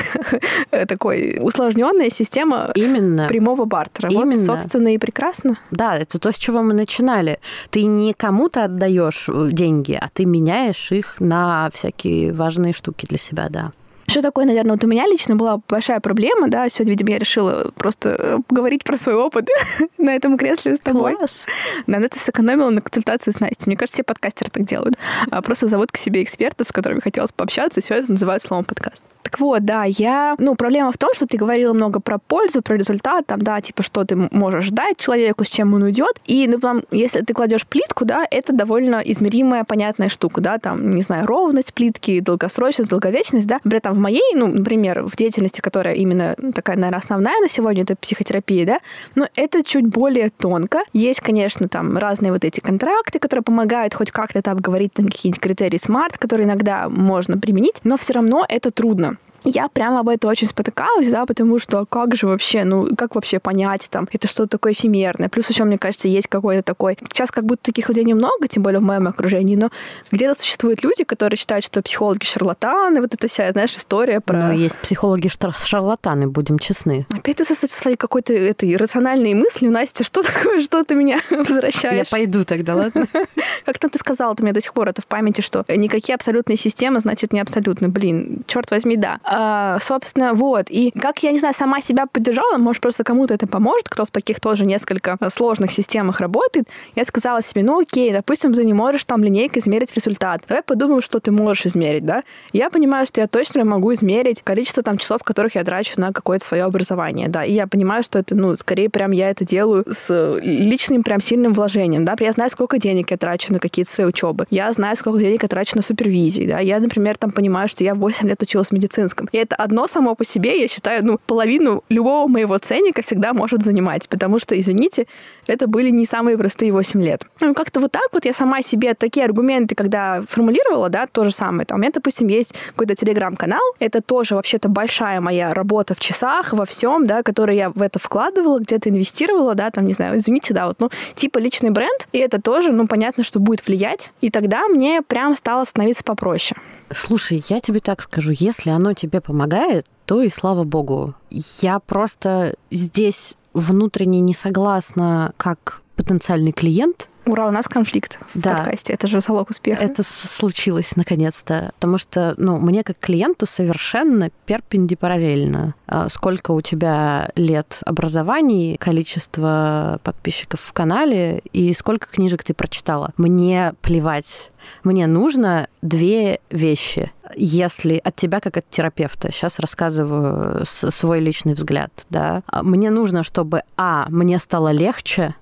Такой 0.88 1.38
усложненная 1.40 2.10
система 2.10 2.70
Именно. 2.74 3.26
прямого 3.28 3.64
бартера. 3.64 4.08
Именно. 4.10 4.36
Вот, 4.36 4.46
собственно, 4.46 4.94
и 4.94 4.98
прекрасно. 4.98 5.58
Да, 5.70 5.96
это 5.96 6.18
то, 6.18 6.32
с 6.32 6.36
чего 6.36 6.62
мы 6.62 6.74
начинали. 6.74 7.38
Ты 7.70 7.84
не 7.84 8.14
кому-то 8.14 8.64
отдаешь 8.64 9.28
э, 9.28 9.48
деньги, 9.52 9.92
а 9.92 10.08
ты 10.12 10.24
меняешь 10.24 10.92
их 10.92 11.20
на 11.20 11.70
всякие 11.74 12.32
важные 12.32 12.72
штуки 12.72 13.06
для 13.06 13.18
себя, 13.18 13.48
да. 13.50 13.72
Что 14.10 14.22
такое, 14.22 14.44
наверное, 14.44 14.72
вот 14.72 14.82
у 14.82 14.88
меня 14.88 15.06
лично 15.06 15.36
была 15.36 15.60
большая 15.68 16.00
проблема, 16.00 16.48
да, 16.48 16.68
сегодня, 16.68 16.92
видимо, 16.92 17.10
я 17.10 17.18
решила 17.18 17.70
просто 17.76 18.08
э, 18.08 18.38
поговорить 18.48 18.82
про 18.82 18.96
свой 18.96 19.14
опыт 19.14 19.48
на 19.98 20.16
этом 20.16 20.36
кресле 20.36 20.74
с 20.74 20.80
тобой. 20.80 21.14
Класс. 21.14 21.44
Но 21.86 21.98
это 21.98 22.18
сэкономила 22.18 22.70
на 22.70 22.80
консультации 22.80 23.30
с 23.30 23.38
Настей. 23.38 23.66
Мне 23.66 23.76
кажется, 23.76 23.98
все 23.98 24.02
подкастеры 24.02 24.50
так 24.50 24.64
делают. 24.64 24.96
А 25.30 25.40
просто 25.42 25.68
зовут 25.68 25.92
к 25.92 25.96
себе 25.96 26.24
экспертов, 26.24 26.66
с 26.66 26.72
которыми 26.72 26.98
хотелось 26.98 27.30
пообщаться, 27.30 27.78
и 27.78 27.82
все 27.84 27.94
это 27.94 28.10
называют 28.10 28.42
словом 28.42 28.64
подкаст. 28.64 29.04
Так 29.22 29.38
вот, 29.38 29.64
да, 29.64 29.84
я... 29.84 30.34
Ну, 30.38 30.54
проблема 30.54 30.92
в 30.92 30.98
том, 30.98 31.10
что 31.14 31.26
ты 31.26 31.36
говорила 31.36 31.72
много 31.72 32.00
про 32.00 32.18
пользу, 32.18 32.62
про 32.62 32.76
результат, 32.76 33.26
там, 33.26 33.40
да, 33.42 33.60
типа, 33.60 33.82
что 33.82 34.04
ты 34.04 34.16
можешь 34.16 34.70
дать 34.70 34.98
человеку, 34.98 35.44
с 35.44 35.48
чем 35.48 35.74
он 35.74 35.82
уйдет. 35.82 36.20
И, 36.26 36.46
ну, 36.48 36.58
там, 36.58 36.82
если 36.90 37.20
ты 37.20 37.34
кладешь 37.34 37.66
плитку, 37.66 38.04
да, 38.04 38.26
это 38.30 38.52
довольно 38.52 38.96
измеримая, 38.96 39.64
понятная 39.64 40.08
штука, 40.08 40.40
да, 40.40 40.58
там, 40.58 40.94
не 40.94 41.02
знаю, 41.02 41.26
ровность 41.26 41.74
плитки, 41.74 42.20
долгосрочность, 42.20 42.90
долговечность, 42.90 43.46
да. 43.46 43.60
При 43.62 43.78
этом 43.78 43.94
в 43.94 43.98
моей, 43.98 44.34
ну, 44.34 44.46
например, 44.46 45.02
в 45.02 45.16
деятельности, 45.16 45.60
которая 45.60 45.94
именно 45.94 46.34
такая, 46.54 46.76
наверное, 46.76 46.98
основная 46.98 47.40
на 47.40 47.48
сегодня, 47.48 47.82
это 47.82 47.96
психотерапия, 47.96 48.66
да, 48.66 48.80
но 49.14 49.28
это 49.36 49.62
чуть 49.62 49.86
более 49.86 50.30
тонко. 50.30 50.80
Есть, 50.92 51.20
конечно, 51.20 51.68
там 51.68 51.96
разные 51.98 52.32
вот 52.32 52.44
эти 52.44 52.60
контракты, 52.60 53.18
которые 53.18 53.42
помогают 53.42 53.94
хоть 53.94 54.10
как-то 54.10 54.38
это 54.38 54.50
обговорить, 54.50 54.94
там 54.94 55.06
какие-нибудь 55.06 55.40
критерии 55.40 55.78
смарт, 55.78 56.16
которые 56.18 56.46
иногда 56.46 56.88
можно 56.88 57.38
применить, 57.38 57.76
но 57.84 57.96
все 57.96 58.14
равно 58.14 58.44
это 58.48 58.70
трудно 58.70 59.09
я 59.44 59.68
прямо 59.68 60.00
об 60.00 60.08
этом 60.08 60.30
очень 60.30 60.48
спотыкалась, 60.48 61.08
да, 61.10 61.26
потому 61.26 61.58
что 61.58 61.86
как 61.86 62.14
же 62.14 62.26
вообще, 62.26 62.64
ну, 62.64 62.88
как 62.96 63.14
вообще 63.14 63.38
понять 63.38 63.88
там, 63.90 64.08
это 64.12 64.28
что-то 64.28 64.50
такое 64.50 64.72
эфемерное. 64.72 65.28
Плюс 65.28 65.48
еще, 65.48 65.64
мне 65.64 65.78
кажется, 65.78 66.08
есть 66.08 66.28
какой-то 66.28 66.62
такой... 66.62 66.96
Сейчас 67.12 67.30
как 67.30 67.44
будто 67.44 67.62
таких 67.64 67.88
людей 67.88 68.04
немного, 68.04 68.48
тем 68.48 68.62
более 68.62 68.80
в 68.80 68.82
моем 68.82 69.08
окружении, 69.08 69.56
но 69.56 69.70
где-то 70.10 70.40
существуют 70.40 70.82
люди, 70.82 71.04
которые 71.04 71.36
считают, 71.36 71.64
что 71.64 71.82
психологи 71.82 72.24
шарлатаны, 72.24 73.00
вот 73.00 73.14
эта 73.14 73.28
вся, 73.28 73.50
знаешь, 73.52 73.74
история 73.76 74.20
про... 74.20 74.36
Но 74.36 74.52
есть 74.52 74.76
психологи 74.76 75.30
шарлатаны, 75.64 76.28
будем 76.28 76.58
честны. 76.58 77.06
Опять 77.10 77.36
ты 77.36 77.44
со 77.44 77.54
своей 77.54 77.96
какой-то 77.96 78.32
этой 78.32 78.76
рациональной 78.76 79.34
мыслью, 79.34 79.70
Настя, 79.70 80.04
что 80.04 80.22
такое, 80.22 80.60
что 80.60 80.84
ты 80.84 80.94
меня 80.94 81.20
возвращаешь? 81.30 82.06
Я 82.06 82.10
пойду 82.10 82.44
тогда, 82.44 82.74
ладно? 82.74 83.06
Как 83.64 83.78
там 83.78 83.90
ты 83.90 83.98
сказала, 83.98 84.34
ты 84.34 84.42
мне 84.42 84.52
до 84.52 84.60
сих 84.60 84.72
пор 84.72 84.88
это 84.88 85.02
в 85.02 85.06
памяти, 85.06 85.40
что 85.40 85.64
никакие 85.68 86.14
абсолютные 86.14 86.56
системы, 86.56 87.00
значит, 87.00 87.32
не 87.32 87.40
абсолютно. 87.40 87.88
Блин, 87.88 88.42
черт 88.46 88.70
возьми, 88.70 88.96
да. 88.96 89.20
А, 89.32 89.78
собственно, 89.78 90.34
вот. 90.34 90.66
И 90.70 90.90
как, 90.90 91.22
я 91.22 91.30
не 91.30 91.38
знаю, 91.38 91.54
сама 91.56 91.80
себя 91.80 92.06
поддержала, 92.06 92.58
может, 92.58 92.82
просто 92.82 93.04
кому-то 93.04 93.32
это 93.32 93.46
поможет, 93.46 93.88
кто 93.88 94.04
в 94.04 94.10
таких 94.10 94.40
тоже 94.40 94.66
несколько 94.66 95.16
сложных 95.32 95.70
системах 95.70 96.18
работает. 96.18 96.66
Я 96.96 97.04
сказала 97.04 97.40
себе, 97.40 97.62
ну 97.62 97.80
окей, 97.80 98.12
допустим, 98.12 98.52
ты 98.52 98.64
не 98.64 98.74
можешь 98.74 99.04
там 99.04 99.22
линейкой 99.22 99.62
измерить 99.62 99.94
результат. 99.94 100.42
Давай 100.48 100.64
подумаем, 100.64 101.00
что 101.00 101.20
ты 101.20 101.30
можешь 101.30 101.66
измерить, 101.66 102.04
да? 102.04 102.24
Я 102.52 102.70
понимаю, 102.70 103.06
что 103.06 103.20
я 103.20 103.28
точно 103.28 103.64
могу 103.64 103.92
измерить 103.94 104.42
количество 104.42 104.82
там 104.82 104.98
часов, 104.98 105.22
которых 105.22 105.54
я 105.54 105.62
трачу 105.62 106.00
на 106.00 106.12
какое-то 106.12 106.44
свое 106.44 106.64
образование, 106.64 107.28
да. 107.28 107.44
И 107.44 107.52
я 107.52 107.68
понимаю, 107.68 108.02
что 108.02 108.18
это, 108.18 108.34
ну, 108.34 108.56
скорее 108.56 108.90
прям 108.90 109.12
я 109.12 109.30
это 109.30 109.44
делаю 109.44 109.84
с 109.88 110.40
личным 110.42 111.04
прям 111.04 111.20
сильным 111.20 111.52
вложением, 111.52 112.02
да. 112.04 112.16
Я 112.18 112.32
знаю, 112.32 112.50
сколько 112.50 112.78
денег 112.78 113.12
я 113.12 113.16
трачу 113.16 113.52
на 113.52 113.60
какие-то 113.60 113.92
свои 113.92 114.08
учебы. 114.08 114.46
Я 114.50 114.72
знаю, 114.72 114.96
сколько 114.96 115.20
денег 115.20 115.42
я 115.44 115.48
трачу 115.48 115.76
на 115.76 115.82
супервизии, 115.82 116.48
да. 116.48 116.58
Я, 116.58 116.80
например, 116.80 117.16
там 117.16 117.30
понимаю, 117.30 117.68
что 117.68 117.84
я 117.84 117.94
8 117.94 118.26
лет 118.26 118.42
училась 118.42 118.68
в 118.68 118.72
медицинском. 118.72 119.19
И 119.32 119.38
это 119.38 119.56
одно 119.56 119.86
само 119.86 120.14
по 120.14 120.24
себе, 120.24 120.60
я 120.60 120.68
считаю, 120.68 121.04
ну, 121.04 121.18
половину 121.26 121.84
любого 121.88 122.28
моего 122.28 122.58
ценника 122.58 123.02
всегда 123.02 123.32
может 123.32 123.62
занимать, 123.62 124.08
потому 124.08 124.38
что, 124.38 124.58
извините, 124.58 125.06
это 125.46 125.66
были 125.66 125.90
не 125.90 126.06
самые 126.06 126.36
простые 126.38 126.72
8 126.72 127.02
лет. 127.02 127.24
Ну, 127.40 127.54
как-то 127.54 127.80
вот 127.80 127.92
так 127.92 128.08
вот 128.12 128.24
я 128.24 128.32
сама 128.32 128.62
себе 128.62 128.94
такие 128.94 129.24
аргументы, 129.24 129.74
когда 129.74 130.22
формулировала, 130.28 130.88
да, 130.88 131.06
то 131.06 131.24
же 131.24 131.32
самое. 131.32 131.66
Там, 131.66 131.78
у 131.78 131.80
меня, 131.80 131.90
допустим, 131.92 132.28
есть 132.28 132.54
какой-то 132.68 132.94
телеграм-канал, 132.94 133.62
это 133.78 134.00
тоже 134.00 134.34
вообще-то 134.34 134.68
большая 134.68 135.20
моя 135.20 135.54
работа 135.54 135.94
в 135.94 136.00
часах, 136.00 136.52
во 136.52 136.64
всем, 136.64 137.06
да, 137.06 137.22
которую 137.22 137.56
я 137.56 137.70
в 137.70 137.82
это 137.82 137.98
вкладывала, 137.98 138.58
где-то 138.58 138.90
инвестировала, 138.90 139.54
да, 139.54 139.70
там, 139.70 139.86
не 139.86 139.92
знаю, 139.92 140.18
извините, 140.18 140.54
да, 140.54 140.66
вот, 140.66 140.80
ну, 140.80 140.90
типа 141.14 141.38
личный 141.38 141.70
бренд, 141.70 142.06
и 142.12 142.18
это 142.18 142.40
тоже, 142.40 142.72
ну, 142.72 142.86
понятно, 142.86 143.24
что 143.24 143.40
будет 143.40 143.66
влиять, 143.66 144.10
и 144.20 144.30
тогда 144.30 144.68
мне 144.68 145.02
прям 145.02 145.34
стало 145.34 145.64
становиться 145.64 146.04
попроще. 146.04 146.58
Слушай, 146.92 147.44
я 147.48 147.60
тебе 147.60 147.80
так 147.80 148.02
скажу, 148.02 148.32
если 148.32 148.70
оно 148.70 148.94
тебе 148.94 149.20
помогает, 149.20 149.86
то 150.06 150.22
и 150.22 150.28
слава 150.28 150.64
богу. 150.64 151.14
Я 151.30 151.78
просто 151.78 152.56
здесь 152.70 153.36
внутренне 153.52 154.20
не 154.20 154.34
согласна 154.34 155.32
как 155.36 155.82
потенциальный 155.96 156.52
клиент, 156.52 157.08
Ура, 157.26 157.46
у 157.46 157.50
нас 157.50 157.66
конфликт 157.68 158.18
в 158.34 158.40
да. 158.40 158.56
подкасте. 158.56 158.92
Это 158.92 159.06
же 159.06 159.20
залог 159.20 159.50
успеха. 159.50 159.82
Это 159.82 160.02
случилось 160.02 160.96
наконец-то. 160.96 161.70
Потому 161.74 161.98
что, 161.98 162.34
ну, 162.38 162.58
мне 162.58 162.82
как 162.82 162.98
клиенту 162.98 163.46
совершенно 163.46 164.30
перпендипараллельно. 164.46 165.74
А, 165.86 166.08
сколько 166.08 166.52
у 166.52 166.60
тебя 166.60 167.30
лет 167.36 167.78
образований, 167.84 168.76
количество 168.78 170.00
подписчиков 170.02 170.60
в 170.60 170.72
канале 170.72 171.42
и 171.52 171.72
сколько 171.74 172.08
книжек 172.08 172.42
ты 172.42 172.54
прочитала. 172.54 173.12
Мне 173.16 173.74
плевать. 173.82 174.50
Мне 174.82 175.06
нужно 175.06 175.68
две 175.82 176.40
вещи. 176.50 177.12
Если 177.36 178.00
от 178.02 178.16
тебя, 178.16 178.40
как 178.40 178.56
от 178.56 178.68
терапевта, 178.68 179.30
сейчас 179.30 179.58
рассказываю 179.58 180.64
свой 180.66 181.20
личный 181.20 181.52
взгляд, 181.52 181.92
да, 182.10 182.42
а, 182.46 182.62
мне 182.62 182.90
нужно, 182.90 183.22
чтобы, 183.22 183.62
а, 183.76 184.06
мне 184.08 184.38
стало 184.38 184.72
легче, 184.72 185.34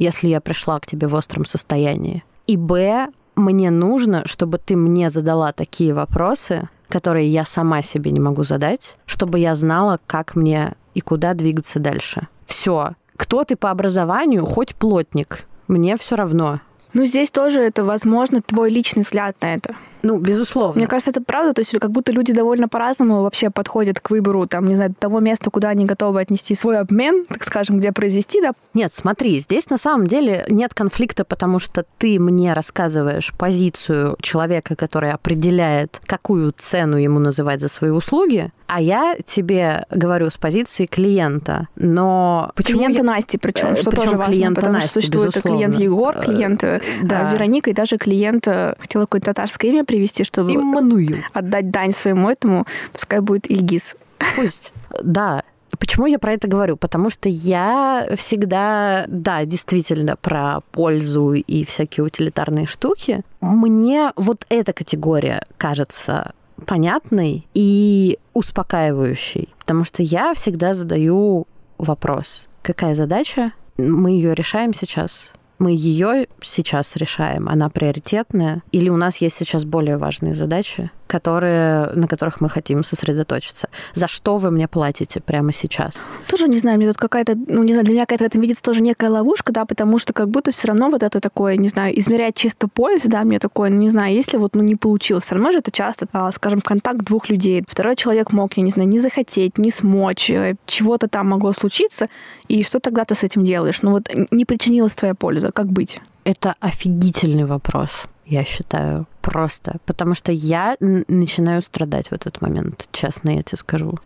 если 0.00 0.28
я 0.28 0.40
пришла 0.40 0.80
к 0.80 0.86
тебе 0.86 1.06
в 1.06 1.14
остром 1.14 1.44
состоянии. 1.44 2.24
И 2.48 2.56
Б, 2.56 3.08
мне 3.36 3.70
нужно, 3.70 4.26
чтобы 4.26 4.58
ты 4.58 4.74
мне 4.74 5.10
задала 5.10 5.52
такие 5.52 5.94
вопросы, 5.94 6.68
которые 6.88 7.28
я 7.28 7.44
сама 7.44 7.82
себе 7.82 8.10
не 8.10 8.18
могу 8.18 8.42
задать, 8.42 8.96
чтобы 9.06 9.38
я 9.38 9.54
знала, 9.54 10.00
как 10.06 10.34
мне 10.34 10.72
и 10.94 11.00
куда 11.00 11.34
двигаться 11.34 11.78
дальше. 11.78 12.26
Все. 12.46 12.94
Кто 13.16 13.44
ты 13.44 13.54
по 13.54 13.70
образованию, 13.70 14.46
хоть 14.46 14.74
плотник, 14.74 15.46
мне 15.68 15.96
все 15.96 16.16
равно. 16.16 16.60
Ну, 16.94 17.04
здесь 17.04 17.30
тоже 17.30 17.60
это, 17.60 17.84
возможно, 17.84 18.42
твой 18.42 18.70
личный 18.70 19.02
взгляд 19.02 19.36
на 19.42 19.54
это. 19.54 19.76
Ну, 20.02 20.18
безусловно. 20.18 20.78
Мне 20.78 20.86
кажется, 20.86 21.10
это 21.10 21.22
правда. 21.22 21.52
То 21.52 21.60
есть 21.60 21.78
как 21.78 21.90
будто 21.90 22.12
люди 22.12 22.32
довольно 22.32 22.68
по-разному 22.68 23.22
вообще 23.22 23.50
подходят 23.50 24.00
к 24.00 24.10
выбору, 24.10 24.46
там, 24.46 24.66
не 24.66 24.74
знаю, 24.74 24.94
того 24.98 25.20
места, 25.20 25.50
куда 25.50 25.68
они 25.68 25.84
готовы 25.84 26.20
отнести 26.20 26.54
свой 26.54 26.78
обмен, 26.78 27.26
так 27.26 27.44
скажем, 27.44 27.78
где 27.78 27.92
произвести, 27.92 28.40
да? 28.40 28.52
Нет, 28.74 28.92
смотри, 28.94 29.38
здесь 29.40 29.68
на 29.70 29.76
самом 29.76 30.06
деле 30.06 30.44
нет 30.48 30.74
конфликта, 30.74 31.24
потому 31.24 31.58
что 31.58 31.84
ты 31.98 32.18
мне 32.18 32.52
рассказываешь 32.52 33.32
позицию 33.36 34.16
человека, 34.20 34.76
который 34.76 35.12
определяет, 35.12 36.00
какую 36.06 36.52
цену 36.56 36.96
ему 36.96 37.18
называть 37.18 37.60
за 37.60 37.68
свои 37.68 37.90
услуги, 37.90 38.52
а 38.72 38.80
я 38.80 39.16
тебе 39.26 39.84
говорю 39.90 40.30
с 40.30 40.36
позиции 40.36 40.86
клиента, 40.86 41.66
но 41.74 42.52
почему 42.54 42.78
клиента 42.78 42.98
я... 42.98 43.02
Насти, 43.02 43.36
причем, 43.36 43.66
э, 43.70 43.76
что 43.80 43.90
причем 43.90 44.04
тоже 44.04 44.16
важно, 44.16 44.32
клиента 44.32 44.60
потому 44.60 44.74
Насти, 44.74 44.90
что 44.90 45.00
существует 45.00 45.34
безусловно. 45.34 45.58
клиент 45.58 45.78
Егор, 45.80 46.18
клиент 46.20 46.62
э, 46.62 46.80
да. 47.02 47.32
Вероника 47.32 47.70
и 47.70 47.72
даже 47.72 47.98
клиент 47.98 48.44
хотела 48.44 49.02
какое-то 49.02 49.26
татарское 49.26 49.72
имя 49.72 49.84
привести, 49.84 50.22
чтобы 50.22 50.54
Иммануил. 50.54 51.16
отдать 51.32 51.70
дань 51.70 51.92
своему 51.92 52.30
этому, 52.30 52.64
пускай 52.92 53.18
будет 53.18 53.50
Ильгиз. 53.50 53.96
Пусть, 54.36 54.72
да. 55.02 55.42
Почему 55.80 56.06
я 56.06 56.20
про 56.20 56.34
это 56.34 56.46
говорю? 56.46 56.76
Потому 56.76 57.10
что 57.10 57.28
я 57.28 58.08
всегда, 58.16 59.04
да, 59.08 59.44
действительно, 59.44 60.14
про 60.14 60.60
пользу 60.70 61.32
и 61.32 61.64
всякие 61.64 62.04
утилитарные 62.04 62.66
штуки. 62.66 63.22
Мне 63.40 64.12
вот 64.14 64.46
эта 64.48 64.72
категория 64.72 65.44
кажется 65.56 66.34
понятной 66.66 67.46
и 67.54 68.18
успокаивающей, 68.34 69.48
потому 69.58 69.84
что 69.84 70.02
я 70.02 70.34
всегда 70.34 70.74
задаю 70.74 71.46
вопрос, 71.78 72.48
какая 72.62 72.94
задача, 72.94 73.52
мы 73.78 74.10
ее 74.10 74.34
решаем 74.34 74.74
сейчас, 74.74 75.32
мы 75.58 75.72
ее 75.72 76.26
сейчас 76.42 76.96
решаем, 76.96 77.48
она 77.48 77.68
приоритетная, 77.68 78.62
или 78.72 78.88
у 78.88 78.96
нас 78.96 79.16
есть 79.18 79.36
сейчас 79.36 79.64
более 79.64 79.96
важные 79.96 80.34
задачи, 80.34 80.90
которые, 81.10 81.90
на 81.94 82.06
которых 82.06 82.40
мы 82.40 82.48
хотим 82.48 82.84
сосредоточиться. 82.84 83.68
За 83.94 84.06
что 84.06 84.36
вы 84.38 84.50
мне 84.50 84.68
платите 84.68 85.20
прямо 85.20 85.52
сейчас? 85.52 85.94
Тоже 86.28 86.48
не 86.48 86.58
знаю, 86.58 86.76
мне 86.76 86.86
тут 86.86 86.98
какая-то, 86.98 87.34
ну 87.34 87.64
не 87.64 87.72
знаю, 87.72 87.84
для 87.84 87.94
меня 87.94 88.02
какая-то 88.06 88.24
в 88.24 88.26
этом 88.28 88.40
видится 88.40 88.62
тоже 88.62 88.80
некая 88.80 89.10
ловушка, 89.10 89.52
да, 89.52 89.64
потому 89.64 89.98
что 89.98 90.12
как 90.12 90.28
будто 90.28 90.52
все 90.52 90.68
равно 90.68 90.88
вот 90.88 91.02
это 91.02 91.20
такое, 91.20 91.56
не 91.56 91.68
знаю, 91.68 91.98
измерять 91.98 92.36
чисто 92.36 92.68
пользу, 92.68 93.08
да, 93.08 93.24
мне 93.24 93.38
такое, 93.38 93.70
ну 93.70 93.78
не 93.78 93.90
знаю, 93.90 94.14
если 94.14 94.36
вот 94.36 94.54
ну 94.54 94.62
не 94.62 94.76
получилось, 94.76 95.24
все 95.24 95.34
равно 95.34 95.52
же 95.52 95.58
это 95.58 95.72
часто, 95.72 96.06
а, 96.12 96.30
скажем, 96.30 96.60
контакт 96.60 97.00
двух 97.00 97.28
людей. 97.28 97.64
Второй 97.66 97.96
человек 97.96 98.32
мог, 98.32 98.56
я 98.56 98.62
не 98.62 98.70
знаю, 98.70 98.88
не 98.88 99.00
захотеть, 99.00 99.58
не 99.58 99.70
смочь, 99.70 100.30
э, 100.30 100.54
чего-то 100.66 101.08
там 101.08 101.30
могло 101.30 101.52
случиться, 101.52 102.08
и 102.48 102.62
что 102.62 102.78
тогда 102.78 103.04
ты 103.04 103.14
с 103.14 103.24
этим 103.24 103.44
делаешь? 103.44 103.82
Ну 103.82 103.90
вот 103.90 104.08
не 104.30 104.44
причинилась 104.44 104.92
твоя 104.92 105.14
польза, 105.14 105.50
как 105.50 105.66
быть? 105.66 106.00
Это 106.24 106.54
офигительный 106.60 107.44
вопрос 107.44 107.90
я 108.30 108.44
считаю, 108.44 109.06
просто. 109.20 109.76
Потому 109.86 110.14
что 110.14 110.32
я 110.32 110.76
начинаю 110.80 111.62
страдать 111.62 112.08
в 112.08 112.12
этот 112.12 112.40
момент, 112.40 112.88
честно 112.92 113.30
я 113.30 113.42
тебе 113.42 113.58
скажу. 113.58 113.98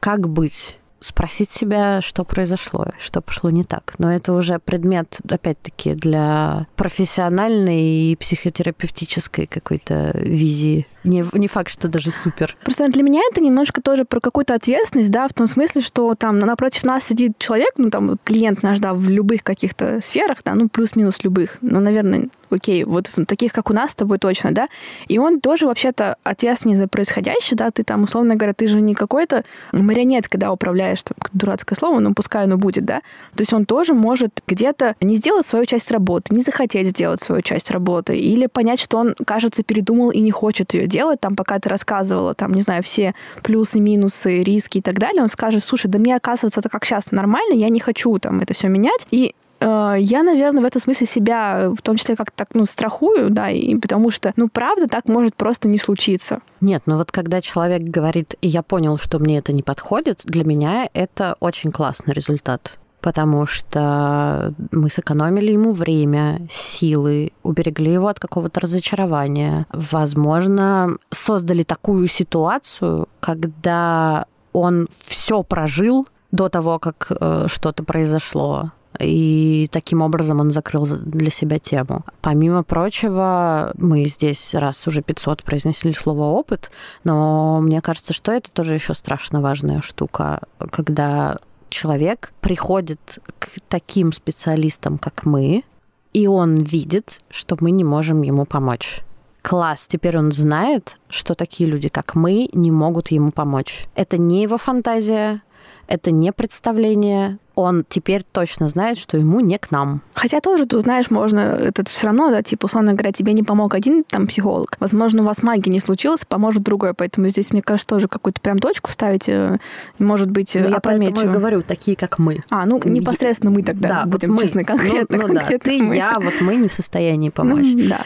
Как 0.00 0.28
быть? 0.28 0.78
спросить 1.04 1.50
себя, 1.50 2.00
что 2.00 2.24
произошло, 2.24 2.86
что 2.98 3.20
пошло 3.20 3.50
не 3.50 3.62
так. 3.62 3.94
Но 3.98 4.12
это 4.12 4.32
уже 4.32 4.58
предмет, 4.58 5.18
опять-таки, 5.28 5.94
для 5.94 6.66
профессиональной 6.76 8.12
и 8.12 8.16
психотерапевтической 8.16 9.46
какой-то 9.46 10.12
визии. 10.14 10.86
Не, 11.04 11.24
не 11.34 11.48
факт, 11.48 11.70
что 11.70 11.88
даже 11.88 12.10
супер. 12.10 12.56
Просто 12.64 12.88
для 12.88 13.02
меня 13.02 13.20
это 13.30 13.40
немножко 13.42 13.82
тоже 13.82 14.04
про 14.04 14.20
какую-то 14.20 14.54
ответственность, 14.54 15.10
да, 15.10 15.28
в 15.28 15.34
том 15.34 15.46
смысле, 15.46 15.82
что 15.82 16.14
там 16.14 16.38
напротив 16.38 16.84
нас 16.84 17.04
сидит 17.04 17.38
человек, 17.38 17.72
ну 17.76 17.90
там 17.90 18.18
клиент 18.24 18.62
наш, 18.62 18.78
да, 18.78 18.94
в 18.94 19.08
любых 19.08 19.42
каких-то 19.42 20.00
сферах, 20.00 20.38
да, 20.44 20.54
ну 20.54 20.68
плюс-минус 20.68 21.22
любых, 21.22 21.58
ну, 21.60 21.80
наверное, 21.80 22.28
окей, 22.50 22.84
вот 22.84 23.10
таких, 23.26 23.52
как 23.52 23.70
у 23.70 23.72
нас 23.72 23.90
с 23.90 23.94
тобой 23.94 24.18
точно, 24.18 24.52
да, 24.52 24.68
и 25.08 25.18
он 25.18 25.40
тоже 25.40 25.66
вообще-то 25.66 26.16
ответственный 26.22 26.76
за 26.76 26.88
происходящее, 26.88 27.56
да, 27.56 27.70
ты 27.70 27.84
там, 27.84 28.04
условно 28.04 28.36
говоря, 28.36 28.54
ты 28.54 28.66
же 28.68 28.80
не 28.80 28.94
какой-то 28.94 29.44
марионет, 29.72 30.28
когда 30.28 30.52
управляешь, 30.52 31.02
там, 31.02 31.16
дурацкое 31.32 31.76
слово, 31.76 32.00
но 32.00 32.14
пускай 32.14 32.44
оно 32.44 32.56
будет, 32.56 32.84
да, 32.84 33.00
то 33.34 33.40
есть 33.40 33.52
он 33.52 33.66
тоже 33.66 33.94
может 33.94 34.42
где-то 34.46 34.96
не 35.00 35.16
сделать 35.16 35.46
свою 35.46 35.64
часть 35.66 35.90
работы, 35.90 36.34
не 36.34 36.42
захотеть 36.42 36.88
сделать 36.88 37.22
свою 37.22 37.42
часть 37.42 37.70
работы, 37.70 38.16
или 38.16 38.46
понять, 38.46 38.80
что 38.80 38.98
он, 38.98 39.14
кажется, 39.26 39.62
передумал 39.62 40.10
и 40.10 40.20
не 40.20 40.30
хочет 40.30 40.74
ее 40.74 40.86
делать, 40.86 41.20
там, 41.20 41.36
пока 41.36 41.58
ты 41.58 41.68
рассказывала, 41.68 42.34
там, 42.34 42.52
не 42.52 42.62
знаю, 42.62 42.82
все 42.82 43.14
плюсы, 43.42 43.80
минусы, 43.80 44.42
риски 44.42 44.78
и 44.78 44.82
так 44.82 44.98
далее, 44.98 45.22
он 45.22 45.28
скажет, 45.28 45.64
слушай, 45.64 45.88
да 45.88 45.98
мне, 45.98 46.16
оказывается, 46.16 46.60
это 46.60 46.68
как 46.68 46.84
сейчас 46.84 47.10
нормально, 47.10 47.54
я 47.54 47.68
не 47.68 47.80
хочу 47.80 48.18
там 48.18 48.40
это 48.40 48.54
все 48.54 48.68
менять, 48.68 49.06
и 49.10 49.34
я, 49.64 50.22
наверное, 50.22 50.62
в 50.62 50.66
этом 50.66 50.82
смысле 50.82 51.06
себя 51.06 51.70
в 51.70 51.80
том 51.82 51.96
числе 51.96 52.16
как-то 52.16 52.36
так, 52.36 52.48
ну, 52.54 52.66
страхую, 52.66 53.30
да, 53.30 53.50
и 53.50 53.74
потому 53.76 54.10
что, 54.10 54.32
ну, 54.36 54.48
правда, 54.48 54.86
так 54.86 55.08
может 55.08 55.34
просто 55.36 55.68
не 55.68 55.78
случиться. 55.78 56.40
Нет, 56.60 56.82
ну 56.86 56.96
вот 56.96 57.12
когда 57.12 57.40
человек 57.40 57.82
говорит, 57.82 58.34
я 58.42 58.62
понял, 58.62 58.98
что 58.98 59.18
мне 59.18 59.38
это 59.38 59.52
не 59.52 59.62
подходит, 59.62 60.20
для 60.24 60.44
меня 60.44 60.88
это 60.92 61.36
очень 61.40 61.72
классный 61.72 62.14
результат 62.14 62.78
потому 63.00 63.44
что 63.44 64.54
мы 64.70 64.88
сэкономили 64.88 65.52
ему 65.52 65.72
время, 65.72 66.48
силы, 66.50 67.32
уберегли 67.42 67.92
его 67.92 68.08
от 68.08 68.18
какого-то 68.18 68.60
разочарования. 68.60 69.66
Возможно, 69.70 70.96
создали 71.10 71.64
такую 71.64 72.08
ситуацию, 72.08 73.06
когда 73.20 74.24
он 74.54 74.88
все 75.04 75.42
прожил 75.42 76.08
до 76.32 76.48
того, 76.48 76.78
как 76.78 77.08
э, 77.10 77.44
что-то 77.48 77.84
произошло 77.84 78.72
и 79.00 79.68
таким 79.72 80.02
образом 80.02 80.40
он 80.40 80.50
закрыл 80.50 80.86
для 80.86 81.30
себя 81.30 81.58
тему. 81.58 82.04
Помимо 82.20 82.62
прочего, 82.62 83.72
мы 83.76 84.06
здесь 84.06 84.54
раз 84.54 84.86
уже 84.86 85.02
500 85.02 85.42
произнесли 85.42 85.92
слово 85.92 86.24
«опыт», 86.24 86.70
но 87.02 87.60
мне 87.60 87.80
кажется, 87.80 88.12
что 88.12 88.32
это 88.32 88.50
тоже 88.50 88.74
еще 88.74 88.94
страшно 88.94 89.40
важная 89.40 89.80
штука, 89.80 90.42
когда 90.70 91.38
человек 91.68 92.32
приходит 92.40 93.18
к 93.38 93.48
таким 93.68 94.12
специалистам, 94.12 94.98
как 94.98 95.24
мы, 95.24 95.64
и 96.12 96.28
он 96.28 96.56
видит, 96.56 97.20
что 97.28 97.56
мы 97.60 97.72
не 97.72 97.84
можем 97.84 98.22
ему 98.22 98.44
помочь. 98.44 99.00
Класс, 99.42 99.86
теперь 99.86 100.16
он 100.16 100.32
знает, 100.32 100.96
что 101.10 101.34
такие 101.34 101.68
люди, 101.68 101.88
как 101.88 102.14
мы, 102.14 102.48
не 102.52 102.70
могут 102.70 103.08
ему 103.08 103.30
помочь. 103.30 103.86
Это 103.94 104.16
не 104.16 104.42
его 104.42 104.56
фантазия, 104.56 105.42
это 105.86 106.10
не 106.10 106.32
представление, 106.32 107.38
он 107.54 107.84
теперь 107.88 108.24
точно 108.30 108.66
знает, 108.66 108.98
что 108.98 109.16
ему 109.16 109.40
не 109.40 109.58
к 109.58 109.70
нам. 109.70 110.02
Хотя 110.14 110.40
тоже, 110.40 110.66
ты 110.66 110.80
знаешь, 110.80 111.10
можно 111.10 111.40
это 111.40 111.84
все 111.88 112.06
равно, 112.06 112.30
да, 112.30 112.42
типа, 112.42 112.66
условно 112.66 112.92
говоря, 112.92 113.12
тебе 113.12 113.32
не 113.32 113.42
помог 113.42 113.74
один 113.74 114.04
там 114.04 114.26
психолог. 114.26 114.76
Возможно, 114.80 115.22
у 115.22 115.26
вас 115.26 115.42
магии 115.42 115.70
не 115.70 115.80
случилось, 115.80 116.20
поможет 116.26 116.62
другой. 116.62 116.94
Поэтому 116.94 117.28
здесь, 117.28 117.52
мне 117.52 117.62
кажется, 117.62 117.86
тоже 117.86 118.08
какую-то 118.08 118.40
прям 118.40 118.58
точку 118.58 118.90
ставить, 118.90 119.28
э, 119.28 119.58
может 119.98 120.30
быть, 120.30 120.52
ну, 120.54 120.74
опрометчиво. 120.74 121.26
Я 121.26 121.30
говорю, 121.30 121.62
такие, 121.62 121.96
как 121.96 122.18
мы. 122.18 122.42
А, 122.50 122.66
ну, 122.66 122.80
непосредственно 122.84 123.50
мы 123.50 123.62
тогда 123.62 123.88
да, 123.88 124.06
будем 124.06 124.30
вот 124.30 124.36
мы. 124.36 124.42
честны, 124.42 124.64
конкретно. 124.64 125.18
Ну, 125.18 125.28
ну 125.28 125.34
да, 125.34 125.46
ты, 125.58 125.82
мы. 125.82 125.96
я, 125.96 126.14
вот 126.16 126.34
мы 126.40 126.56
не 126.56 126.68
в 126.68 126.72
состоянии 126.72 127.30
помочь. 127.30 127.66
Ну, 127.66 127.88
да. 127.88 128.00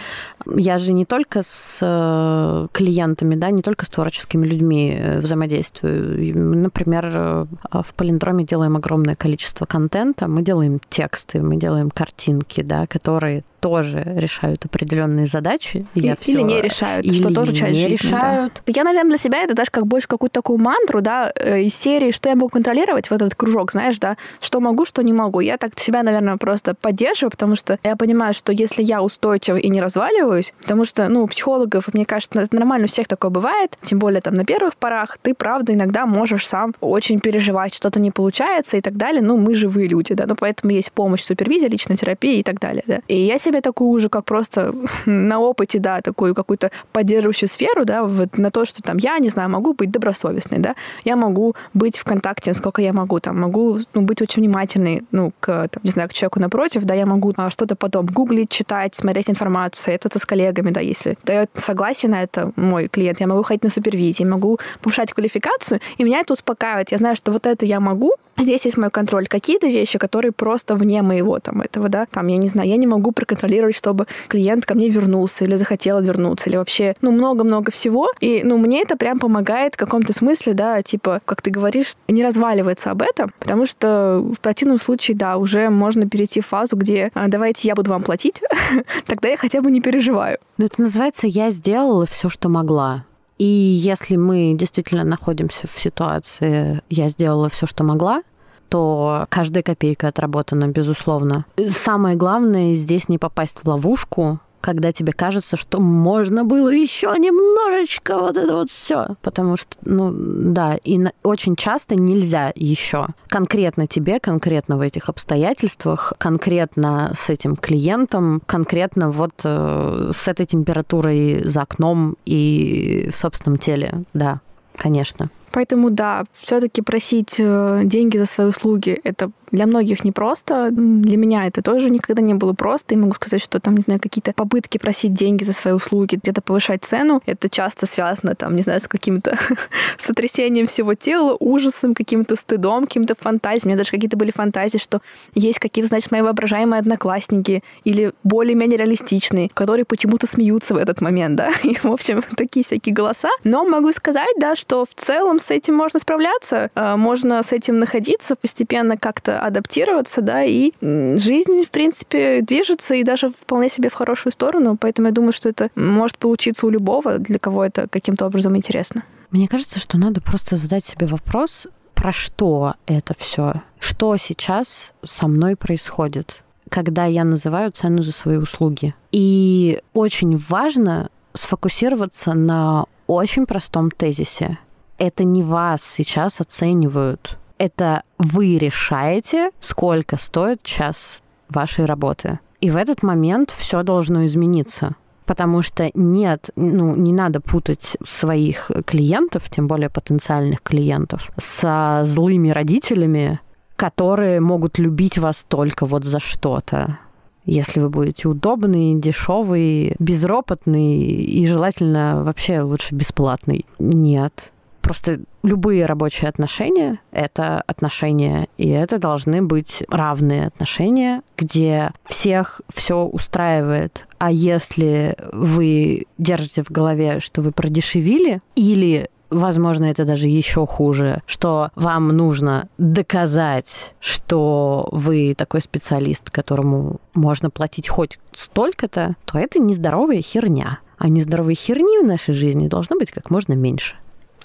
Я 0.56 0.78
же 0.78 0.92
не 0.92 1.04
только 1.04 1.42
с 1.42 1.78
э, 1.80 2.68
клиентами, 2.72 3.34
да, 3.34 3.50
не 3.50 3.62
только 3.62 3.86
с 3.86 3.88
творческими 3.88 4.46
людьми 4.46 4.94
э, 4.98 5.18
взаимодействую. 5.20 6.36
Например, 6.58 7.46
в 7.72 7.94
Полиндроме 7.94 8.44
делаем 8.44 8.76
огромное 8.76 9.14
количество 9.14 9.37
количество 9.38 9.66
контента, 9.66 10.26
мы 10.26 10.42
делаем 10.42 10.80
тексты, 10.88 11.40
мы 11.40 11.56
делаем 11.56 11.90
картинки, 11.90 12.60
да, 12.62 12.88
которые 12.88 13.44
тоже 13.60 14.02
решают 14.16 14.64
определенные 14.64 15.26
задачи. 15.26 15.86
И, 15.94 16.00
я 16.00 16.16
или 16.26 16.42
не 16.42 16.60
решают, 16.60 17.04
или 17.04 17.18
что 17.18 17.32
тоже 17.32 17.52
часть 17.52 17.72
не 17.72 17.88
жизни, 17.88 18.06
решают. 18.06 18.62
Да. 18.66 18.72
Я, 18.74 18.84
наверное, 18.84 19.10
для 19.10 19.18
себя 19.18 19.42
это 19.42 19.54
даже 19.54 19.70
как 19.70 19.86
больше 19.86 20.06
какую-то 20.08 20.34
такую 20.34 20.58
мантру, 20.58 21.00
да, 21.00 21.32
э, 21.34 21.62
из 21.62 21.74
серии, 21.74 22.12
что 22.12 22.28
я 22.28 22.34
могу 22.34 22.48
контролировать 22.48 23.10
в 23.10 23.12
этот 23.12 23.34
кружок, 23.34 23.72
знаешь, 23.72 23.98
да, 23.98 24.16
что 24.40 24.60
могу, 24.60 24.84
что 24.84 25.02
не 25.02 25.12
могу. 25.12 25.40
Я 25.40 25.58
так 25.58 25.78
себя, 25.78 26.02
наверное, 26.02 26.36
просто 26.36 26.74
поддерживаю, 26.74 27.30
потому 27.30 27.56
что 27.56 27.78
я 27.82 27.96
понимаю, 27.96 28.34
что 28.34 28.52
если 28.52 28.82
я 28.82 29.02
устойчива 29.02 29.56
и 29.56 29.68
не 29.68 29.80
разваливаюсь, 29.80 30.52
потому 30.62 30.84
что, 30.84 31.08
ну, 31.08 31.24
у 31.24 31.26
психологов, 31.26 31.92
мне 31.94 32.04
кажется, 32.04 32.40
это 32.40 32.54
нормально, 32.56 32.86
у 32.86 32.88
всех 32.88 33.08
такое 33.08 33.30
бывает, 33.30 33.76
тем 33.82 33.98
более 33.98 34.20
там 34.20 34.34
на 34.34 34.44
первых 34.44 34.76
порах, 34.76 35.18
ты, 35.20 35.34
правда, 35.34 35.74
иногда 35.74 36.06
можешь 36.06 36.46
сам 36.46 36.74
очень 36.80 37.20
переживать, 37.20 37.74
что-то 37.74 38.00
не 38.00 38.10
получается 38.10 38.76
и 38.76 38.80
так 38.80 38.96
далее. 38.96 39.22
Ну, 39.22 39.36
мы 39.36 39.54
живые 39.54 39.88
люди, 39.88 40.14
да, 40.14 40.24
ну, 40.26 40.34
поэтому 40.38 40.72
есть 40.72 40.92
помощь, 40.92 41.22
супервизия, 41.22 41.68
личная 41.68 41.96
терапия 41.96 42.40
и 42.40 42.42
так 42.42 42.60
далее, 42.60 42.84
да. 42.86 43.00
И 43.08 43.20
я 43.20 43.38
себе 43.48 43.60
такую 43.60 43.90
уже 43.90 44.08
как 44.08 44.24
просто 44.24 44.74
на 45.06 45.38
опыте, 45.38 45.78
да, 45.78 46.00
такую 46.00 46.34
какую-то 46.34 46.70
поддерживающую 46.92 47.48
сферу, 47.48 47.84
да, 47.84 48.04
вот 48.04 48.38
на 48.38 48.50
то, 48.50 48.64
что 48.64 48.82
там 48.82 48.98
я, 48.98 49.18
не 49.18 49.28
знаю, 49.28 49.50
могу 49.50 49.74
быть 49.74 49.90
добросовестной, 49.90 50.58
да, 50.58 50.74
я 51.04 51.16
могу 51.16 51.54
быть 51.74 51.98
в 51.98 52.04
контакте, 52.04 52.50
насколько 52.50 52.82
я 52.82 52.92
могу, 52.92 53.20
там, 53.20 53.40
могу 53.40 53.78
ну, 53.94 54.02
быть 54.02 54.22
очень 54.22 54.42
внимательной, 54.42 55.02
ну, 55.12 55.32
к, 55.40 55.68
там, 55.68 55.82
не 55.82 55.90
знаю, 55.90 56.08
к 56.08 56.12
человеку 56.12 56.40
напротив, 56.40 56.84
да, 56.84 56.94
я 56.94 57.06
могу 57.06 57.32
а, 57.36 57.50
что-то 57.50 57.76
потом 57.76 58.06
гуглить, 58.06 58.50
читать, 58.50 58.94
смотреть 58.94 59.30
информацию, 59.30 59.82
советоваться 59.82 60.18
с 60.18 60.26
коллегами, 60.26 60.70
да, 60.70 60.80
если 60.80 61.16
дает 61.24 61.50
согласие 61.54 62.10
на 62.10 62.22
это 62.22 62.52
мой 62.56 62.88
клиент, 62.88 63.20
я 63.20 63.26
могу 63.26 63.42
ходить 63.42 63.64
на 63.64 63.70
супервизии, 63.70 64.24
могу 64.24 64.58
повышать 64.82 65.12
квалификацию, 65.12 65.80
и 65.96 66.04
меня 66.04 66.20
это 66.20 66.32
успокаивает. 66.32 66.92
Я 66.92 66.98
знаю, 66.98 67.16
что 67.16 67.32
вот 67.32 67.46
это 67.46 67.66
я 67.66 67.80
могу, 67.80 68.12
здесь 68.42 68.64
есть 68.64 68.76
мой 68.76 68.90
контроль. 68.90 69.26
Какие-то 69.26 69.66
вещи, 69.66 69.98
которые 69.98 70.32
просто 70.32 70.74
вне 70.74 71.02
моего 71.02 71.38
там 71.38 71.60
этого, 71.60 71.88
да, 71.88 72.06
там, 72.10 72.26
я 72.28 72.36
не 72.36 72.48
знаю, 72.48 72.68
я 72.68 72.76
не 72.76 72.86
могу 72.86 73.12
проконтролировать, 73.12 73.37
чтобы 73.72 74.06
клиент 74.28 74.66
ко 74.66 74.74
мне 74.74 74.88
вернулся 74.88 75.44
или 75.44 75.56
захотел 75.56 76.00
вернуться, 76.00 76.48
или 76.48 76.56
вообще, 76.56 76.94
ну, 77.00 77.10
много-много 77.10 77.70
всего. 77.70 78.10
И, 78.20 78.42
ну, 78.44 78.58
мне 78.58 78.82
это 78.82 78.96
прям 78.96 79.18
помогает 79.18 79.74
в 79.74 79.78
каком-то 79.78 80.12
смысле, 80.12 80.54
да, 80.54 80.82
типа, 80.82 81.20
как 81.24 81.42
ты 81.42 81.50
говоришь, 81.50 81.94
не 82.08 82.24
разваливаться 82.24 82.90
об 82.90 83.02
этом, 83.02 83.30
потому 83.38 83.66
что 83.66 84.24
в 84.36 84.40
противном 84.40 84.78
случае, 84.78 85.16
да, 85.16 85.36
уже 85.36 85.70
можно 85.70 86.08
перейти 86.08 86.40
в 86.40 86.46
фазу, 86.46 86.76
где 86.76 87.10
а, 87.14 87.28
давайте 87.28 87.68
я 87.68 87.74
буду 87.74 87.90
вам 87.90 88.02
платить, 88.02 88.40
тогда 89.06 89.28
я 89.28 89.36
хотя 89.36 89.60
бы 89.60 89.70
не 89.70 89.80
переживаю. 89.80 90.38
Ну, 90.56 90.66
это 90.66 90.80
называется 90.80 91.26
«я 91.26 91.50
сделала 91.50 92.06
все, 92.06 92.28
что 92.28 92.48
могла». 92.48 93.04
И 93.38 93.44
если 93.44 94.16
мы 94.16 94.54
действительно 94.54 95.04
находимся 95.04 95.68
в 95.68 95.70
ситуации 95.70 96.82
«я 96.90 97.08
сделала 97.08 97.48
все, 97.48 97.66
что 97.66 97.84
могла», 97.84 98.22
то 98.68 99.26
каждая 99.28 99.62
копейка 99.62 100.08
отработана, 100.08 100.68
безусловно. 100.68 101.44
Самое 101.84 102.16
главное 102.16 102.74
здесь 102.74 103.08
не 103.08 103.18
попасть 103.18 103.58
в 103.62 103.68
ловушку, 103.68 104.40
когда 104.60 104.92
тебе 104.92 105.12
кажется, 105.12 105.56
что 105.56 105.80
можно 105.80 106.44
было 106.44 106.68
еще 106.68 107.14
немножечко 107.16 108.18
вот 108.18 108.36
это 108.36 108.54
вот 108.54 108.70
все. 108.70 109.16
Потому 109.22 109.56
что, 109.56 109.76
ну, 109.84 110.12
да, 110.12 110.76
и 110.76 110.98
на, 110.98 111.12
очень 111.22 111.56
часто 111.56 111.94
нельзя 111.94 112.52
еще. 112.54 113.06
Конкретно 113.28 113.86
тебе, 113.86 114.20
конкретно 114.20 114.76
в 114.76 114.80
этих 114.80 115.08
обстоятельствах, 115.08 116.12
конкретно 116.18 117.14
с 117.18 117.30
этим 117.30 117.56
клиентом, 117.56 118.42
конкретно 118.46 119.10
вот 119.10 119.32
э, 119.44 120.10
с 120.14 120.28
этой 120.28 120.46
температурой 120.46 121.48
за 121.48 121.62
окном 121.62 122.16
и 122.24 123.10
в 123.12 123.16
собственном 123.16 123.58
теле. 123.58 124.02
Да, 124.12 124.40
конечно. 124.76 125.30
Поэтому, 125.58 125.90
да, 125.90 126.24
все-таки 126.40 126.82
просить 126.82 127.34
э, 127.38 127.80
деньги 127.82 128.16
за 128.16 128.26
свои 128.26 128.46
услуги 128.46 129.00
это 129.02 129.32
для 129.50 129.66
многих 129.66 130.04
непросто. 130.04 130.68
Для 130.70 131.16
меня 131.16 131.46
это 131.46 131.62
тоже 131.62 131.90
никогда 131.90 132.22
не 132.22 132.34
было 132.34 132.52
просто. 132.52 132.94
И 132.94 132.96
могу 132.96 133.14
сказать, 133.14 133.42
что 133.42 133.60
там, 133.60 133.76
не 133.76 133.82
знаю, 133.82 134.00
какие-то 134.00 134.32
попытки 134.32 134.78
просить 134.78 135.14
деньги 135.14 135.44
за 135.44 135.52
свои 135.52 135.74
услуги, 135.74 136.18
где-то 136.22 136.42
повышать 136.42 136.84
цену, 136.84 137.22
это 137.26 137.48
часто 137.48 137.86
связано, 137.86 138.34
там, 138.34 138.54
не 138.54 138.62
знаю, 138.62 138.80
с 138.80 138.88
каким-то 138.88 139.38
сотрясением 139.98 140.66
всего 140.66 140.94
тела, 140.94 141.36
ужасом, 141.38 141.94
каким-то 141.94 142.36
стыдом, 142.36 142.86
каким-то 142.86 143.14
фантазией. 143.14 143.62
У 143.64 143.68
меня 143.68 143.78
даже 143.78 143.90
какие-то 143.90 144.16
были 144.16 144.30
фантазии, 144.30 144.78
что 144.78 145.00
есть 145.34 145.58
какие-то, 145.58 145.88
значит, 145.88 146.10
мои 146.10 146.22
воображаемые 146.22 146.80
одноклассники 146.80 147.62
или 147.84 148.12
более-менее 148.24 148.78
реалистичные, 148.78 149.48
которые 149.48 149.84
почему-то 149.84 150.26
смеются 150.26 150.74
в 150.74 150.76
этот 150.76 151.00
момент, 151.00 151.36
да. 151.36 151.50
И, 151.62 151.74
в 151.74 151.86
общем, 151.86 152.22
такие 152.36 152.64
всякие 152.64 152.94
голоса. 152.94 153.28
Но 153.44 153.64
могу 153.64 153.92
сказать, 153.92 154.34
да, 154.38 154.56
что 154.56 154.84
в 154.84 154.94
целом 154.94 155.38
с 155.38 155.50
этим 155.50 155.74
можно 155.74 156.00
справляться, 156.00 156.70
а, 156.74 156.96
можно 156.96 157.42
с 157.42 157.52
этим 157.52 157.78
находиться, 157.78 158.36
постепенно 158.36 158.96
как-то 158.96 159.37
адаптироваться, 159.38 160.20
да, 160.20 160.44
и 160.44 160.72
жизнь, 160.80 161.64
в 161.64 161.70
принципе, 161.70 162.42
движется 162.42 162.94
и 162.94 163.04
даже 163.04 163.28
вполне 163.28 163.68
себе 163.68 163.88
в 163.88 163.94
хорошую 163.94 164.32
сторону, 164.32 164.76
поэтому 164.80 165.08
я 165.08 165.12
думаю, 165.12 165.32
что 165.32 165.48
это 165.48 165.70
может 165.74 166.18
получиться 166.18 166.66
у 166.66 166.70
любого, 166.70 167.18
для 167.18 167.38
кого 167.38 167.64
это 167.64 167.88
каким-то 167.88 168.26
образом 168.26 168.56
интересно. 168.56 169.04
Мне 169.30 169.48
кажется, 169.48 169.78
что 169.78 169.98
надо 169.98 170.20
просто 170.20 170.56
задать 170.56 170.84
себе 170.84 171.06
вопрос, 171.06 171.66
про 171.94 172.12
что 172.12 172.74
это 172.86 173.14
все, 173.18 173.54
что 173.80 174.16
сейчас 174.16 174.92
со 175.04 175.26
мной 175.26 175.56
происходит, 175.56 176.44
когда 176.68 177.06
я 177.06 177.24
называю 177.24 177.72
цену 177.72 178.02
за 178.02 178.12
свои 178.12 178.36
услуги. 178.36 178.94
И 179.10 179.80
очень 179.94 180.36
важно 180.36 181.10
сфокусироваться 181.34 182.34
на 182.34 182.84
очень 183.06 183.46
простом 183.46 183.90
тезисе. 183.90 184.58
Это 184.96 185.24
не 185.24 185.42
вас 185.42 185.82
сейчас 185.82 186.40
оценивают 186.40 187.38
это 187.58 188.02
вы 188.18 188.58
решаете, 188.58 189.50
сколько 189.60 190.16
стоит 190.16 190.62
час 190.62 191.22
вашей 191.48 191.84
работы. 191.84 192.38
И 192.60 192.70
в 192.70 192.76
этот 192.76 193.02
момент 193.02 193.50
все 193.50 193.82
должно 193.82 194.26
измениться 194.26 194.96
потому 195.28 195.60
что 195.60 195.90
нет, 195.92 196.48
ну, 196.56 196.96
не 196.96 197.12
надо 197.12 197.40
путать 197.40 197.98
своих 198.02 198.70
клиентов, 198.86 199.50
тем 199.50 199.66
более 199.66 199.90
потенциальных 199.90 200.62
клиентов, 200.62 201.30
со 201.36 202.00
злыми 202.04 202.48
родителями, 202.48 203.38
которые 203.76 204.40
могут 204.40 204.78
любить 204.78 205.18
вас 205.18 205.44
только 205.46 205.84
вот 205.84 206.04
за 206.04 206.18
что-то. 206.18 206.98
Если 207.44 207.78
вы 207.78 207.90
будете 207.90 208.26
удобный, 208.26 208.94
дешевый, 208.94 209.94
безропотный 209.98 210.98
и 210.98 211.46
желательно 211.46 212.22
вообще 212.24 212.62
лучше 212.62 212.94
бесплатный. 212.94 213.66
Нет, 213.78 214.52
Просто 214.88 215.20
любые 215.42 215.84
рабочие 215.84 216.30
отношения— 216.30 216.98
это 217.10 217.60
отношения, 217.66 218.48
и 218.56 218.70
это 218.70 218.96
должны 218.96 219.42
быть 219.42 219.82
равные 219.90 220.46
отношения, 220.46 221.20
где 221.36 221.92
всех 222.06 222.62
все 222.74 223.04
устраивает. 223.04 224.06
А 224.16 224.32
если 224.32 225.14
вы 225.30 226.06
держите 226.16 226.62
в 226.62 226.70
голове, 226.70 227.20
что 227.20 227.42
вы 227.42 227.52
продешевили, 227.52 228.40
или 228.56 229.10
возможно, 229.28 229.84
это 229.84 230.06
даже 230.06 230.26
еще 230.26 230.66
хуже, 230.66 231.20
что 231.26 231.68
вам 231.74 232.08
нужно 232.08 232.70
доказать, 232.78 233.92
что 234.00 234.88
вы 234.90 235.34
такой 235.36 235.60
специалист, 235.60 236.30
которому 236.30 236.96
можно 237.12 237.50
платить 237.50 237.88
хоть 237.90 238.18
столько-то, 238.32 239.16
то 239.26 239.38
это 239.38 239.58
нездоровая 239.58 240.22
херня. 240.22 240.78
А 240.96 241.10
нездоровой 241.10 241.56
херни 241.56 242.02
в 242.02 242.06
нашей 242.06 242.32
жизни 242.32 242.68
должно 242.68 242.98
быть 242.98 243.10
как 243.10 243.28
можно 243.28 243.52
меньше. 243.52 243.94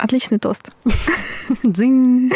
Отличный 0.04 0.38
тост. 0.38 0.76
Дзынь. 1.64 2.30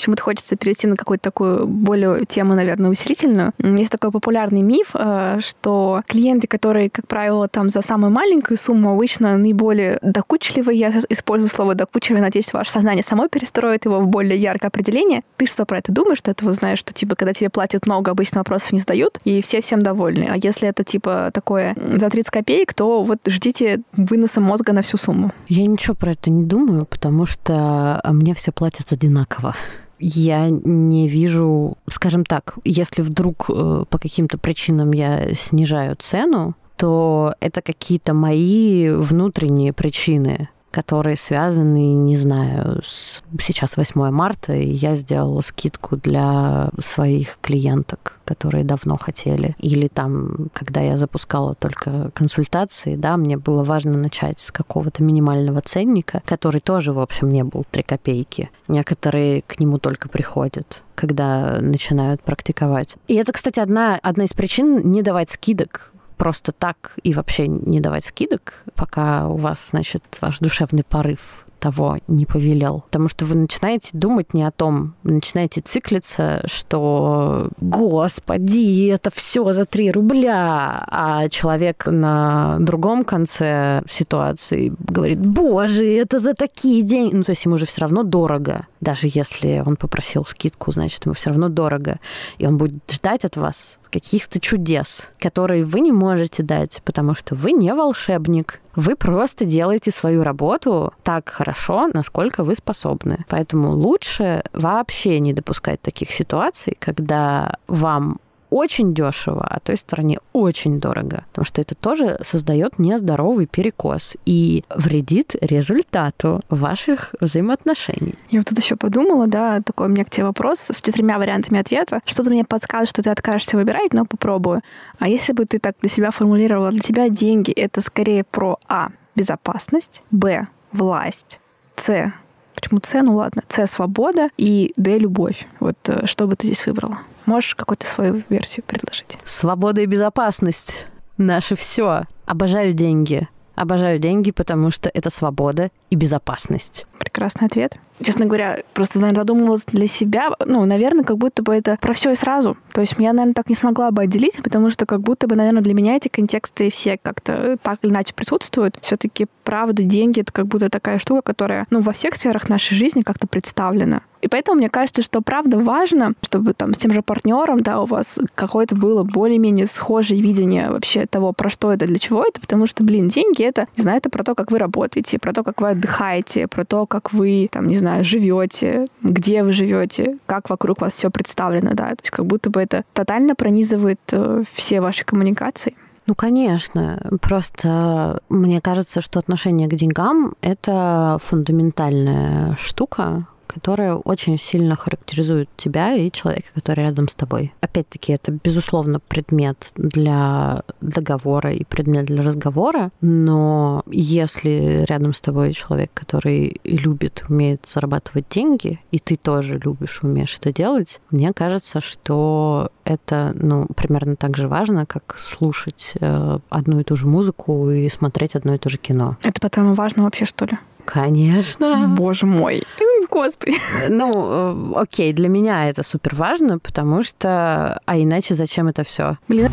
Почему-то 0.00 0.22
хочется 0.22 0.56
перейти 0.56 0.86
на 0.86 0.96
какую-то 0.96 1.24
такую 1.24 1.66
более 1.66 2.24
тему, 2.24 2.54
наверное, 2.54 2.88
усилительную. 2.88 3.52
Есть 3.58 3.90
такой 3.90 4.10
популярный 4.10 4.62
миф, 4.62 4.92
э, 4.94 5.40
что 5.46 6.00
клиенты, 6.06 6.46
которые, 6.46 6.88
как 6.88 7.06
правило, 7.06 7.48
там 7.48 7.68
за 7.68 7.82
самую 7.82 8.10
маленькую 8.10 8.56
сумму, 8.56 8.94
обычно 8.94 9.36
наиболее 9.36 9.98
докучливые. 10.00 10.78
Я 10.78 11.02
использую 11.10 11.50
слово 11.50 11.74
докучливый, 11.74 12.22
надеюсь, 12.22 12.50
ваше 12.54 12.70
сознание 12.70 13.04
само 13.06 13.28
перестроит 13.28 13.84
его 13.84 14.00
в 14.00 14.06
более 14.06 14.38
яркое 14.38 14.68
определение. 14.68 15.22
Ты 15.36 15.44
что 15.44 15.66
про 15.66 15.76
это 15.76 15.92
думаешь? 15.92 16.22
Ты 16.22 16.30
этого 16.30 16.54
знаешь, 16.54 16.78
что, 16.78 16.94
типа, 16.94 17.14
когда 17.14 17.34
тебе 17.34 17.50
платят 17.50 17.84
много, 17.84 18.10
обычно 18.10 18.40
вопросов 18.40 18.72
не 18.72 18.78
задают, 18.78 19.20
и 19.24 19.42
все 19.42 19.60
всем 19.60 19.80
довольны. 19.80 20.30
А 20.30 20.36
если 20.38 20.66
это, 20.66 20.82
типа, 20.82 21.30
такое 21.34 21.76
за 21.76 22.08
30 22.08 22.30
копеек, 22.30 22.72
то 22.72 23.02
вот 23.02 23.18
ждите 23.26 23.82
выноса 23.92 24.40
мозга 24.40 24.72
на 24.72 24.80
всю 24.80 24.96
сумму. 24.96 25.30
Я 25.48 25.66
ничего 25.66 25.94
про 25.94 26.12
это 26.12 26.30
не 26.30 26.44
думаю, 26.44 26.86
потому 26.86 27.26
что 27.26 28.00
мне 28.10 28.32
все 28.32 28.50
платят 28.50 28.92
одинаково 28.92 29.54
я 30.00 30.48
не 30.50 31.08
вижу, 31.08 31.76
скажем 31.90 32.24
так, 32.24 32.56
если 32.64 33.02
вдруг 33.02 33.50
э, 33.50 33.84
по 33.88 33.98
каким-то 33.98 34.38
причинам 34.38 34.92
я 34.92 35.34
снижаю 35.34 35.96
цену, 35.96 36.54
то 36.76 37.34
это 37.40 37.60
какие-то 37.60 38.14
мои 38.14 38.88
внутренние 38.88 39.72
причины 39.72 40.48
которые 40.70 41.16
связаны, 41.16 41.94
не 41.94 42.16
знаю, 42.16 42.80
с... 42.82 43.22
сейчас 43.40 43.76
8 43.76 44.10
марта, 44.10 44.52
и 44.52 44.68
я 44.68 44.94
сделала 44.94 45.40
скидку 45.40 45.96
для 45.96 46.70
своих 46.82 47.38
клиенток, 47.40 48.18
которые 48.24 48.64
давно 48.64 48.96
хотели. 48.96 49.56
Или 49.58 49.88
там, 49.88 50.48
когда 50.52 50.80
я 50.80 50.96
запускала 50.96 51.54
только 51.54 52.10
консультации, 52.14 52.96
да, 52.96 53.16
мне 53.16 53.36
было 53.36 53.64
важно 53.64 53.96
начать 53.96 54.38
с 54.38 54.52
какого-то 54.52 55.02
минимального 55.02 55.60
ценника, 55.60 56.22
который 56.24 56.60
тоже, 56.60 56.92
в 56.92 57.00
общем, 57.00 57.30
не 57.30 57.42
был 57.42 57.64
3 57.70 57.82
копейки. 57.82 58.50
Некоторые 58.68 59.42
к 59.42 59.58
нему 59.60 59.78
только 59.78 60.08
приходят 60.08 60.84
когда 60.96 61.62
начинают 61.62 62.20
практиковать. 62.20 62.96
И 63.08 63.14
это, 63.14 63.32
кстати, 63.32 63.58
одна, 63.58 63.98
одна 64.02 64.24
из 64.24 64.34
причин 64.34 64.92
не 64.92 65.00
давать 65.00 65.30
скидок 65.30 65.92
просто 66.20 66.52
так 66.52 66.98
и 67.02 67.14
вообще 67.14 67.48
не 67.48 67.80
давать 67.80 68.04
скидок, 68.04 68.62
пока 68.74 69.26
у 69.26 69.36
вас, 69.36 69.70
значит, 69.70 70.02
ваш 70.20 70.38
душевный 70.38 70.84
порыв 70.84 71.46
того 71.58 71.96
не 72.08 72.26
повелел. 72.26 72.82
Потому 72.86 73.08
что 73.08 73.24
вы 73.24 73.36
начинаете 73.36 73.88
думать 73.94 74.34
не 74.34 74.42
о 74.42 74.50
том, 74.50 74.94
начинаете 75.02 75.62
циклиться, 75.62 76.42
что 76.44 77.48
«Господи, 77.58 78.88
это 78.88 79.10
все 79.10 79.50
за 79.54 79.64
3 79.64 79.92
рубля!» 79.92 80.84
А 80.88 81.26
человек 81.30 81.86
на 81.86 82.58
другом 82.60 83.04
конце 83.04 83.82
ситуации 83.90 84.74
говорит 84.78 85.20
«Боже, 85.20 85.86
это 85.86 86.18
за 86.18 86.34
такие 86.34 86.82
деньги!» 86.82 87.14
Ну, 87.14 87.22
то 87.22 87.32
есть 87.32 87.46
ему 87.46 87.56
же 87.56 87.64
все 87.64 87.80
равно 87.80 88.02
дорого. 88.02 88.66
Даже 88.82 89.06
если 89.06 89.62
он 89.64 89.76
попросил 89.76 90.26
скидку, 90.26 90.70
значит, 90.70 91.06
ему 91.06 91.14
все 91.14 91.30
равно 91.30 91.48
дорого. 91.48 91.98
И 92.36 92.46
он 92.46 92.58
будет 92.58 92.74
ждать 92.90 93.24
от 93.24 93.38
вас 93.38 93.78
каких-то 93.90 94.40
чудес, 94.40 95.10
которые 95.18 95.64
вы 95.64 95.80
не 95.80 95.92
можете 95.92 96.42
дать, 96.42 96.80
потому 96.84 97.14
что 97.14 97.34
вы 97.34 97.52
не 97.52 97.74
волшебник. 97.74 98.60
Вы 98.76 98.96
просто 98.96 99.44
делаете 99.44 99.90
свою 99.90 100.22
работу 100.22 100.92
так 101.02 101.28
хорошо, 101.28 101.88
насколько 101.92 102.44
вы 102.44 102.54
способны. 102.54 103.24
Поэтому 103.28 103.72
лучше 103.72 104.42
вообще 104.52 105.20
не 105.20 105.32
допускать 105.32 105.80
таких 105.80 106.10
ситуаций, 106.10 106.76
когда 106.78 107.56
вам 107.66 108.20
очень 108.50 108.94
дешево, 108.94 109.46
а 109.48 109.60
той 109.60 109.76
стороне 109.76 110.18
очень 110.32 110.80
дорого. 110.80 111.24
Потому 111.30 111.44
что 111.44 111.60
это 111.60 111.74
тоже 111.74 112.18
создает 112.22 112.78
нездоровый 112.78 113.46
перекос 113.46 114.16
и 114.26 114.64
вредит 114.74 115.34
результату 115.40 116.42
ваших 116.48 117.14
взаимоотношений. 117.20 118.14
Я 118.30 118.40
вот 118.40 118.48
тут 118.48 118.58
еще 118.58 118.76
подумала, 118.76 119.26
да, 119.26 119.60
такой 119.62 119.86
у 119.86 119.90
меня 119.90 120.04
к 120.04 120.10
тебе 120.10 120.24
вопрос 120.24 120.58
с 120.70 120.80
четырьмя 120.80 121.18
вариантами 121.18 121.60
ответа. 121.60 122.00
Что-то 122.04 122.30
мне 122.30 122.44
подсказывает, 122.44 122.90
что 122.90 123.02
ты 123.02 123.10
откажешься 123.10 123.56
выбирать, 123.56 123.92
но 123.92 124.04
попробую. 124.04 124.62
А 124.98 125.08
если 125.08 125.32
бы 125.32 125.44
ты 125.44 125.58
так 125.58 125.76
для 125.80 125.90
себя 125.90 126.10
формулировала, 126.10 126.70
для 126.70 126.80
тебя 126.80 127.08
деньги— 127.08 127.50
это 127.56 127.80
скорее 127.80 128.24
про 128.24 128.58
А— 128.68 128.88
безопасность, 129.14 130.02
Б— 130.10 130.46
власть, 130.72 131.40
С 131.76 132.12
Почему 132.54 132.80
С? 132.84 133.02
Ну 133.02 133.14
ладно. 133.14 133.42
С— 133.48 133.66
свобода 133.72 134.28
и 134.36 134.72
Д— 134.76 134.98
любовь. 134.98 135.46
Вот 135.60 135.76
э, 135.86 136.06
что 136.06 136.26
бы 136.26 136.36
ты 136.36 136.46
здесь 136.46 136.66
выбрала? 136.66 136.98
Можешь 137.26 137.54
какую-то 137.54 137.86
свою 137.86 138.22
версию 138.28 138.64
предложить? 138.66 139.18
Свобода 139.24 139.80
и 139.80 139.86
безопасность. 139.86 140.86
Наше 141.16 141.54
все. 141.54 142.02
Обожаю 142.26 142.72
деньги. 142.72 143.28
Обожаю 143.54 143.98
деньги, 143.98 144.30
потому 144.30 144.70
что 144.70 144.90
это 144.94 145.10
свобода 145.10 145.70
и 145.90 145.96
безопасность. 145.96 146.86
Прекрасный 146.98 147.46
ответ. 147.46 147.76
Честно 148.02 148.24
говоря, 148.24 148.60
просто, 148.72 148.98
наверное, 148.98 149.20
задумывалась 149.20 149.64
для 149.66 149.86
себя. 149.86 150.30
Ну, 150.46 150.64
наверное, 150.64 151.04
как 151.04 151.18
будто 151.18 151.42
бы 151.42 151.54
это 151.54 151.76
про 151.78 151.92
все 151.92 152.12
и 152.12 152.14
сразу. 152.14 152.56
То 152.72 152.80
есть 152.80 152.94
я, 152.96 153.12
наверное, 153.12 153.34
так 153.34 153.50
не 153.50 153.54
смогла 153.54 153.90
бы 153.90 154.00
отделить, 154.02 154.42
потому 154.42 154.70
что 154.70 154.86
как 154.86 155.02
будто 155.02 155.26
бы, 155.26 155.36
наверное, 155.36 155.60
для 155.60 155.74
меня 155.74 155.96
эти 155.96 156.08
контексты 156.08 156.70
все 156.70 156.96
как-то 156.96 157.58
так 157.62 157.80
или 157.82 157.90
иначе 157.90 158.14
присутствуют. 158.14 158.78
Все-таки 158.80 159.26
правда, 159.44 159.82
деньги— 159.82 160.20
это 160.22 160.32
как 160.32 160.46
будто 160.46 160.70
такая 160.70 160.98
штука, 160.98 161.20
которая, 161.20 161.66
ну, 161.68 161.80
во 161.80 161.92
всех 161.92 162.14
сферах 162.14 162.48
нашей 162.48 162.78
жизни 162.78 163.02
как-то 163.02 163.26
представлена. 163.26 164.00
И 164.20 164.28
поэтому 164.28 164.58
мне 164.58 164.68
кажется, 164.68 165.02
что 165.02 165.20
правда 165.20 165.58
важно, 165.58 166.12
чтобы 166.22 166.52
там 166.54 166.74
с 166.74 166.78
тем 166.78 166.92
же 166.92 167.02
партнером, 167.02 167.60
да, 167.60 167.80
у 167.80 167.86
вас 167.86 168.18
какое-то 168.34 168.74
было 168.74 169.02
более-менее 169.02 169.66
схожее 169.66 170.20
видение 170.20 170.70
вообще 170.70 171.06
того, 171.06 171.32
про 171.32 171.48
что 171.48 171.72
это, 171.72 171.86
для 171.86 171.98
чего 171.98 172.24
это, 172.24 172.40
потому 172.40 172.66
что, 172.66 172.84
блин, 172.84 173.08
деньги 173.08 173.42
это, 173.42 173.66
не 173.76 173.82
знаю, 173.82 173.98
это 173.98 174.10
про 174.10 174.24
то, 174.24 174.34
как 174.34 174.50
вы 174.50 174.58
работаете, 174.58 175.18
про 175.18 175.32
то, 175.32 175.42
как 175.42 175.60
вы 175.60 175.70
отдыхаете, 175.70 176.46
про 176.46 176.64
то, 176.64 176.86
как 176.86 177.12
вы, 177.12 177.48
там, 177.50 177.68
не 177.68 177.78
знаю, 177.78 178.04
живете, 178.04 178.88
где 179.02 179.42
вы 179.42 179.52
живете, 179.52 180.18
как 180.26 180.50
вокруг 180.50 180.80
вас 180.80 180.94
все 180.94 181.10
представлено, 181.10 181.70
да, 181.74 181.90
то 181.90 182.02
есть 182.02 182.10
как 182.10 182.26
будто 182.26 182.50
бы 182.50 182.60
это 182.60 182.84
тотально 182.92 183.34
пронизывает 183.34 184.00
э, 184.12 184.42
все 184.54 184.80
ваши 184.80 185.04
коммуникации. 185.04 185.74
Ну, 186.06 186.14
конечно. 186.16 187.00
Просто 187.20 188.20
мне 188.28 188.60
кажется, 188.60 189.00
что 189.00 189.20
отношение 189.20 189.68
к 189.68 189.74
деньгам— 189.74 190.34
это 190.40 191.18
фундаментальная 191.22 192.56
штука, 192.56 193.26
которая 193.50 193.96
очень 193.96 194.38
сильно 194.38 194.76
характеризует 194.76 195.48
тебя 195.56 195.94
и 195.94 196.10
человека, 196.12 196.48
который 196.54 196.84
рядом 196.84 197.08
с 197.08 197.14
тобой. 197.14 197.52
Опять-таки, 197.60 198.12
это, 198.12 198.30
безусловно, 198.30 199.00
предмет 199.00 199.72
для 199.74 200.62
договора 200.80 201.52
и 201.52 201.64
предмет 201.64 202.06
для 202.06 202.22
разговора, 202.22 202.90
но 203.00 203.82
если 203.90 204.84
рядом 204.88 205.14
с 205.14 205.20
тобой 205.20 205.52
человек, 205.52 205.90
который 205.94 206.60
любит, 206.62 207.24
умеет 207.28 207.66
зарабатывать 207.66 208.26
деньги, 208.30 208.78
и 208.92 209.00
ты 209.00 209.16
тоже 209.16 209.58
любишь, 209.58 210.00
умеешь 210.02 210.36
это 210.38 210.52
делать, 210.52 211.00
мне 211.10 211.32
кажется, 211.32 211.80
что 211.80 212.70
это 212.84 213.32
ну, 213.34 213.66
примерно 213.74 214.14
так 214.14 214.36
же 214.36 214.46
важно, 214.46 214.86
как 214.86 215.16
слушать 215.18 215.92
э, 216.00 216.38
одну 216.48 216.80
и 216.80 216.84
ту 216.84 216.94
же 216.94 217.06
музыку 217.06 217.70
и 217.70 217.88
смотреть 217.88 218.36
одно 218.36 218.54
и 218.54 218.58
то 218.58 218.68
же 218.68 218.78
кино. 218.78 219.16
Это 219.22 219.40
потому 219.40 219.74
важно 219.74 220.04
вообще, 220.04 220.24
что 220.24 220.44
ли? 220.44 220.58
Конечно. 220.90 221.94
Боже 221.96 222.26
мой. 222.26 222.64
Господи. 223.10 223.56
Ну, 223.88 224.74
э, 224.74 224.80
окей, 224.80 225.12
для 225.12 225.28
меня 225.28 225.68
это 225.68 225.82
супер 225.82 226.14
важно, 226.14 226.58
потому 226.58 227.02
что... 227.02 227.80
А 227.84 227.98
иначе 227.98 228.34
зачем 228.34 228.68
это 228.68 228.84
все? 228.84 229.16
Блин. 229.28 229.50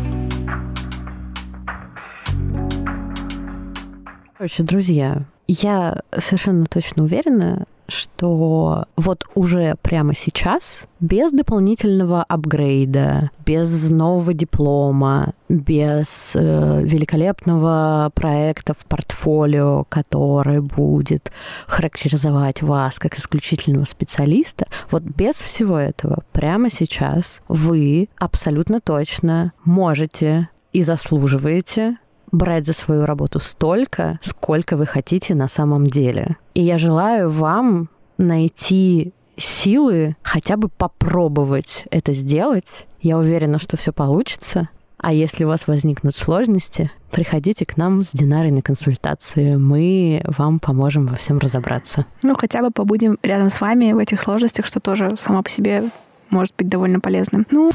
Короче, 4.36 4.62
друзья, 4.62 5.24
я 5.48 6.02
совершенно 6.16 6.66
точно 6.66 7.04
уверена, 7.04 7.66
что 7.88 8.84
вот 8.96 9.24
уже 9.34 9.76
прямо 9.82 10.14
сейчас, 10.14 10.62
без 11.00 11.32
дополнительного 11.32 12.22
апгрейда, 12.22 13.30
без 13.46 13.88
нового 13.88 14.34
диплома, 14.34 15.32
без 15.48 16.06
э, 16.34 16.82
великолепного 16.82 18.10
проекта 18.14 18.74
в 18.74 18.84
портфолио, 18.84 19.84
который 19.88 20.60
будет 20.60 21.32
характеризовать 21.66 22.62
вас 22.62 22.98
как 22.98 23.18
исключительного 23.18 23.84
специалиста, 23.84 24.66
вот 24.90 25.02
без 25.02 25.34
всего 25.36 25.78
этого 25.78 26.22
прямо 26.32 26.70
сейчас 26.70 27.40
вы 27.48 28.08
абсолютно 28.18 28.80
точно 28.80 29.52
можете 29.64 30.48
и 30.72 30.82
заслуживаете 30.82 31.96
брать 32.32 32.66
за 32.66 32.72
свою 32.72 33.04
работу 33.04 33.40
столько, 33.40 34.18
сколько 34.22 34.76
вы 34.76 34.86
хотите 34.86 35.34
на 35.34 35.48
самом 35.48 35.86
деле. 35.86 36.36
И 36.54 36.62
я 36.62 36.78
желаю 36.78 37.30
вам 37.30 37.88
найти 38.16 39.12
силы 39.36 40.16
хотя 40.22 40.56
бы 40.56 40.68
попробовать 40.68 41.84
это 41.90 42.12
сделать. 42.12 42.86
Я 43.00 43.18
уверена, 43.18 43.58
что 43.58 43.76
все 43.76 43.92
получится. 43.92 44.68
А 44.98 45.12
если 45.12 45.44
у 45.44 45.48
вас 45.48 45.68
возникнут 45.68 46.16
сложности, 46.16 46.90
приходите 47.12 47.64
к 47.64 47.76
нам 47.76 48.04
с 48.04 48.10
Динарой 48.10 48.50
на 48.50 48.62
консультацию. 48.62 49.60
Мы 49.60 50.22
вам 50.26 50.58
поможем 50.58 51.06
во 51.06 51.14
всем 51.14 51.38
разобраться. 51.38 52.04
Ну, 52.24 52.34
хотя 52.34 52.62
бы 52.62 52.72
побудем 52.72 53.16
рядом 53.22 53.50
с 53.50 53.60
вами 53.60 53.92
в 53.92 53.98
этих 53.98 54.20
сложностях, 54.20 54.66
что 54.66 54.80
тоже 54.80 55.16
само 55.24 55.44
по 55.44 55.50
себе 55.50 55.84
может 56.30 56.52
быть 56.58 56.68
довольно 56.68 56.98
полезным. 56.98 57.46
Ну, 57.52 57.70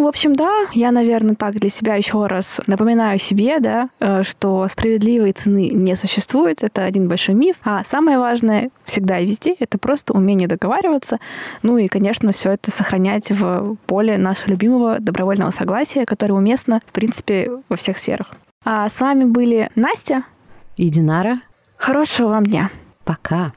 Ну, 0.00 0.06
в 0.06 0.08
общем, 0.08 0.34
да, 0.34 0.64
я, 0.72 0.92
наверное, 0.92 1.34
так 1.34 1.56
для 1.56 1.68
себя 1.68 1.94
еще 1.94 2.26
раз 2.26 2.58
напоминаю 2.66 3.18
себе, 3.18 3.60
да, 3.60 3.90
э, 4.00 4.22
что 4.22 4.66
справедливой 4.66 5.32
цены 5.32 5.68
не 5.68 5.94
существует, 5.94 6.62
это 6.62 6.84
один 6.84 7.06
большой 7.06 7.34
миф, 7.34 7.56
а 7.64 7.84
самое 7.84 8.18
важное 8.18 8.70
всегда 8.86 9.18
и 9.18 9.26
везде 9.26 9.54
это 9.58 9.76
просто 9.76 10.14
умение 10.14 10.48
договариваться, 10.48 11.18
ну 11.62 11.76
и, 11.76 11.86
конечно, 11.86 12.32
все 12.32 12.52
это 12.52 12.70
сохранять 12.70 13.30
в 13.30 13.76
поле 13.84 14.16
нашего 14.16 14.48
любимого 14.48 15.00
добровольного 15.00 15.50
согласия, 15.50 16.06
которое 16.06 16.32
уместно, 16.32 16.80
в 16.86 16.92
принципе, 16.92 17.50
во 17.68 17.76
всех 17.76 17.98
сферах. 17.98 18.30
А 18.64 18.88
с 18.88 18.98
вами 19.00 19.24
были 19.24 19.70
Настя 19.74 20.24
и 20.78 20.88
Динара. 20.88 21.42
Хорошего 21.76 22.28
вам 22.28 22.44
дня. 22.44 22.70
Пока. 23.04 23.48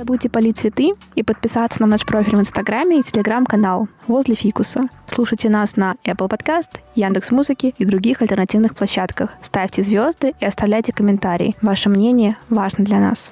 Забудьте 0.00 0.30
полить 0.30 0.56
цветы 0.56 0.92
и 1.14 1.22
подписаться 1.22 1.78
на 1.82 1.86
наш 1.86 2.06
профиль 2.06 2.36
в 2.36 2.40
Инстаграме 2.40 3.00
и 3.00 3.02
Телеграм-канал 3.02 3.86
«Возле 4.06 4.34
фикуса». 4.34 4.84
Слушайте 5.04 5.50
нас 5.50 5.76
на 5.76 5.96
Apple 6.06 6.26
Podcast, 6.26 6.80
Яндекс 6.94 7.30
Музыки 7.30 7.74
и 7.76 7.84
других 7.84 8.22
альтернативных 8.22 8.74
площадках. 8.74 9.34
Ставьте 9.42 9.82
звезды 9.82 10.32
и 10.40 10.46
оставляйте 10.46 10.94
комментарии. 10.94 11.54
Ваше 11.60 11.90
мнение 11.90 12.38
важно 12.48 12.82
для 12.82 12.98
нас. 12.98 13.30